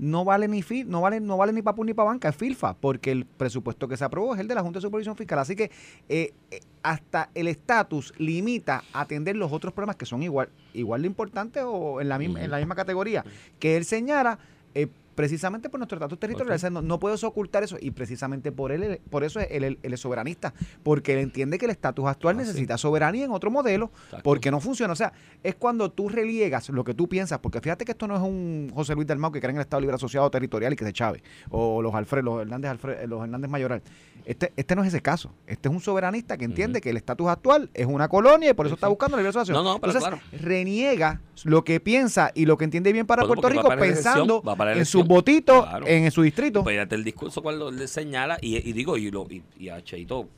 no 0.03 0.25
vale 0.25 0.49
ni 0.49 0.63
FIL, 0.63 0.91
no 0.91 1.01
vale, 1.01 1.21
no 1.21 1.37
vale 1.37 1.53
ni 1.53 1.63
para 1.63 1.77
ni 1.85 1.95
para 1.95 2.09
banca, 2.09 2.29
es 2.29 2.35
FILFA, 2.35 2.75
porque 2.75 3.13
el 3.13 3.25
presupuesto 3.25 3.87
que 3.87 3.97
se 3.97 4.03
aprobó 4.05 4.35
es 4.35 4.41
el 4.41 4.49
de 4.49 4.57
la 4.57 4.61
Junta 4.61 4.81
de 4.81 4.83
Supervisión 4.83 5.15
Fiscal. 5.15 5.39
Así 5.39 5.55
que 5.55 5.71
eh, 6.09 6.33
eh, 6.51 6.61
hasta 6.83 7.31
el 7.37 7.47
estatus 7.47 8.13
limita 8.19 8.83
a 8.93 9.03
atender 9.03 9.37
los 9.37 9.53
otros 9.53 9.73
problemas 9.73 9.95
que 9.95 10.05
son 10.05 10.25
igual, 10.25 10.49
igual 10.75 11.03
de 11.03 11.07
importantes 11.07 11.63
o 11.65 12.01
en 12.01 12.09
la 12.09 12.19
misma, 12.19 12.43
en 12.43 12.51
la 12.51 12.57
misma 12.57 12.75
categoría 12.75 13.25
que 13.61 13.77
él 13.77 13.85
señala. 13.85 14.41
Eh, 14.75 14.89
precisamente 15.15 15.69
por 15.69 15.79
nuestro 15.79 15.97
estatus 15.97 16.19
territorial. 16.19 16.59
no, 16.73 16.83
no, 16.83 16.99
puedes 16.99 17.23
ocultar 17.25 17.63
eso 17.63 17.77
y 17.81 17.91
precisamente 17.91 18.53
por 18.53 18.73
él, 18.73 19.01
por 19.11 19.25
eso 19.25 19.41
él, 19.41 19.79
es 19.83 20.01
soberanista, 20.01 20.55
porque 20.83 21.15
él 21.15 21.21
entiende 21.21 21.59
que 21.59 21.67
el 21.67 21.71
estatus 21.71 22.07
actual 22.07 22.37
ah, 22.37 22.41
necesita 22.41 22.79
soberanía 22.79 23.25
en 23.25 23.33
otro 23.33 23.51
modelo, 23.51 23.91
porque 24.23 24.51
no 24.51 24.61
funciona. 24.61 24.93
O 24.93 24.97
sea, 24.97 25.13
es 25.43 25.55
cuando 25.55 25.91
tú 25.91 26.09
reliegas 26.09 26.69
lo 26.71 26.85
que 26.85 26.95
tú 26.95 27.09
piensas, 27.09 27.39
porque 27.39 27.61
fíjate 27.61 27.85
que 27.85 27.93
esto 27.93 28.07
no 28.07 28.17
es 28.17 28.23
un 28.23 28.71
José 28.75 28.95
Luis 28.95 29.07
del 29.07 29.19
Mau 29.19 29.33
que 29.33 29.41
cree 29.41 29.51
en 29.51 29.57
el 29.57 29.63
Estado 29.63 29.81
Libre 29.81 29.97
Asociado 29.97 30.31
Territorial 30.31 30.73
y 30.73 30.77
que 30.77 30.85
se 30.85 30.93
chave, 30.93 31.23
o 31.51 31.83
los 31.83 31.95
Alfred, 31.95 32.23
los 32.23 32.41
Hernández, 32.41 32.71
Alfred, 32.71 33.05
los 33.07 33.23
Hernández 33.23 33.51
Mayoral. 33.51 33.83
Este, 34.25 34.53
este 34.57 34.77
no 34.77 34.83
es 34.83 34.89
ese 34.89 35.03
caso. 35.03 35.33
Este 35.47 35.69
es 35.69 35.75
un 35.75 35.81
soberanista 35.81 36.37
que 36.37 36.45
entiende 36.45 36.81
que 36.81 36.91
el 36.91 36.97
estatus 36.97 37.29
actual 37.29 37.71
es 37.75 37.87
una 37.87 38.09
colonia 38.09 38.51
y 38.51 38.55
por 38.55 38.67
eso 38.67 38.75
está 38.75 38.89
buscando 38.89 39.17
la 39.17 39.23
libre 39.23 39.31
asociación. 39.31 39.63
No, 39.63 39.75
no, 39.75 39.81
pero 39.81 39.93
Entonces, 39.93 40.41
reniega 40.41 41.21
lo 41.45 41.65
que 41.65 41.81
piensa 41.81 42.31
y 42.35 42.47
lo 42.47 42.57
que 42.57 42.65
entiende 42.65 42.93
bien 42.93 43.07
para 43.07 43.25
Puerto 43.27 43.49
Rico 43.49 43.69
pensando 43.79 44.43
en 44.75 44.87
su 44.87 45.05
votito, 45.05 45.67
en 45.87 46.11
su 46.11 46.23
distrito. 46.23 46.63
Pues 46.63 46.87
el 46.91 47.05
discurso 47.05 47.43
cuando 47.43 47.71
le 47.71 47.89
señala, 47.89 48.39
y, 48.41 48.73
digo, 48.73 48.97
y, 48.97 49.11
lo, 49.11 49.27
y, 49.59 49.69
a 49.69 49.83
Cheito 49.83 50.29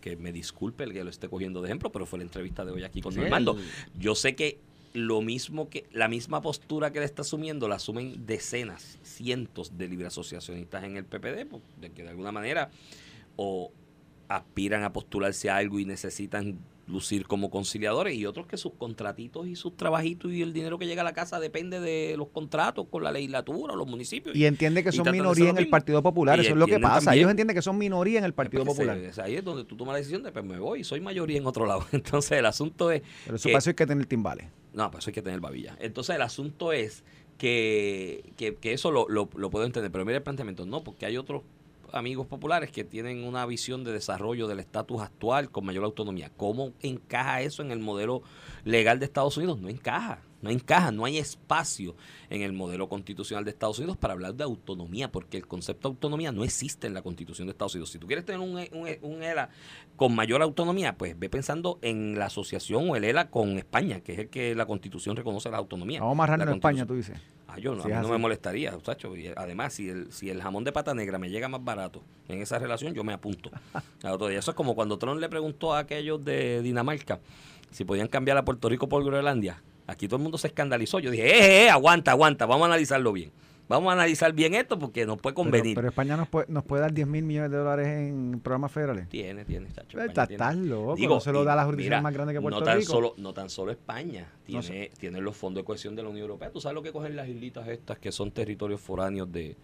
que 0.00 0.16
me 0.16 0.32
disculpe 0.32 0.84
el 0.84 0.92
que 0.92 1.02
lo 1.02 1.10
esté 1.10 1.28
cogiendo 1.28 1.60
de 1.60 1.68
ejemplo, 1.68 1.90
pero 1.90 2.06
fue 2.06 2.20
la 2.20 2.24
entrevista 2.24 2.64
de 2.64 2.70
hoy 2.70 2.84
aquí 2.84 3.00
con 3.00 3.12
sí. 3.12 3.18
Normando. 3.18 3.56
Yo 3.98 4.14
sé 4.14 4.36
que 4.36 4.60
lo 4.96 5.20
mismo 5.20 5.68
que 5.68 5.84
la 5.92 6.08
misma 6.08 6.40
postura 6.40 6.90
que 6.90 7.00
le 7.00 7.04
está 7.04 7.22
asumiendo 7.22 7.68
la 7.68 7.74
asumen 7.74 8.24
decenas, 8.24 8.98
cientos 9.02 9.76
de 9.76 9.88
libre 9.88 10.06
asociacionistas 10.06 10.84
en 10.84 10.96
el 10.96 11.04
PPD, 11.04 11.46
pues, 11.50 11.62
de 11.80 11.90
que 11.90 12.02
de 12.02 12.10
alguna 12.10 12.32
manera 12.32 12.70
o 13.36 13.70
aspiran 14.28 14.82
a 14.82 14.92
postularse 14.92 15.50
a 15.50 15.56
algo 15.56 15.78
y 15.78 15.84
necesitan 15.84 16.58
lucir 16.86 17.26
como 17.26 17.50
conciliadores 17.50 18.14
y 18.14 18.26
otros 18.26 18.46
que 18.46 18.56
sus 18.56 18.72
contratitos 18.74 19.46
y 19.46 19.56
sus 19.56 19.76
trabajitos 19.76 20.32
y 20.32 20.42
el 20.42 20.52
dinero 20.52 20.78
que 20.78 20.86
llega 20.86 21.02
a 21.02 21.04
la 21.04 21.12
casa 21.12 21.40
depende 21.40 21.80
de 21.80 22.14
los 22.16 22.28
contratos 22.28 22.86
con 22.88 23.02
la 23.02 23.10
legislatura 23.10 23.74
o 23.74 23.76
los 23.76 23.88
municipios. 23.88 24.36
Y 24.36 24.46
entiende 24.46 24.84
que 24.84 24.92
son 24.92 25.10
minoría 25.10 25.50
en 25.50 25.58
el 25.58 25.68
Partido 25.68 26.02
Popular, 26.02 26.38
eso 26.38 26.50
es 26.50 26.56
lo 26.56 26.66
que 26.66 26.78
pasa. 26.78 27.14
Ellos 27.14 27.30
entienden 27.30 27.56
que 27.56 27.62
son 27.62 27.76
minoría 27.76 28.18
en 28.18 28.24
el 28.24 28.34
Partido 28.34 28.64
pues, 28.64 28.76
Popular. 28.76 28.98
ahí 29.22 29.34
es 29.34 29.44
donde 29.44 29.64
tú 29.64 29.76
tomas 29.76 29.94
la 29.94 29.98
decisión 29.98 30.22
de 30.22 30.30
pues 30.30 30.44
me 30.44 30.58
voy, 30.58 30.84
soy 30.84 31.00
mayoría 31.00 31.38
en 31.38 31.46
otro 31.46 31.66
lado. 31.66 31.84
Entonces 31.92 32.38
el 32.38 32.46
asunto 32.46 32.90
es... 32.90 33.02
Pero 33.24 33.36
eso 33.36 33.48
para 33.48 33.58
eso 33.58 33.70
hay 33.70 33.74
que 33.74 33.86
tener 33.86 34.06
timbales. 34.06 34.46
No, 34.72 34.90
para 34.90 34.98
eso 35.00 35.10
hay 35.10 35.14
que 35.14 35.22
tener 35.22 35.40
babilla. 35.40 35.76
Entonces 35.80 36.14
el 36.14 36.22
asunto 36.22 36.72
es 36.72 37.02
que, 37.38 38.32
que, 38.36 38.72
eso 38.72 38.90
lo, 38.90 39.08
lo, 39.08 39.28
lo 39.36 39.50
puedo 39.50 39.66
entender, 39.66 39.90
pero 39.90 40.04
mira 40.04 40.18
el 40.18 40.22
planteamiento, 40.22 40.66
no, 40.66 40.84
porque 40.84 41.06
hay 41.06 41.16
otros 41.16 41.42
amigos 41.92 42.26
populares 42.26 42.70
que 42.70 42.84
tienen 42.84 43.24
una 43.24 43.46
visión 43.46 43.84
de 43.84 43.92
desarrollo 43.92 44.48
del 44.48 44.60
estatus 44.60 45.02
actual 45.02 45.50
con 45.50 45.64
mayor 45.64 45.84
autonomía. 45.84 46.30
¿Cómo 46.36 46.72
encaja 46.80 47.42
eso 47.42 47.62
en 47.62 47.70
el 47.70 47.78
modelo 47.78 48.22
legal 48.64 48.98
de 48.98 49.06
Estados 49.06 49.36
Unidos? 49.36 49.58
No 49.60 49.68
encaja, 49.68 50.20
no 50.42 50.50
encaja, 50.50 50.92
no 50.92 51.04
hay 51.04 51.18
espacio 51.18 51.96
en 52.30 52.42
el 52.42 52.52
modelo 52.52 52.88
constitucional 52.88 53.44
de 53.44 53.50
Estados 53.50 53.78
Unidos 53.78 53.96
para 53.96 54.14
hablar 54.14 54.34
de 54.34 54.44
autonomía, 54.44 55.10
porque 55.10 55.36
el 55.36 55.46
concepto 55.46 55.88
de 55.88 55.94
autonomía 55.94 56.32
no 56.32 56.44
existe 56.44 56.86
en 56.86 56.94
la 56.94 57.02
constitución 57.02 57.46
de 57.46 57.52
Estados 57.52 57.74
Unidos. 57.74 57.90
Si 57.90 57.98
tú 57.98 58.06
quieres 58.06 58.24
tener 58.24 58.40
un, 58.40 58.58
un, 59.02 59.22
ELA 59.22 59.50
con 59.96 60.14
mayor 60.14 60.42
autonomía, 60.42 60.96
pues 60.96 61.18
ve 61.18 61.28
pensando 61.28 61.78
en 61.82 62.18
la 62.18 62.26
asociación 62.26 62.90
o 62.90 62.96
el 62.96 63.04
ELA 63.04 63.30
con 63.30 63.58
España, 63.58 64.00
que 64.00 64.12
es 64.12 64.18
el 64.18 64.28
que 64.28 64.54
la 64.54 64.66
constitución 64.66 65.16
reconoce 65.16 65.50
la 65.50 65.58
autonomía. 65.58 66.00
Vamos 66.00 66.28
a 66.28 66.34
en 66.34 66.48
España, 66.48 66.86
tú 66.86 66.94
dices. 66.94 67.18
Ah, 67.56 67.60
yo 67.60 67.74
no, 67.74 67.82
a 67.82 67.86
mí 67.86 67.92
no 67.94 68.08
me 68.08 68.18
molestaría, 68.18 68.72
muchacho. 68.72 69.16
Y 69.16 69.32
además, 69.34 69.72
si 69.72 69.88
el, 69.88 70.12
si 70.12 70.30
el 70.30 70.42
jamón 70.42 70.64
de 70.64 70.72
pata 70.72 70.94
negra 70.94 71.18
me 71.18 71.30
llega 71.30 71.48
más 71.48 71.64
barato 71.64 72.02
en 72.28 72.42
esa 72.42 72.58
relación, 72.58 72.94
yo 72.94 73.02
me 73.02 73.12
apunto. 73.12 73.50
Eso 74.30 74.50
es 74.50 74.54
como 74.54 74.74
cuando 74.74 74.98
Trump 74.98 75.20
le 75.20 75.28
preguntó 75.28 75.74
a 75.74 75.80
aquellos 75.80 76.24
de 76.24 76.62
Dinamarca 76.62 77.20
si 77.70 77.84
podían 77.84 78.08
cambiar 78.08 78.36
a 78.36 78.44
Puerto 78.44 78.68
Rico 78.68 78.88
por 78.88 79.04
Groenlandia. 79.04 79.62
Aquí 79.86 80.08
todo 80.08 80.16
el 80.16 80.22
mundo 80.22 80.38
se 80.38 80.48
escandalizó. 80.48 80.98
Yo 80.98 81.10
dije, 81.10 81.26
eh, 81.26 81.64
eh, 81.64 81.70
aguanta, 81.70 82.10
aguanta, 82.10 82.46
vamos 82.46 82.64
a 82.64 82.66
analizarlo 82.66 83.12
bien. 83.12 83.30
Vamos 83.68 83.90
a 83.90 83.94
analizar 83.94 84.32
bien 84.32 84.54
esto 84.54 84.78
porque 84.78 85.04
nos 85.06 85.20
puede 85.20 85.34
convenir. 85.34 85.74
pero 85.74 85.88
España 85.88 86.16
nos 86.16 86.28
puede, 86.28 86.46
nos 86.48 86.62
puede 86.64 86.82
dar 86.82 86.92
10 86.92 87.06
mil 87.08 87.24
millones 87.24 87.50
de 87.50 87.56
dólares 87.56 87.88
en 87.88 88.38
programas 88.40 88.70
federales. 88.70 89.08
tiene, 89.08 89.44
tiene, 89.44 89.66
chacho, 89.72 89.98
Está- 89.98 90.04
España 90.22 90.26
tiene. 90.28 90.42
estás 90.44 90.56
loco, 90.56 90.94
Digo, 90.96 91.14
no 91.16 91.20
se 91.20 91.32
lo 91.32 91.42
da 91.44 91.56
la 91.56 91.64
jurisdicción 91.64 91.90
mira, 91.98 92.02
más 92.02 92.14
grande 92.14 92.32
que 92.34 92.40
Puerto 92.40 92.60
no 92.60 92.64
tan 92.64 92.78
Rico. 92.78 92.92
Solo, 92.92 93.14
no 93.16 93.32
tan 93.34 93.50
solo 93.50 93.72
España, 93.72 94.28
No 94.48 94.60
tiene, 94.60 94.90
tiene 94.98 95.20
los 95.20 95.36
fondos 95.36 95.62
de 95.62 95.66
cohesión 95.66 95.96
de 95.96 96.02
la 96.04 96.08
Unión 96.10 96.22
Europea. 96.26 96.50
¿Tú 96.52 96.60
sabes 96.60 96.74
lo 96.74 96.82
que 96.82 96.92
cogen 96.92 97.16
las 97.16 97.28
islitas 97.28 97.66
estas 97.68 97.98
que 97.98 98.12
son 98.12 98.30
territorios 98.30 98.80
foráneos 98.80 99.30
de, 99.32 99.56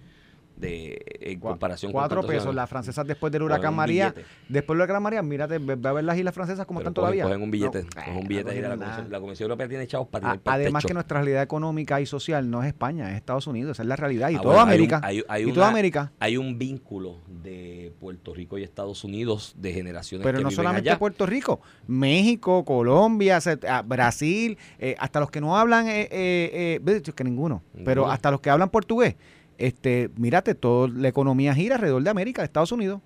de 0.57 1.01
en 1.21 1.41
Cua- 1.41 1.51
comparación 1.51 1.93
Cuatro 1.93 2.21
con 2.21 2.29
pesos. 2.31 2.45
años? 2.45 2.55
Las 2.55 2.69
francesas 2.71 3.07
después 3.07 3.33
del 3.33 3.43
huracán 3.43 3.71
un 3.71 3.77
María. 3.77 4.11
billete. 4.11 4.29
Después 4.49 4.77
del 4.77 4.85
huracán 4.85 5.03
María, 5.03 5.23
mírate, 5.23 5.59
ve, 5.59 5.75
ve 5.77 5.89
a 5.89 5.93
ver 5.93 6.05
las 6.05 6.17
islas 6.19 6.35
francesas 6.35 6.67
como 6.67 6.81
Pero 6.81 6.91
están 6.91 6.93
cogen- 6.93 7.07
todavía. 7.07 7.25
Cogen 7.25 7.43
un 7.43 7.51
billete, 7.51 7.83
No, 7.83 7.89
cogen 7.95 8.17
un 8.17 8.27
billete 8.29 8.55
no 8.55 8.69
la 8.69 8.75
Comisión, 8.77 8.97
nada. 8.97 9.09
la 9.11 9.21
Comisión 9.21 9.45
Europea 9.47 9.69
tiene 9.69 9.87
chavos 9.87 10.09
para 10.09 10.31
A- 10.33 10.39
pa'l 10.39 10.55
Además 10.55 10.83
techo. 10.83 10.89
que 10.89 10.95
nuestra 10.95 11.19
realidad 11.21 11.43
económica 11.43 12.01
y 12.01 12.07
social 12.07 12.51
no 12.51 12.63
es 12.63 12.69
España, 12.69 13.11
es 13.11 13.17
Estados 13.17 13.47
Unidos, 13.47 13.73
esa 13.73 13.83
es 13.83 13.89
la 13.89 13.97
realidad. 13.97 14.31
Y 14.31 14.37
Ah, 14.37 14.41
toda 14.43 14.55
bueno, 14.55 14.61
hay 14.61 14.67
un- 14.67 14.73
América. 14.95 15.01
hay- 15.03 15.25
hay 15.29 15.43
y 15.43 15.45
una- 15.47 15.55
toda 15.55 15.69
América. 15.69 16.13
Hay 16.21 16.37
un 16.37 16.59
vínculo 16.59 17.19
de 17.27 17.93
Puerto 17.99 18.35
Rico 18.35 18.59
y 18.59 18.63
Estados 18.63 19.05
Unidos 19.05 19.55
de 19.59 19.73
generaciones 19.73 20.25
Pero 20.25 20.39
que 20.39 20.43
no 20.45 20.49
viven 20.51 20.57
solamente 20.57 20.91
allá. 20.91 20.99
Puerto 20.99 21.27
Rico, 21.27 21.61
México, 21.87 22.65
Colombia, 22.65 23.39
ah, 23.69 23.83
Brasil, 23.83 24.59
eh, 24.79 24.95
hasta 24.99 25.21
los 25.21 25.31
que 25.31 25.41
no 25.41 25.57
hablan, 25.57 25.87
eh, 25.89 26.09
eh, 26.11 26.81
eh, 26.87 27.03
que 27.15 27.25
ninguno, 27.25 27.63
pero 27.85 28.11
hasta 28.11 28.31
los 28.31 28.41
que 28.41 28.51
hablan 28.51 28.71
portugués. 28.71 29.17
Este, 29.67 30.11
mírate, 30.17 30.55
toda 30.55 30.89
la 30.89 31.09
economía 31.09 31.55
gira 31.55 31.77
alrededor 31.77 32.03
de 32.03 32.11
América, 32.11 32.43
de 32.43 32.47
Estados 32.47 32.73
Unidos. 32.73 33.01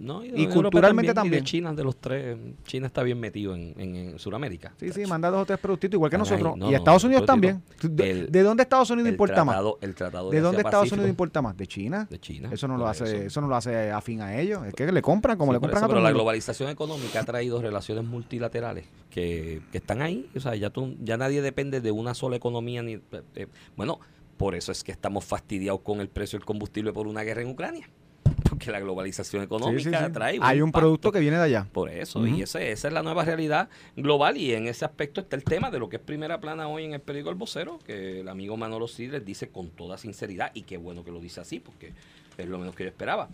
No, 0.00 0.20
de 0.20 0.28
Y 0.28 0.30
Europea 0.44 0.54
culturalmente 0.54 1.10
Y 1.10 1.14
también. 1.14 1.42
de 1.42 1.50
China, 1.50 1.72
de 1.74 1.82
los 1.82 1.96
tres, 1.96 2.36
China 2.62 2.86
está 2.86 3.02
bien 3.02 3.18
metido 3.18 3.56
en, 3.56 3.74
en, 3.76 3.96
en 3.96 4.18
Sudamérica. 4.20 4.72
Sí, 4.78 4.92
sí, 4.92 5.04
manda 5.06 5.28
dos 5.28 5.42
o 5.42 5.44
tres 5.46 5.58
productitos, 5.58 5.94
igual 5.96 6.08
que 6.08 6.14
Ay, 6.16 6.20
nosotros. 6.20 6.56
no, 6.56 6.68
y 6.68 6.70
no, 6.70 6.76
Estados 6.76 7.02
Unidos 7.02 7.24
productitos. 7.26 7.60
también. 7.80 7.96
¿De, 7.96 8.10
El- 8.12 8.30
de 8.30 8.42
dónde 8.44 8.62
Estados 8.62 8.88
Unidos 8.90 9.10
importa 9.10 9.42
tratado, 9.42 9.76
El 9.80 9.96
tratado 9.96 10.24
más? 10.26 10.32
¿De 10.34 10.40
dónde 10.40 10.62
Estados 10.62 10.92
Unidos 10.92 11.10
importa 11.10 11.42
más? 11.42 11.56
¿De 11.56 11.66
China? 11.66 12.06
De 12.08 12.20
China. 12.20 12.48
Eso 12.52 12.68
no 12.68 12.74
lo 12.74 12.84
por 12.84 12.90
hace, 12.92 13.04
eso. 13.06 13.16
eso 13.16 13.40
no 13.40 13.48
lo 13.48 13.56
hace 13.56 13.90
afín 13.90 14.20
a 14.20 14.38
ellos. 14.40 14.64
Es 14.68 14.74
que 14.74 14.86
le 14.92 15.02
compran 15.02 15.36
como 15.36 15.50
Sí, 15.50 15.56
le 15.56 15.60
compran 15.62 15.78
eso, 15.82 15.86
a 15.86 15.88
pero 15.88 16.00
la 16.00 16.12
globalización 16.12 16.70
económica 16.70 17.18
ha 17.18 17.24
traído 17.24 17.60
relaciones 17.60 18.04
multilaterales 18.04 18.84
que, 19.10 19.62
que 19.72 19.78
están 19.78 20.00
ahí. 20.00 20.30
O 20.36 20.38
sea, 20.38 20.54
ya, 20.54 20.70
tú, 20.70 20.94
ya 21.02 21.16
nadie 21.16 21.42
depende 21.42 21.80
de 21.80 21.90
una 21.90 22.14
sola 22.14 22.36
economía. 22.36 22.84
ni 22.84 23.00
eh, 23.34 23.48
Bueno, 23.76 23.98
por 24.38 24.54
eso 24.54 24.72
es 24.72 24.82
que 24.82 24.92
estamos 24.92 25.24
fastidiados 25.24 25.80
con 25.82 26.00
el 26.00 26.08
precio 26.08 26.38
del 26.38 26.46
combustible 26.46 26.92
por 26.92 27.06
una 27.06 27.22
guerra 27.22 27.42
en 27.42 27.48
Ucrania. 27.48 27.90
Porque 28.48 28.70
la 28.70 28.80
globalización 28.80 29.42
económica 29.42 29.98
sí, 29.98 30.06
sí. 30.06 30.12
trae 30.12 30.38
Hay 30.40 30.60
un 30.62 30.68
impacto. 30.68 30.80
producto 30.84 31.12
que 31.12 31.20
viene 31.20 31.36
de 31.36 31.42
allá. 31.42 31.66
Por 31.72 31.90
eso, 31.90 32.26
y 32.26 32.40
ese, 32.40 32.72
esa 32.72 32.88
es 32.88 32.94
la 32.94 33.02
nueva 33.02 33.24
realidad 33.24 33.68
global 33.96 34.36
y 34.36 34.54
en 34.54 34.68
ese 34.68 34.84
aspecto 34.84 35.20
está 35.20 35.36
el 35.36 35.44
tema 35.44 35.70
de 35.70 35.78
lo 35.78 35.88
que 35.88 35.96
es 35.96 36.02
primera 36.02 36.40
plana 36.40 36.68
hoy 36.68 36.84
en 36.84 36.94
el 36.94 37.00
periódico 37.00 37.30
El 37.30 37.36
Vocero, 37.36 37.78
que 37.84 38.20
el 38.20 38.28
amigo 38.28 38.56
Manolo 38.56 38.88
Sidres 38.88 39.24
dice 39.24 39.48
con 39.48 39.68
toda 39.68 39.98
sinceridad, 39.98 40.50
y 40.54 40.62
qué 40.62 40.76
bueno 40.78 41.04
que 41.04 41.10
lo 41.10 41.20
dice 41.20 41.40
así, 41.40 41.60
porque 41.60 41.92
es 42.38 42.46
lo 42.46 42.58
menos 42.58 42.74
que 42.74 42.84
yo 42.84 42.88
esperaba, 42.88 43.28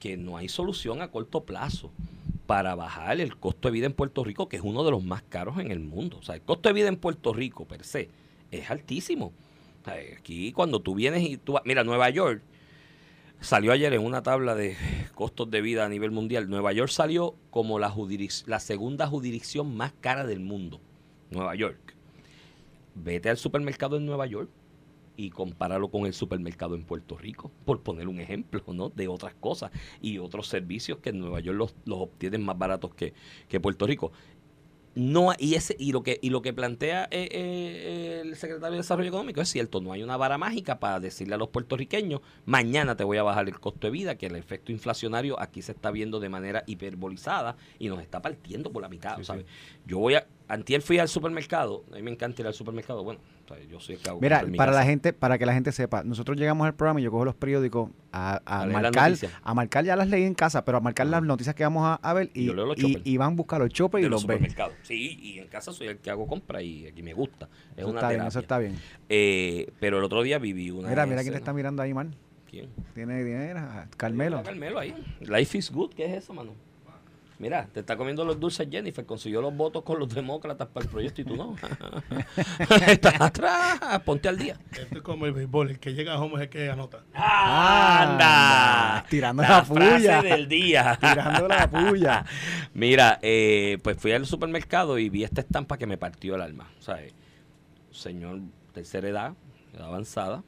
que 0.00 0.16
no 0.16 0.36
hay 0.36 0.48
solución 0.48 1.02
a 1.02 1.08
corto 1.08 1.44
plazo 1.44 1.92
para 2.46 2.74
bajar 2.74 3.20
el 3.20 3.36
costo 3.36 3.68
de 3.68 3.72
vida 3.72 3.86
en 3.86 3.92
Puerto 3.92 4.24
Rico, 4.24 4.48
que 4.48 4.56
es 4.56 4.62
uno 4.64 4.84
de 4.84 4.90
los 4.90 5.04
más 5.04 5.22
caros 5.22 5.58
en 5.58 5.70
el 5.70 5.80
mundo. 5.80 6.18
O 6.18 6.22
sea, 6.22 6.34
el 6.34 6.42
costo 6.42 6.68
de 6.68 6.72
vida 6.72 6.88
en 6.88 6.96
Puerto 6.96 7.32
Rico, 7.32 7.66
per 7.66 7.84
se, 7.84 8.08
es 8.50 8.70
altísimo. 8.70 9.32
Aquí 9.86 10.52
cuando 10.52 10.80
tú 10.80 10.94
vienes 10.94 11.22
y 11.22 11.36
tú... 11.36 11.56
Mira, 11.64 11.84
Nueva 11.84 12.10
York 12.10 12.42
salió 13.40 13.72
ayer 13.72 13.92
en 13.92 14.04
una 14.04 14.22
tabla 14.22 14.54
de 14.54 14.76
costos 15.14 15.50
de 15.50 15.60
vida 15.60 15.84
a 15.84 15.88
nivel 15.88 16.10
mundial. 16.10 16.48
Nueva 16.48 16.72
York 16.72 16.90
salió 16.90 17.34
como 17.50 17.78
la, 17.78 17.94
la 18.46 18.60
segunda 18.60 19.06
jurisdicción 19.06 19.76
más 19.76 19.92
cara 20.00 20.24
del 20.24 20.40
mundo. 20.40 20.80
Nueva 21.30 21.54
York. 21.54 21.94
Vete 22.94 23.28
al 23.28 23.36
supermercado 23.36 23.96
en 23.96 24.06
Nueva 24.06 24.26
York 24.26 24.48
y 25.16 25.30
compáralo 25.30 25.88
con 25.88 26.06
el 26.06 26.12
supermercado 26.12 26.74
en 26.74 26.84
Puerto 26.84 27.16
Rico, 27.16 27.50
por 27.64 27.80
poner 27.80 28.06
un 28.08 28.20
ejemplo, 28.20 28.62
¿no? 28.68 28.90
De 28.90 29.08
otras 29.08 29.34
cosas 29.34 29.70
y 30.02 30.18
otros 30.18 30.48
servicios 30.48 30.98
que 30.98 31.10
en 31.10 31.20
Nueva 31.20 31.40
York 31.40 31.56
los, 31.58 31.74
los 31.84 32.00
obtienen 32.00 32.44
más 32.44 32.58
baratos 32.58 32.94
que, 32.94 33.14
que 33.48 33.60
Puerto 33.60 33.86
Rico. 33.86 34.12
No, 34.96 35.34
y 35.38 35.56
ese 35.56 35.76
y 35.78 35.92
lo 35.92 36.02
que 36.02 36.18
y 36.22 36.30
lo 36.30 36.40
que 36.40 36.54
plantea 36.54 37.04
eh, 37.10 37.28
eh, 37.30 38.22
el 38.24 38.34
secretario 38.34 38.72
de 38.72 38.78
Desarrollo 38.78 39.08
Económico 39.08 39.42
es 39.42 39.48
cierto, 39.50 39.82
no 39.82 39.92
hay 39.92 40.02
una 40.02 40.16
vara 40.16 40.38
mágica 40.38 40.80
para 40.80 41.00
decirle 41.00 41.34
a 41.34 41.38
los 41.38 41.50
puertorriqueños, 41.50 42.22
mañana 42.46 42.96
te 42.96 43.04
voy 43.04 43.18
a 43.18 43.22
bajar 43.22 43.46
el 43.46 43.60
costo 43.60 43.88
de 43.88 43.90
vida, 43.90 44.16
que 44.16 44.24
el 44.24 44.36
efecto 44.36 44.72
inflacionario 44.72 45.38
aquí 45.38 45.60
se 45.60 45.72
está 45.72 45.90
viendo 45.90 46.18
de 46.18 46.30
manera 46.30 46.64
hiperbolizada 46.66 47.56
y 47.78 47.90
nos 47.90 48.00
está 48.00 48.22
partiendo 48.22 48.72
por 48.72 48.80
la 48.80 48.88
mitad, 48.88 49.22
¿sabes? 49.22 49.44
Yo 49.84 49.98
voy 49.98 50.14
a 50.14 50.26
antier 50.48 50.82
fui 50.82 50.98
al 50.98 51.08
supermercado, 51.08 51.84
a 51.92 51.96
mí 51.96 52.02
me 52.02 52.10
encanta 52.10 52.42
ir 52.42 52.46
al 52.46 52.54
supermercado, 52.54 53.02
bueno, 53.02 53.20
o 53.44 53.48
sea, 53.48 53.62
yo 53.64 53.80
soy 53.80 53.96
el 53.96 54.00
que 54.00 54.08
hago 54.10 54.20
Mira, 54.20 54.40
para 54.56 54.72
casa. 54.72 54.80
la 54.80 54.84
gente, 54.84 55.12
para 55.12 55.38
que 55.38 55.46
la 55.46 55.54
gente 55.54 55.72
sepa, 55.72 56.02
nosotros 56.04 56.36
llegamos 56.36 56.66
al 56.66 56.74
programa 56.74 57.00
y 57.00 57.04
yo 57.04 57.10
cojo 57.10 57.24
los 57.24 57.34
periódicos 57.34 57.90
a, 58.12 58.40
a 58.44 58.62
A 58.62 58.66
marcar, 58.66 59.12
a 59.42 59.54
marcar 59.54 59.84
ya 59.84 59.96
las 59.96 60.08
leí 60.08 60.24
en 60.24 60.34
casa, 60.34 60.64
pero 60.64 60.78
a 60.78 60.80
marcar 60.80 61.06
las 61.06 61.22
noticias 61.22 61.54
que 61.54 61.64
vamos 61.64 61.84
a, 61.84 61.94
a 61.94 62.12
ver 62.12 62.30
y, 62.34 63.16
van 63.16 63.32
a 63.32 63.34
buscar 63.34 63.60
los 63.60 63.70
choppers 63.70 64.04
y 64.04 64.08
los 64.08 64.24
los 64.24 64.26
ven. 64.26 64.48
Sí, 64.82 65.18
y 65.20 65.38
en 65.38 65.48
casa 65.48 65.72
soy 65.72 65.88
el 65.88 65.98
que 65.98 66.10
hago 66.10 66.26
compras 66.26 66.62
y 66.62 66.86
aquí 66.86 67.02
me 67.02 67.12
gusta. 67.12 67.48
Es 67.72 67.78
Eso 67.78 67.88
una 67.88 68.00
está 68.00 68.08
bien, 68.10 68.26
eso 68.26 68.38
está 68.38 68.58
bien. 68.58 68.78
Eh, 69.08 69.70
pero 69.80 69.98
el 69.98 70.04
otro 70.04 70.22
día 70.22 70.38
viví 70.38 70.70
una 70.70 70.88
Mira, 70.88 71.06
mira 71.06 71.22
quién 71.22 71.32
te 71.32 71.38
está 71.38 71.52
mirando 71.52 71.82
ahí, 71.82 71.92
man. 71.92 72.14
¿Quién? 72.48 72.68
Tiene 72.94 73.22
dinero, 73.24 73.60
Carmelo. 73.96 74.42
Carmelo 74.42 74.78
ahí. 74.78 74.94
Life 75.20 75.58
is 75.58 75.70
good, 75.70 75.92
¿qué 75.94 76.06
es 76.06 76.22
eso, 76.24 76.32
mano? 76.32 76.52
Mira, 77.38 77.68
te 77.70 77.80
está 77.80 77.98
comiendo 77.98 78.24
los 78.24 78.40
dulces 78.40 78.66
Jennifer, 78.70 79.04
consiguió 79.04 79.42
los 79.42 79.54
votos 79.54 79.82
con 79.82 79.98
los 79.98 80.08
demócratas 80.08 80.68
para 80.68 80.84
el 80.86 80.90
proyecto 80.90 81.20
y 81.20 81.24
tú 81.24 81.36
no. 81.36 81.54
Estás 82.86 83.20
atrás, 83.20 84.00
ponte 84.06 84.28
al 84.28 84.38
día. 84.38 84.58
Esto 84.72 84.96
es 84.96 85.02
como 85.02 85.26
el 85.26 85.32
béisbol, 85.32 85.70
el 85.72 85.78
que 85.78 85.92
llega 85.92 86.14
a 86.14 86.18
home 86.18 86.36
es 86.36 86.40
el 86.42 86.48
que 86.48 86.70
anota. 86.70 87.02
¡Anda! 87.12 89.04
Tirando 89.10 89.42
la 89.42 89.64
frase 89.64 89.96
puya. 89.98 90.22
del 90.22 90.48
día. 90.48 90.96
Tirando 91.00 91.46
la 91.48 91.70
puya. 91.70 92.24
Mira, 92.74 93.18
eh, 93.20 93.78
pues 93.82 93.98
fui 93.98 94.12
al 94.12 94.24
supermercado 94.24 94.98
y 94.98 95.10
vi 95.10 95.22
esta 95.24 95.42
estampa 95.42 95.76
que 95.76 95.86
me 95.86 95.98
partió 95.98 96.36
el 96.36 96.40
alma. 96.40 96.70
O 96.78 96.82
sea, 96.82 97.02
eh, 97.02 97.12
señor 97.90 98.40
tercera 98.72 99.08
edad, 99.08 99.34
edad 99.74 99.88
avanzada, 99.88 100.42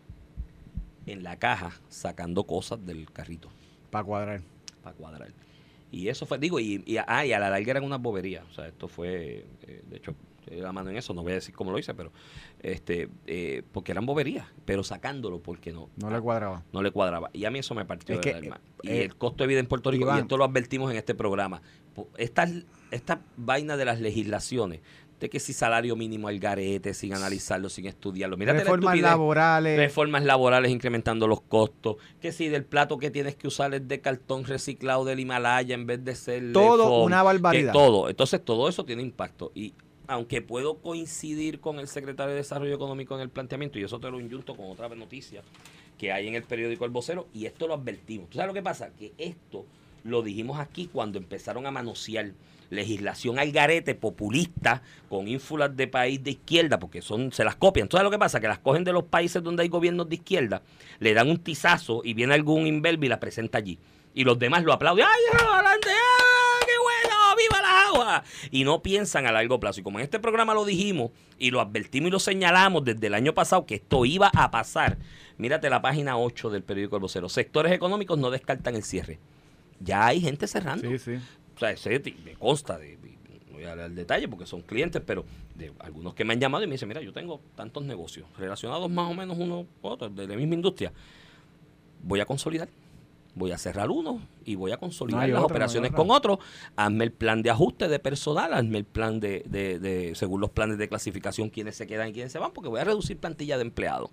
en 1.06 1.22
la 1.22 1.36
caja 1.38 1.72
sacando 1.88 2.44
cosas 2.44 2.84
del 2.84 3.10
carrito 3.12 3.48
Para 3.90 4.04
cuadrar. 4.04 4.40
para 4.82 4.96
cuadrar. 4.96 5.28
Y 5.90 6.08
eso 6.08 6.26
fue, 6.26 6.38
digo, 6.38 6.60
y, 6.60 6.82
y, 6.86 6.96
ah, 6.98 7.24
y 7.24 7.32
a 7.32 7.38
la 7.38 7.48
larga 7.50 7.70
eran 7.70 7.84
unas 7.84 8.00
boberías. 8.00 8.44
O 8.50 8.52
sea, 8.52 8.66
esto 8.68 8.88
fue, 8.88 9.46
eh, 9.62 9.82
de 9.88 9.96
hecho, 9.96 10.14
estoy 10.40 10.60
la 10.60 10.72
mano 10.72 10.90
en 10.90 10.96
eso, 10.96 11.14
no 11.14 11.22
voy 11.22 11.32
a 11.32 11.36
decir 11.36 11.54
cómo 11.54 11.70
lo 11.72 11.78
hice, 11.78 11.94
pero, 11.94 12.12
este, 12.60 13.08
eh, 13.26 13.62
porque 13.72 13.92
eran 13.92 14.04
boberías, 14.04 14.46
pero 14.64 14.82
sacándolo 14.84 15.40
porque 15.40 15.72
no. 15.72 15.88
No 15.96 16.10
le 16.10 16.20
cuadraba. 16.20 16.62
no 16.72 16.82
le 16.82 16.90
cuadraba. 16.90 17.30
Y 17.32 17.44
a 17.46 17.50
mí 17.50 17.58
eso 17.60 17.74
me 17.74 17.84
partió 17.86 18.16
Es 18.16 18.20
del 18.20 18.32
que, 18.32 18.38
alma. 18.38 18.60
eh, 18.82 18.86
y 18.86 18.88
eh, 18.90 19.04
el 19.04 19.16
costo 19.16 19.44
de 19.44 19.48
vida 19.48 19.60
en 19.60 19.66
Puerto 19.66 19.90
Rico, 19.90 20.04
Iván. 20.04 20.18
y 20.18 20.20
esto 20.22 20.36
lo 20.36 20.44
advertimos 20.44 20.90
en 20.90 20.96
este 20.98 21.14
programa. 21.14 21.62
Po- 21.94 22.08
Esta, 22.18 22.46
esta 22.90 23.20
vaina 23.36 23.76
de 23.76 23.84
las 23.86 24.00
legislaciones, 24.00 24.80
de 25.20 25.28
que 25.28 25.40
si 25.40 25.52
salario 25.52 25.96
mínimo 25.96 26.28
al 26.28 26.38
garete, 26.38 26.94
sin 26.94 27.14
analizarlo, 27.14 27.68
sin 27.68 27.86
estudiarlo. 27.86 28.36
Reformas 28.36 28.98
laborales. 29.00 29.76
Reformas 29.76 30.24
laborales 30.24 30.70
incrementando 30.70 31.26
los 31.26 31.40
costos. 31.40 31.96
Que 32.20 32.32
si 32.32 32.48
del 32.48 32.64
plato 32.64 32.98
que 32.98 33.10
tienes 33.10 33.34
que 33.36 33.48
usar 33.48 33.74
es 33.74 33.86
de 33.86 34.00
cartón 34.00 34.44
reciclado 34.44 35.04
del 35.04 35.20
Himalaya 35.20 35.74
en 35.74 35.86
vez 35.86 36.04
de 36.04 36.14
ser 36.14 36.52
Todo 36.52 36.88
foam, 36.88 37.06
una 37.06 37.22
barbaridad. 37.22 37.72
que 37.72 37.78
todo. 37.78 38.08
Entonces 38.08 38.44
todo 38.44 38.68
eso 38.68 38.84
tiene 38.84 39.02
impacto. 39.02 39.50
Y 39.54 39.74
aunque 40.06 40.40
puedo 40.40 40.78
coincidir 40.78 41.60
con 41.60 41.78
el 41.78 41.88
secretario 41.88 42.30
de 42.32 42.38
Desarrollo 42.38 42.74
Económico 42.74 43.14
en 43.14 43.20
el 43.20 43.28
planteamiento, 43.28 43.78
y 43.78 43.84
eso 43.84 44.00
te 44.00 44.10
lo 44.10 44.20
injunto 44.20 44.56
con 44.56 44.70
otra 44.70 44.88
noticia 44.88 45.42
que 45.98 46.12
hay 46.12 46.28
en 46.28 46.34
el 46.36 46.44
periódico 46.44 46.84
El 46.84 46.92
Vocero, 46.92 47.26
y 47.34 47.46
esto 47.46 47.66
lo 47.66 47.74
advertimos. 47.74 48.30
¿Tú 48.30 48.36
sabes 48.36 48.48
lo 48.48 48.54
que 48.54 48.62
pasa? 48.62 48.90
Que 48.96 49.12
esto 49.18 49.66
lo 50.04 50.22
dijimos 50.22 50.58
aquí 50.58 50.88
cuando 50.92 51.18
empezaron 51.18 51.66
a 51.66 51.70
manosear 51.70 52.32
legislación 52.70 53.38
al 53.38 53.52
garete 53.52 53.94
populista 53.94 54.82
con 55.08 55.28
ínfulas 55.28 55.74
de 55.76 55.88
país 55.88 56.22
de 56.22 56.32
izquierda, 56.32 56.78
porque 56.78 57.02
son 57.02 57.32
se 57.32 57.44
las 57.44 57.56
copian. 57.56 57.88
¿Tú 57.88 57.96
sabes 57.96 58.04
lo 58.04 58.10
que 58.10 58.18
pasa? 58.18 58.40
Que 58.40 58.48
las 58.48 58.58
cogen 58.58 58.84
de 58.84 58.92
los 58.92 59.04
países 59.04 59.42
donde 59.42 59.62
hay 59.62 59.68
gobiernos 59.68 60.08
de 60.08 60.16
izquierda, 60.16 60.62
le 60.98 61.14
dan 61.14 61.30
un 61.30 61.38
tizazo 61.38 62.02
y 62.04 62.14
viene 62.14 62.34
algún 62.34 62.66
imberbe 62.66 63.06
y 63.06 63.08
la 63.08 63.20
presenta 63.20 63.58
allí. 63.58 63.78
Y 64.14 64.24
los 64.24 64.38
demás 64.38 64.64
lo 64.64 64.72
aplauden. 64.72 65.06
¡Ay, 65.06 65.38
adelante! 65.38 65.88
¡Ah, 65.90 66.64
qué 66.66 66.72
bueno! 66.82 67.16
¡Viva 67.36 67.62
la 67.62 67.82
agua! 67.82 68.24
Y 68.50 68.64
no 68.64 68.82
piensan 68.82 69.26
a 69.26 69.32
largo 69.32 69.60
plazo. 69.60 69.80
Y 69.80 69.82
como 69.82 69.98
en 69.98 70.04
este 70.04 70.18
programa 70.18 70.54
lo 70.54 70.64
dijimos 70.64 71.10
y 71.38 71.50
lo 71.50 71.60
advertimos 71.60 72.08
y 72.08 72.10
lo 72.10 72.18
señalamos 72.18 72.84
desde 72.84 73.06
el 73.06 73.14
año 73.14 73.32
pasado 73.32 73.64
que 73.64 73.76
esto 73.76 74.04
iba 74.04 74.30
a 74.34 74.50
pasar, 74.50 74.98
mírate 75.36 75.70
la 75.70 75.82
página 75.82 76.18
8 76.18 76.50
del 76.50 76.64
periódico 76.64 76.96
El 76.96 77.02
Vocero. 77.02 77.28
Sectores 77.28 77.72
económicos 77.72 78.18
no 78.18 78.30
descartan 78.30 78.74
el 78.74 78.82
cierre. 78.82 79.20
Ya 79.80 80.06
hay 80.06 80.20
gente 80.20 80.46
cerrando. 80.46 80.88
Sí, 80.90 80.98
sí. 80.98 81.14
O 81.56 81.58
sea, 81.58 81.70
ese 81.70 81.90
me 82.24 82.34
consta, 82.34 82.78
de, 82.78 82.96
de- 82.96 83.18
no 83.50 83.54
voy 83.54 83.64
a 83.64 83.74
dar 83.74 83.90
detalle 83.90 84.28
porque 84.28 84.46
son 84.46 84.62
clientes, 84.62 85.02
pero 85.04 85.24
de 85.56 85.72
algunos 85.80 86.14
que 86.14 86.24
me 86.24 86.32
han 86.34 86.40
llamado 86.40 86.62
y 86.64 86.66
me 86.66 86.72
dicen, 86.74 86.88
mira, 86.88 87.00
yo 87.00 87.12
tengo 87.12 87.40
tantos 87.56 87.84
negocios 87.84 88.26
relacionados 88.38 88.88
más 88.90 89.10
o 89.10 89.14
menos 89.14 89.36
unos 89.38 89.66
u 89.82 89.86
otros 89.86 90.14
de 90.14 90.28
la 90.28 90.36
misma 90.36 90.54
industria. 90.54 90.92
Voy 92.02 92.20
a 92.20 92.24
consolidar. 92.26 92.68
Voy 93.38 93.52
a 93.52 93.58
cerrar 93.58 93.90
uno 93.90 94.20
y 94.44 94.54
voy 94.56 94.72
a 94.72 94.76
consolidar 94.76 95.26
No 95.28 95.34
las 95.34 95.42
otra, 95.44 95.54
operaciones 95.54 95.92
con 95.92 96.10
otro. 96.10 96.38
Hazme 96.76 97.04
el 97.04 97.12
plan 97.12 97.40
de 97.42 97.50
ajuste 97.50 97.88
de 97.88 97.98
personal, 97.98 98.52
hazme 98.52 98.78
el 98.78 98.84
plan 98.84 99.20
de, 99.20 99.42
de- 99.46 99.78
de- 99.78 100.14
según 100.14 100.40
los 100.40 100.50
planes 100.50 100.76
de 100.78 100.88
clasificación, 100.88 101.48
quiénes 101.50 101.76
se 101.76 101.86
quedan 101.86 102.08
y 102.08 102.12
quiénes 102.12 102.32
se 102.32 102.38
van, 102.38 102.50
porque 102.52 102.68
voy 102.68 102.80
a 102.80 102.84
reducir 102.84 103.16
plantilla 103.18 103.56
de 103.56 103.62
empleados. 103.62 104.10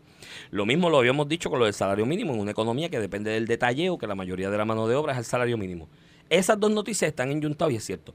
Lo 0.51 0.65
mismo 0.65 0.89
lo 0.89 0.99
habíamos 0.99 1.28
dicho 1.28 1.49
con 1.49 1.59
lo 1.59 1.65
del 1.65 1.73
salario 1.73 2.05
mínimo 2.05 2.34
en 2.34 2.39
una 2.39 2.51
economía 2.51 2.89
que 2.89 2.99
depende 2.99 3.32
del 3.32 3.47
detalleo, 3.47 3.97
que 3.97 4.07
la 4.07 4.15
mayoría 4.15 4.49
de 4.49 4.57
la 4.57 4.65
mano 4.65 4.88
de 4.88 4.95
obra 4.95 5.13
es 5.13 5.19
el 5.19 5.26
salario 5.26 5.57
mínimo. 5.57 5.89
Esas 6.30 6.59
dos 6.59 6.71
noticias 6.71 7.09
están 7.09 7.32
enyuntadas 7.32 7.73
y 7.73 7.78
es 7.78 7.84
cierto. 7.84 8.13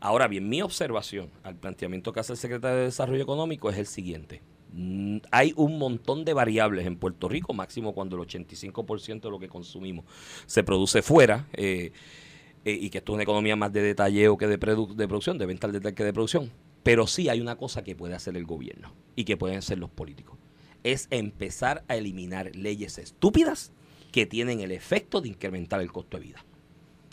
Ahora 0.00 0.28
bien, 0.28 0.48
mi 0.48 0.62
observación 0.62 1.28
al 1.42 1.56
planteamiento 1.56 2.12
que 2.12 2.20
hace 2.20 2.32
el 2.32 2.38
secretario 2.38 2.76
de 2.78 2.84
Desarrollo 2.84 3.22
Económico 3.22 3.68
es 3.68 3.78
el 3.78 3.86
siguiente. 3.86 4.40
Mm, 4.72 5.18
Hay 5.30 5.52
un 5.56 5.78
montón 5.78 6.24
de 6.24 6.34
variables 6.34 6.86
en 6.86 6.96
Puerto 6.96 7.28
Rico, 7.28 7.54
máximo 7.54 7.92
cuando 7.94 8.16
el 8.16 8.22
85% 8.28 9.20
de 9.22 9.30
lo 9.30 9.38
que 9.38 9.48
consumimos 9.48 10.04
se 10.46 10.62
produce 10.62 11.02
fuera, 11.02 11.46
eh, 11.54 11.92
eh, 12.64 12.78
y 12.80 12.90
que 12.90 12.98
esto 12.98 13.12
es 13.12 13.14
una 13.14 13.22
economía 13.22 13.56
más 13.56 13.72
de 13.72 13.82
detalleo 13.82 14.36
que 14.36 14.46
de, 14.46 14.58
produ- 14.60 14.94
de 14.94 15.08
producción, 15.08 15.38
de 15.38 15.46
venta 15.46 15.66
al 15.66 15.72
detalle 15.72 15.94
que 15.94 16.04
de 16.04 16.12
producción. 16.12 16.50
Pero 16.82 17.06
sí 17.06 17.28
hay 17.28 17.40
una 17.40 17.56
cosa 17.56 17.82
que 17.82 17.94
puede 17.96 18.14
hacer 18.14 18.36
el 18.36 18.44
gobierno 18.44 18.92
y 19.16 19.24
que 19.24 19.36
pueden 19.36 19.58
hacer 19.58 19.78
los 19.78 19.90
políticos. 19.90 20.38
Es 20.84 21.08
empezar 21.10 21.84
a 21.88 21.96
eliminar 21.96 22.54
leyes 22.54 22.98
estúpidas 22.98 23.72
que 24.12 24.26
tienen 24.26 24.60
el 24.60 24.70
efecto 24.72 25.20
de 25.20 25.28
incrementar 25.28 25.80
el 25.80 25.92
costo 25.92 26.16
de 26.18 26.24
vida. 26.24 26.44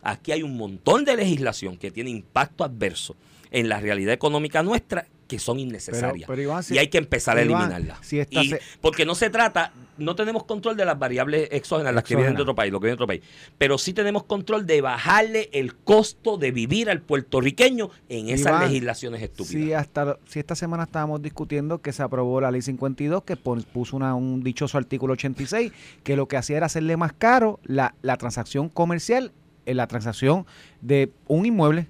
Aquí 0.04 0.32
hay 0.32 0.44
un 0.44 0.56
montón 0.56 1.04
de 1.04 1.16
legislación 1.16 1.78
que 1.78 1.90
tiene 1.92 2.10
impacto 2.12 2.64
adverso 2.64 3.16
en 3.52 3.70
la 3.70 3.80
realidad 3.80 4.14
económica 4.14 4.62
nuestra 4.62 5.08
que 5.28 5.40
son 5.40 5.60
innecesarias. 5.60 6.28
pero, 6.28 6.42
Iván, 6.42 6.64
si- 6.64 6.76
y 6.76 6.78
hay 6.78 6.88
que 6.88 6.98
empezar 7.00 7.38
a 7.38 7.42
eliminarlas. 7.42 7.98
si 8.02 8.18
se- 8.24 8.60
porque 8.82 9.06
no 9.06 9.16
se 9.16 9.30
trata, 9.30 9.74
no 9.98 10.16
tenemos 10.16 10.44
control 10.44 10.76
de 10.78 10.86
las 10.86 11.00
variables 11.00 11.48
exógenas, 11.52 11.94
las 11.96 12.04
que 12.04 12.16
vienen 12.16 12.36
de 12.36 12.42
otro 12.44 12.54
país, 12.54 12.72
lo 12.72 12.80
que 12.80 12.86
viene 12.88 12.92
de 12.98 13.04
otro 13.04 13.08
país. 13.08 13.22
Pero 13.58 13.78
sí 13.78 13.94
tenemos 13.94 14.24
control 14.26 14.66
de 14.68 14.82
bajarle 14.82 15.50
el 15.54 15.76
costo 15.76 16.38
de 16.38 16.52
vivir 16.52 16.90
al 16.90 17.02
puertorriqueño 17.02 17.90
en 18.10 18.30
esas 18.30 18.52
Iván, 18.52 18.64
legislaciones 18.68 19.22
estúpidas. 19.22 19.52
Si 19.66 19.74
hasta 19.74 20.18
si 20.28 20.40
esta 20.40 20.56
semana 20.56 20.84
estábamos 20.84 21.22
discutiendo 21.22 21.82
que 21.82 21.92
se 21.94 22.04
aprobó 22.04 22.42
la 22.42 22.52
ley 22.52 22.62
52 22.62 23.24
que 23.24 23.36
puso 23.36 23.96
una- 23.96 24.16
un 24.16 24.44
dichoso 24.44 24.78
artículo 24.78 25.14
86 25.14 25.72
que 26.04 26.16
lo 26.16 26.28
que 26.28 26.38
hacía 26.38 26.58
era 26.58 26.66
hacerle 26.68 26.98
más 26.98 27.14
caro 27.14 27.60
la, 27.64 27.96
la 28.02 28.18
transacción 28.18 28.70
comercial 28.70 29.32
en 29.66 29.78
la 29.78 29.88
transacción 29.88 30.46
de 30.82 31.12
un 31.28 31.46
inmueble. 31.46 31.88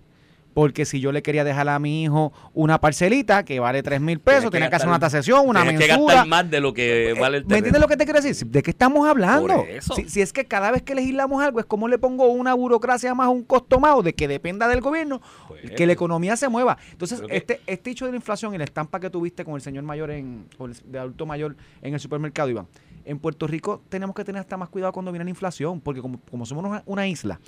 Porque 0.55 0.85
si 0.85 1.01
yo 1.01 1.11
le 1.11 1.21
quería 1.21 1.43
dejar 1.43 1.67
a 1.67 1.77
mi 1.79 2.03
hijo 2.03 2.31
una 2.53 2.79
parcelita 2.79 3.43
que 3.43 3.59
vale 3.59 3.83
3 3.83 3.99
mil 3.99 4.21
pesos, 4.21 4.49
tenía 4.49 4.69
que 4.69 4.77
hacer 4.77 4.87
una 4.87 4.99
tasación, 4.99 5.47
una 5.49 5.63
tienes 5.63 5.81
que 5.81 5.87
mensura. 5.89 6.13
gastar 6.13 6.27
más 6.29 6.49
de 6.49 6.61
lo 6.61 6.73
que 6.73 7.13
vale 7.19 7.39
el 7.39 7.43
¿Me 7.43 7.47
terreno. 7.49 7.57
entiendes 7.57 7.81
lo 7.81 7.87
que 7.89 7.97
te 7.97 8.05
quiero 8.05 8.21
decir? 8.21 8.47
¿De 8.47 8.63
qué 8.63 8.71
estamos 8.71 9.05
hablando? 9.05 9.65
Si, 9.95 10.07
si 10.07 10.21
es 10.21 10.31
que 10.31 10.45
cada 10.45 10.71
vez 10.71 10.81
que 10.81 10.95
legislamos 10.95 11.43
algo 11.43 11.59
es 11.59 11.65
como 11.65 11.89
le 11.89 11.97
pongo 11.97 12.27
una 12.27 12.53
burocracia 12.53 13.13
más, 13.13 13.27
un 13.27 13.43
costo 13.43 13.81
más, 13.81 13.95
o 13.97 14.01
de 14.01 14.13
que 14.15 14.29
dependa 14.29 14.69
del 14.69 14.79
gobierno, 14.79 15.21
Pues, 15.49 15.71
que 15.71 15.85
la 15.85 15.91
economía 15.91 16.37
se 16.37 16.47
mueva. 16.47 16.77
Entonces, 16.89 17.21
este, 17.29 17.59
este 17.67 17.91
hecho 17.91 18.05
de 18.05 18.11
la 18.11 18.17
inflación 18.17 18.55
y 18.55 18.57
la 18.57 18.63
estampa 18.63 19.01
que 19.01 19.09
tuviste 19.09 19.43
con 19.43 19.55
el 19.55 19.61
señor 19.61 19.83
mayor, 19.83 20.09
en, 20.09 20.47
con 20.57 20.71
el 20.71 20.77
de 20.89 20.99
adulto 20.99 21.25
mayor 21.25 21.57
en 21.81 21.93
el 21.95 21.99
supermercado, 21.99 22.49
Iván, 22.49 22.67
en 23.05 23.19
Puerto 23.19 23.47
Rico 23.47 23.81
tenemos 23.89 24.15
que 24.15 24.23
tener 24.23 24.39
hasta 24.41 24.57
más 24.57 24.69
cuidado 24.69 24.91
cuando 24.93 25.11
viene 25.11 25.23
la 25.25 25.29
inflación, 25.29 25.79
porque 25.81 26.01
como, 26.01 26.19
como 26.29 26.45
somos 26.45 26.65
una, 26.65 26.83
una 26.85 27.07
isla 27.07 27.39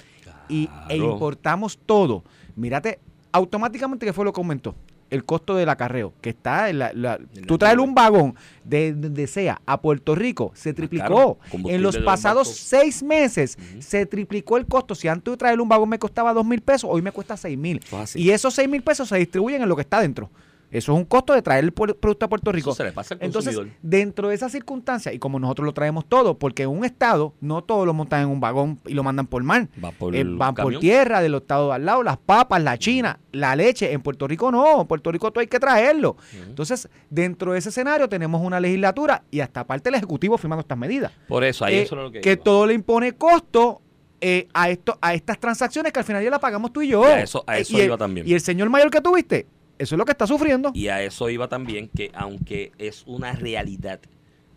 y, 0.50 0.70
e 0.90 0.98
importamos 0.98 1.78
todo, 1.86 2.24
mírate, 2.56 3.00
automáticamente, 3.32 4.06
¿qué 4.06 4.14
fue 4.14 4.26
lo 4.26 4.34
que 4.34 4.40
aumentó? 4.42 4.76
El 5.10 5.24
costo 5.24 5.56
del 5.56 5.70
acarreo, 5.70 6.14
que 6.20 6.32
está 6.32 6.70
en 6.70 6.80
la... 6.80 6.92
la- 6.92 7.18
tú 7.48 7.58
traes 7.58 7.78
un 7.78 7.96
vagón 7.96 8.36
de 8.66 8.92
donde 8.94 9.26
sea 9.28 9.62
a 9.66 9.80
Puerto 9.80 10.16
Rico, 10.16 10.52
se 10.54 10.74
triplicó. 10.74 11.04
caro, 11.06 11.38
combustible 11.50 11.76
en 11.76 11.82
los 11.82 11.94
de 11.94 12.02
los 12.02 12.06
pasados 12.06 12.50
seis 12.50 13.02
meses 13.04 13.58
se 13.80 14.06
triplicó 14.06 14.58
el 14.58 14.66
costo. 14.66 14.96
Si 14.96 15.08
antes 15.08 15.38
traer 15.38 15.62
un 15.62 15.70
vagón 15.70 15.88
me 15.88 15.98
costaba 15.98 16.34
dos 16.34 16.46
mil 16.46 16.60
pesos, 16.62 16.90
hoy 16.92 17.02
me 17.02 17.14
cuesta 17.14 17.38
seis 17.38 17.58
mil. 17.58 17.80
Y 18.16 18.32
esos 18.32 18.54
seis 18.54 18.68
mil 18.68 18.82
pesos 18.84 19.08
se 19.08 19.16
distribuyen 19.18 19.62
en 19.62 19.70
lo 19.70 19.78
que 19.78 19.84
está 19.84 20.02
dentro. 20.02 20.30
Eso 20.70 20.92
es 20.92 20.98
un 20.98 21.06
costo 21.06 21.34
de 21.34 21.42
traer 21.42 21.64
el 21.64 21.72
producto 21.72 22.26
a 22.26 22.30
Puerto 22.30 22.52
Rico. 22.52 22.72
Eso 22.72 22.78
se 22.78 22.84
le 22.84 22.92
pasa 22.92 23.16
al 23.16 23.24
Entonces, 23.24 23.56
consumidor. 23.56 23.80
dentro 23.82 24.28
de 24.28 24.36
esas 24.36 24.52
circunstancias, 24.52 25.16
y 25.16 25.20
como 25.20 25.40
nosotros 25.40 25.66
lo 25.66 25.74
traemos 25.74 26.06
todo, 26.10 26.38
porque 26.38 26.64
en 26.64 26.70
un 26.70 26.84
estado 26.84 27.34
no 27.40 27.64
todos 27.64 27.86
lo 27.86 27.94
montan 27.94 28.24
en 28.24 28.28
un 28.30 28.42
vagón 28.42 28.80
y 28.86 28.94
lo 28.94 29.02
mandan 29.02 29.28
por 29.28 29.42
mar. 29.44 29.70
Va 29.84 29.92
por 29.92 30.14
Eh, 30.14 30.26
van 30.26 30.54
por 30.56 30.80
tierra 30.80 31.22
de 31.22 31.30
los 31.30 31.42
estados 31.42 31.70
de 31.70 31.76
al 31.76 31.86
lado, 31.86 32.04
las 32.04 32.18
papas, 32.18 32.62
la 32.62 32.78
china, 32.78 33.20
la 33.32 33.56
leche. 33.56 33.94
En 33.94 34.02
Puerto 34.02 34.28
Rico 34.28 34.52
no, 34.52 34.82
en 34.82 34.88
Puerto 34.88 35.10
Rico 35.12 35.32
todo 35.32 35.40
hay 35.40 35.48
que 35.48 35.60
traerlo. 35.60 36.18
Entonces, 36.48 36.90
dentro 37.10 37.54
de 37.54 37.60
ese 37.60 37.70
escenario 37.70 38.10
tenemos 38.10 38.42
una 38.42 38.60
legislatura 38.60 39.24
y 39.32 39.40
hasta 39.40 39.62
aparte 39.62 39.88
el 39.88 39.96
Ejecutivo 39.96 40.38
firmando 40.38 40.62
estas 40.62 40.78
medidas. 40.78 41.12
Por 41.30 41.44
eso, 41.46 41.64
ahí 41.64 41.76
Eh, 41.76 41.82
eso 41.84 41.96
es 41.96 42.02
lo 42.04 42.12
que, 42.12 42.20
que 42.22 42.34
iba. 42.34 42.44
todo 42.44 42.66
le 42.68 42.74
impone 42.74 43.14
costo 43.14 43.82
eh, 44.20 44.48
a 44.54 44.70
esto, 44.70 44.98
a 45.00 45.14
estas 45.14 45.40
transacciones 45.40 45.94
que 45.94 46.00
al 46.00 46.06
final 46.06 46.24
ya 46.24 46.32
las 46.32 46.40
pagamos 46.40 46.74
tú 46.74 46.82
y 46.82 46.88
yo. 46.88 47.04
Y 47.04 47.06
a 47.06 47.22
eso- 47.22 47.44
a 47.46 47.58
eso 47.60 47.78
y 47.78 47.82
el- 47.82 47.86
iba 47.86 47.98
también. 47.98 48.28
Y 48.28 48.34
el 48.34 48.42
señor 48.42 48.68
mayor 48.70 48.90
que 48.90 49.00
tuviste, 49.00 49.46
eso 49.78 49.96
es 49.96 50.00
lo 50.00 50.06
que 50.06 50.12
está 50.12 50.28
sufriendo. 50.28 50.72
Y 50.74 50.88
a 50.88 51.04
eso 51.04 51.30
iba 51.30 51.48
también 51.48 51.90
que 51.90 52.12
aunque 52.14 52.72
es 52.78 53.04
una 53.06 53.34
realidad 53.34 54.00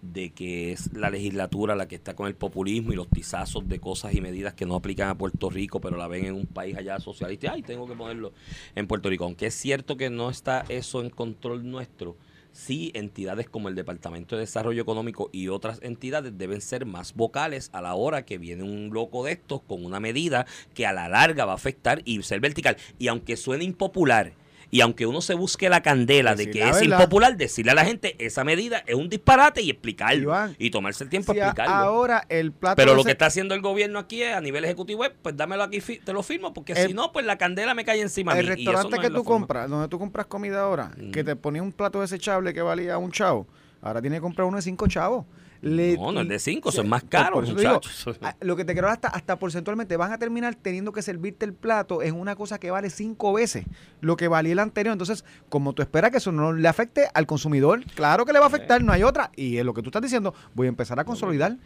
de 0.02 0.30
que 0.30 0.72
es 0.72 0.92
la 0.94 1.10
legislatura 1.10 1.74
la 1.76 1.86
que 1.86 1.94
está 1.94 2.14
con 2.14 2.26
el 2.26 2.34
populismo 2.34 2.92
y 2.92 2.96
los 2.96 3.08
tizazos 3.08 3.68
de 3.68 3.80
cosas 3.80 4.14
y 4.14 4.20
medidas 4.20 4.54
que 4.54 4.66
no 4.66 4.74
aplican 4.74 5.08
a 5.08 5.18
Puerto 5.18 5.50
Rico, 5.50 5.80
pero 5.80 5.96
la 5.96 6.08
ven 6.08 6.24
en 6.24 6.34
un 6.34 6.46
país 6.46 6.76
allá 6.76 6.98
socialista, 6.98 7.52
ay, 7.52 7.62
tengo 7.62 7.86
que 7.86 7.94
ponerlo 7.94 8.32
en 8.74 8.86
Puerto 8.86 9.10
Rico. 9.10 9.24
Aunque 9.24 9.46
es 9.46 9.54
cierto 9.54 9.96
que 9.96 10.10
no 10.10 10.30
está 10.30 10.64
eso 10.68 11.02
en 11.02 11.10
control 11.10 11.70
nuestro, 11.70 12.16
sí 12.52 12.90
entidades 12.94 13.48
como 13.48 13.68
el 13.68 13.74
Departamento 13.74 14.36
de 14.36 14.40
Desarrollo 14.40 14.82
Económico 14.82 15.28
y 15.32 15.48
otras 15.48 15.80
entidades 15.82 16.36
deben 16.36 16.60
ser 16.60 16.86
más 16.86 17.14
vocales 17.14 17.70
a 17.72 17.82
la 17.82 17.94
hora 17.94 18.24
que 18.24 18.38
viene 18.38 18.62
un 18.62 18.90
loco 18.92 19.24
de 19.24 19.32
estos 19.32 19.60
con 19.62 19.84
una 19.84 20.00
medida 20.00 20.46
que 20.74 20.86
a 20.86 20.92
la 20.92 21.08
larga 21.08 21.44
va 21.44 21.52
a 21.52 21.56
afectar 21.56 22.02
y 22.04 22.22
ser 22.22 22.40
vertical. 22.40 22.76
Y 22.98 23.08
aunque 23.08 23.36
suene 23.36 23.64
impopular, 23.64 24.32
y 24.70 24.80
aunque 24.82 25.04
uno 25.06 25.20
se 25.20 25.34
busque 25.34 25.68
la 25.68 25.82
candela 25.82 26.34
de 26.36 26.50
que 26.50 26.60
es 26.68 26.80
verdad. 26.80 26.98
impopular, 27.00 27.36
decirle 27.36 27.72
a 27.72 27.74
la 27.74 27.84
gente 27.84 28.14
esa 28.24 28.44
medida 28.44 28.84
es 28.86 28.94
un 28.94 29.08
disparate 29.08 29.62
y 29.62 29.70
explicarlo. 29.70 30.22
Iván, 30.22 30.56
y 30.58 30.70
tomarse 30.70 31.02
el 31.04 31.10
tiempo 31.10 31.32
Si 31.32 31.40
a 31.40 31.46
explicarlo. 31.46 31.74
ahora 31.74 32.24
el 32.28 32.52
plato 32.52 32.76
Pero 32.76 32.94
lo 32.94 33.02
que 33.04 33.10
está 33.12 33.26
haciendo 33.26 33.54
el 33.54 33.60
gobierno 33.62 33.98
aquí 33.98 34.22
es 34.22 34.32
a 34.34 34.40
nivel 34.40 34.64
ejecutivo 34.64 35.04
es, 35.04 35.10
pues 35.22 35.36
dámelo 35.36 35.62
aquí, 35.64 35.80
te 35.80 36.12
lo 36.12 36.22
firmo, 36.22 36.52
porque 36.54 36.72
El- 36.72 36.88
si 36.88 36.94
no, 36.94 37.12
pues 37.12 37.26
la 37.26 37.36
candela 37.36 37.74
me 37.74 37.84
cae 37.84 38.00
encima. 38.00 38.32
el 38.38 38.44
mí, 38.46 38.54
restaurante 38.54 38.96
no 38.96 39.02
que 39.02 39.10
tú 39.10 39.24
compras, 39.24 39.68
donde 39.68 39.88
tú 39.88 39.98
compras 39.98 40.26
comida 40.26 40.60
ahora, 40.62 40.92
Mm. 40.96 41.10
que 41.10 41.24
te 41.24 41.34
ponía 41.36 41.62
un 41.62 41.72
plato 41.72 42.00
desechable 42.00 42.54
que 42.54 42.62
valía 42.62 42.96
un 42.98 43.10
chavo, 43.10 43.48
ahora 43.82 44.00
tiene 44.00 44.16
que 44.16 44.20
comprar 44.22 44.46
uno 44.46 44.56
de 44.56 44.62
cinco 44.62 44.86
chavos. 44.86 45.26
Le- 45.62 45.96
No, 45.96 46.10
no 46.12 46.20
es 46.22 46.28
de 46.28 46.38
cinco, 46.38 46.70
eso 46.70 46.80
es 46.80 46.84
Sí, 46.86 46.88
más 46.90 47.02
por- 47.02 47.10
caro, 47.10 47.34
por 47.34 47.44
eso 47.44 47.54
te 47.54 47.60
digo, 47.60 47.74
muchachos. 47.74 48.18
ah, 48.22 48.34
lo 48.40 48.56
que 48.56 48.64
te 48.64 48.72
quiero 48.72 48.88
hasta, 48.88 49.08
hasta 49.08 49.38
porcentualmente 49.38 49.96
van 49.96 50.10
a 50.12 50.18
terminar 50.18 50.54
teniendo 50.54 50.90
que 50.92 51.02
servirte 51.02 51.44
el 51.44 51.52
plato 51.52 52.02
en 52.02 52.14
una 52.14 52.34
cosa 52.36 52.58
que 52.58 52.70
vale 52.70 52.88
cinco 52.88 53.32
veces 53.34 53.64
lo 54.00 54.16
que 54.16 54.28
valía 54.28 54.52
el 54.52 54.58
anterior. 54.58 54.92
Entonces, 54.92 55.24
como 55.48 55.72
tú 55.74 55.82
esperas 55.82 56.10
que 56.10 56.16
eso 56.16 56.32
no 56.32 56.52
le 56.52 56.66
afecte 56.66 57.08
al 57.12 57.26
consumidor, 57.26 57.84
claro 57.94 58.24
que 58.24 58.32
le 58.32 58.38
va 58.38 58.46
a 58.46 58.48
afectar, 58.48 58.82
no 58.82 58.92
hay 58.92 59.02
otra. 59.02 59.30
Y 59.36 59.58
es 59.58 59.64
lo 59.64 59.74
que 59.74 59.82
tú 59.82 59.88
estás 59.90 60.02
diciendo, 60.02 60.34
voy 60.54 60.66
a 60.66 60.70
empezar 60.70 60.98
a 60.98 61.04
consolidar. 61.04 61.56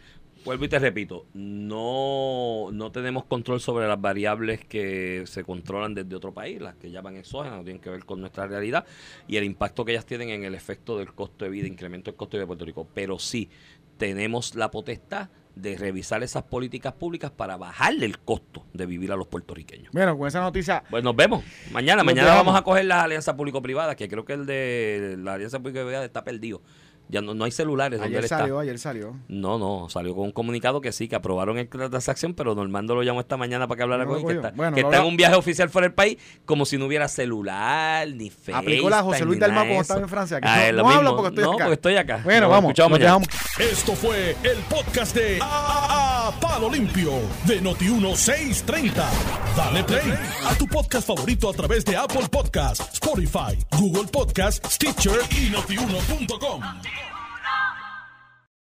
Vuelvo 0.43 0.65
y 0.65 0.69
te 0.69 0.77
repito, 0.77 1.25
no, 1.33 2.67
no 2.71 2.91
tenemos 2.91 3.25
control 3.25 3.59
sobre 3.59 3.87
las 3.87 3.99
variables 3.99 4.63
que 4.63 5.23
se 5.25 5.43
controlan 5.43 5.95
desde 5.95 6.15
otro 6.15 6.33
país, 6.33 6.61
las 6.61 6.75
que 6.75 6.91
llaman 6.91 7.15
exógenas, 7.15 7.57
no 7.57 7.63
tienen 7.63 7.81
que 7.81 7.89
ver 7.89 8.05
con 8.05 8.19
nuestra 8.19 8.45
realidad 8.45 8.85
y 9.27 9.37
el 9.37 9.43
impacto 9.43 9.83
que 9.85 9.93
ellas 9.93 10.05
tienen 10.05 10.29
en 10.29 10.43
el 10.43 10.53
efecto 10.53 10.97
del 10.99 11.13
costo 11.13 11.45
de 11.45 11.51
vida, 11.51 11.67
incremento 11.67 12.11
del 12.11 12.17
costo 12.17 12.37
de 12.37 12.39
vida 12.39 12.43
de 12.43 12.47
Puerto 12.47 12.65
Rico. 12.65 12.87
Pero 12.93 13.17
sí 13.17 13.49
tenemos 13.97 14.55
la 14.55 14.71
potestad 14.71 15.29
de 15.55 15.77
revisar 15.77 16.21
esas 16.21 16.43
políticas 16.43 16.93
públicas 16.93 17.31
para 17.31 17.57
bajarle 17.57 18.05
el 18.05 18.19
costo 18.19 18.65
de 18.73 18.85
vivir 18.85 19.11
a 19.11 19.15
los 19.15 19.27
puertorriqueños. 19.27 19.91
Bueno, 19.93 20.17
con 20.17 20.27
esa 20.27 20.41
noticia, 20.41 20.83
Pues 20.89 21.03
nos 21.03 21.15
vemos 21.15 21.43
mañana. 21.71 22.03
Nos 22.03 22.13
mañana 22.13 22.35
vamos 22.35 22.55
a 22.55 22.61
coger 22.61 22.85
las 22.85 23.03
alianzas 23.03 23.35
público-privadas, 23.35 23.95
que 23.95 24.09
creo 24.09 24.25
que 24.25 24.33
el 24.33 24.45
de 24.45 25.15
la 25.17 25.33
alianza 25.33 25.59
público-privada 25.59 26.05
está 26.05 26.23
perdido. 26.23 26.61
Ya 27.07 27.21
no, 27.21 27.33
no 27.35 27.45
hay 27.45 27.51
celulares 27.51 27.99
donde 27.99 28.13
él 28.13 28.17
ayer 28.17 28.23
está. 28.25 28.39
salió, 28.39 28.59
ayer 28.59 28.79
salió. 28.79 29.15
No, 29.27 29.59
no, 29.59 29.87
salió 29.89 30.15
con 30.15 30.23
un 30.25 30.31
comunicado 30.31 30.81
que 30.81 30.91
sí, 30.91 31.07
que 31.07 31.15
aprobaron 31.15 31.57
el- 31.59 31.69
la 31.73 31.89
transacción, 31.89 32.33
pero 32.33 32.55
Normando 32.55 32.95
lo 32.95 33.03
llamó 33.03 33.19
esta 33.19 33.37
mañana 33.37 33.67
para 33.67 33.77
que 33.77 33.83
hablara 33.83 34.05
No 34.05 34.09
con 34.11 34.19
él, 34.21 34.25
que 34.27 34.33
está, 34.33 34.51
Bueno, 34.55 34.73
que 34.75 34.81
está 34.81 34.97
en 34.97 35.03
un 35.05 35.15
viaje 35.17 35.35
oficial 35.35 35.69
fuera 35.69 35.87
del 35.87 35.93
país, 35.93 36.17
como 36.45 36.65
si 36.65 36.77
no 36.77 36.85
hubiera 36.85 37.07
celular, 37.07 38.07
ni 38.07 38.29
FaceTime, 38.29 38.57
Aplicó 38.57 38.89
la 38.89 39.03
José 39.03 39.23
Luis 39.25 39.39
de 39.39 39.47
como 39.47 39.81
estaba 39.81 40.01
en 40.01 40.09
Francia, 40.09 40.41
que 40.41 40.47
Ah, 40.47 40.55
no- 40.57 40.63
es 40.63 40.73
lo 40.73 40.83
no 40.83 40.89
hablo 40.89 41.15
porque 41.15 41.29
estoy 41.29 41.43
no, 41.43 41.51
acá. 41.53 41.63
porque 41.65 41.73
estoy 41.75 41.95
acá. 41.97 42.21
Bueno, 42.23 42.41
Nos 42.41 42.49
vamos, 42.51 43.27
Esto 43.59 43.93
fue 43.93 44.31
el 44.43 44.57
podcast 44.69 45.15
de 45.15 45.39
A, 45.41 46.27
A- 46.29 46.39
Palo 46.39 46.69
Limpio 46.71 47.11
de 47.45 47.61
Noti1630. 47.61 48.93
Dale 49.55 49.83
play 49.83 50.13
a 50.45 50.55
tu 50.55 50.65
podcast 50.67 51.07
favorito 51.07 51.49
a 51.49 51.53
través 51.53 51.85
de 51.85 51.95
Apple 51.95 52.27
Podcasts, 52.31 52.93
Spotify, 52.93 53.57
Google 53.79 54.07
Podcasts, 54.11 54.73
Stitcher 54.73 55.19
y 55.31 55.49
notiuno.com. 55.51 56.61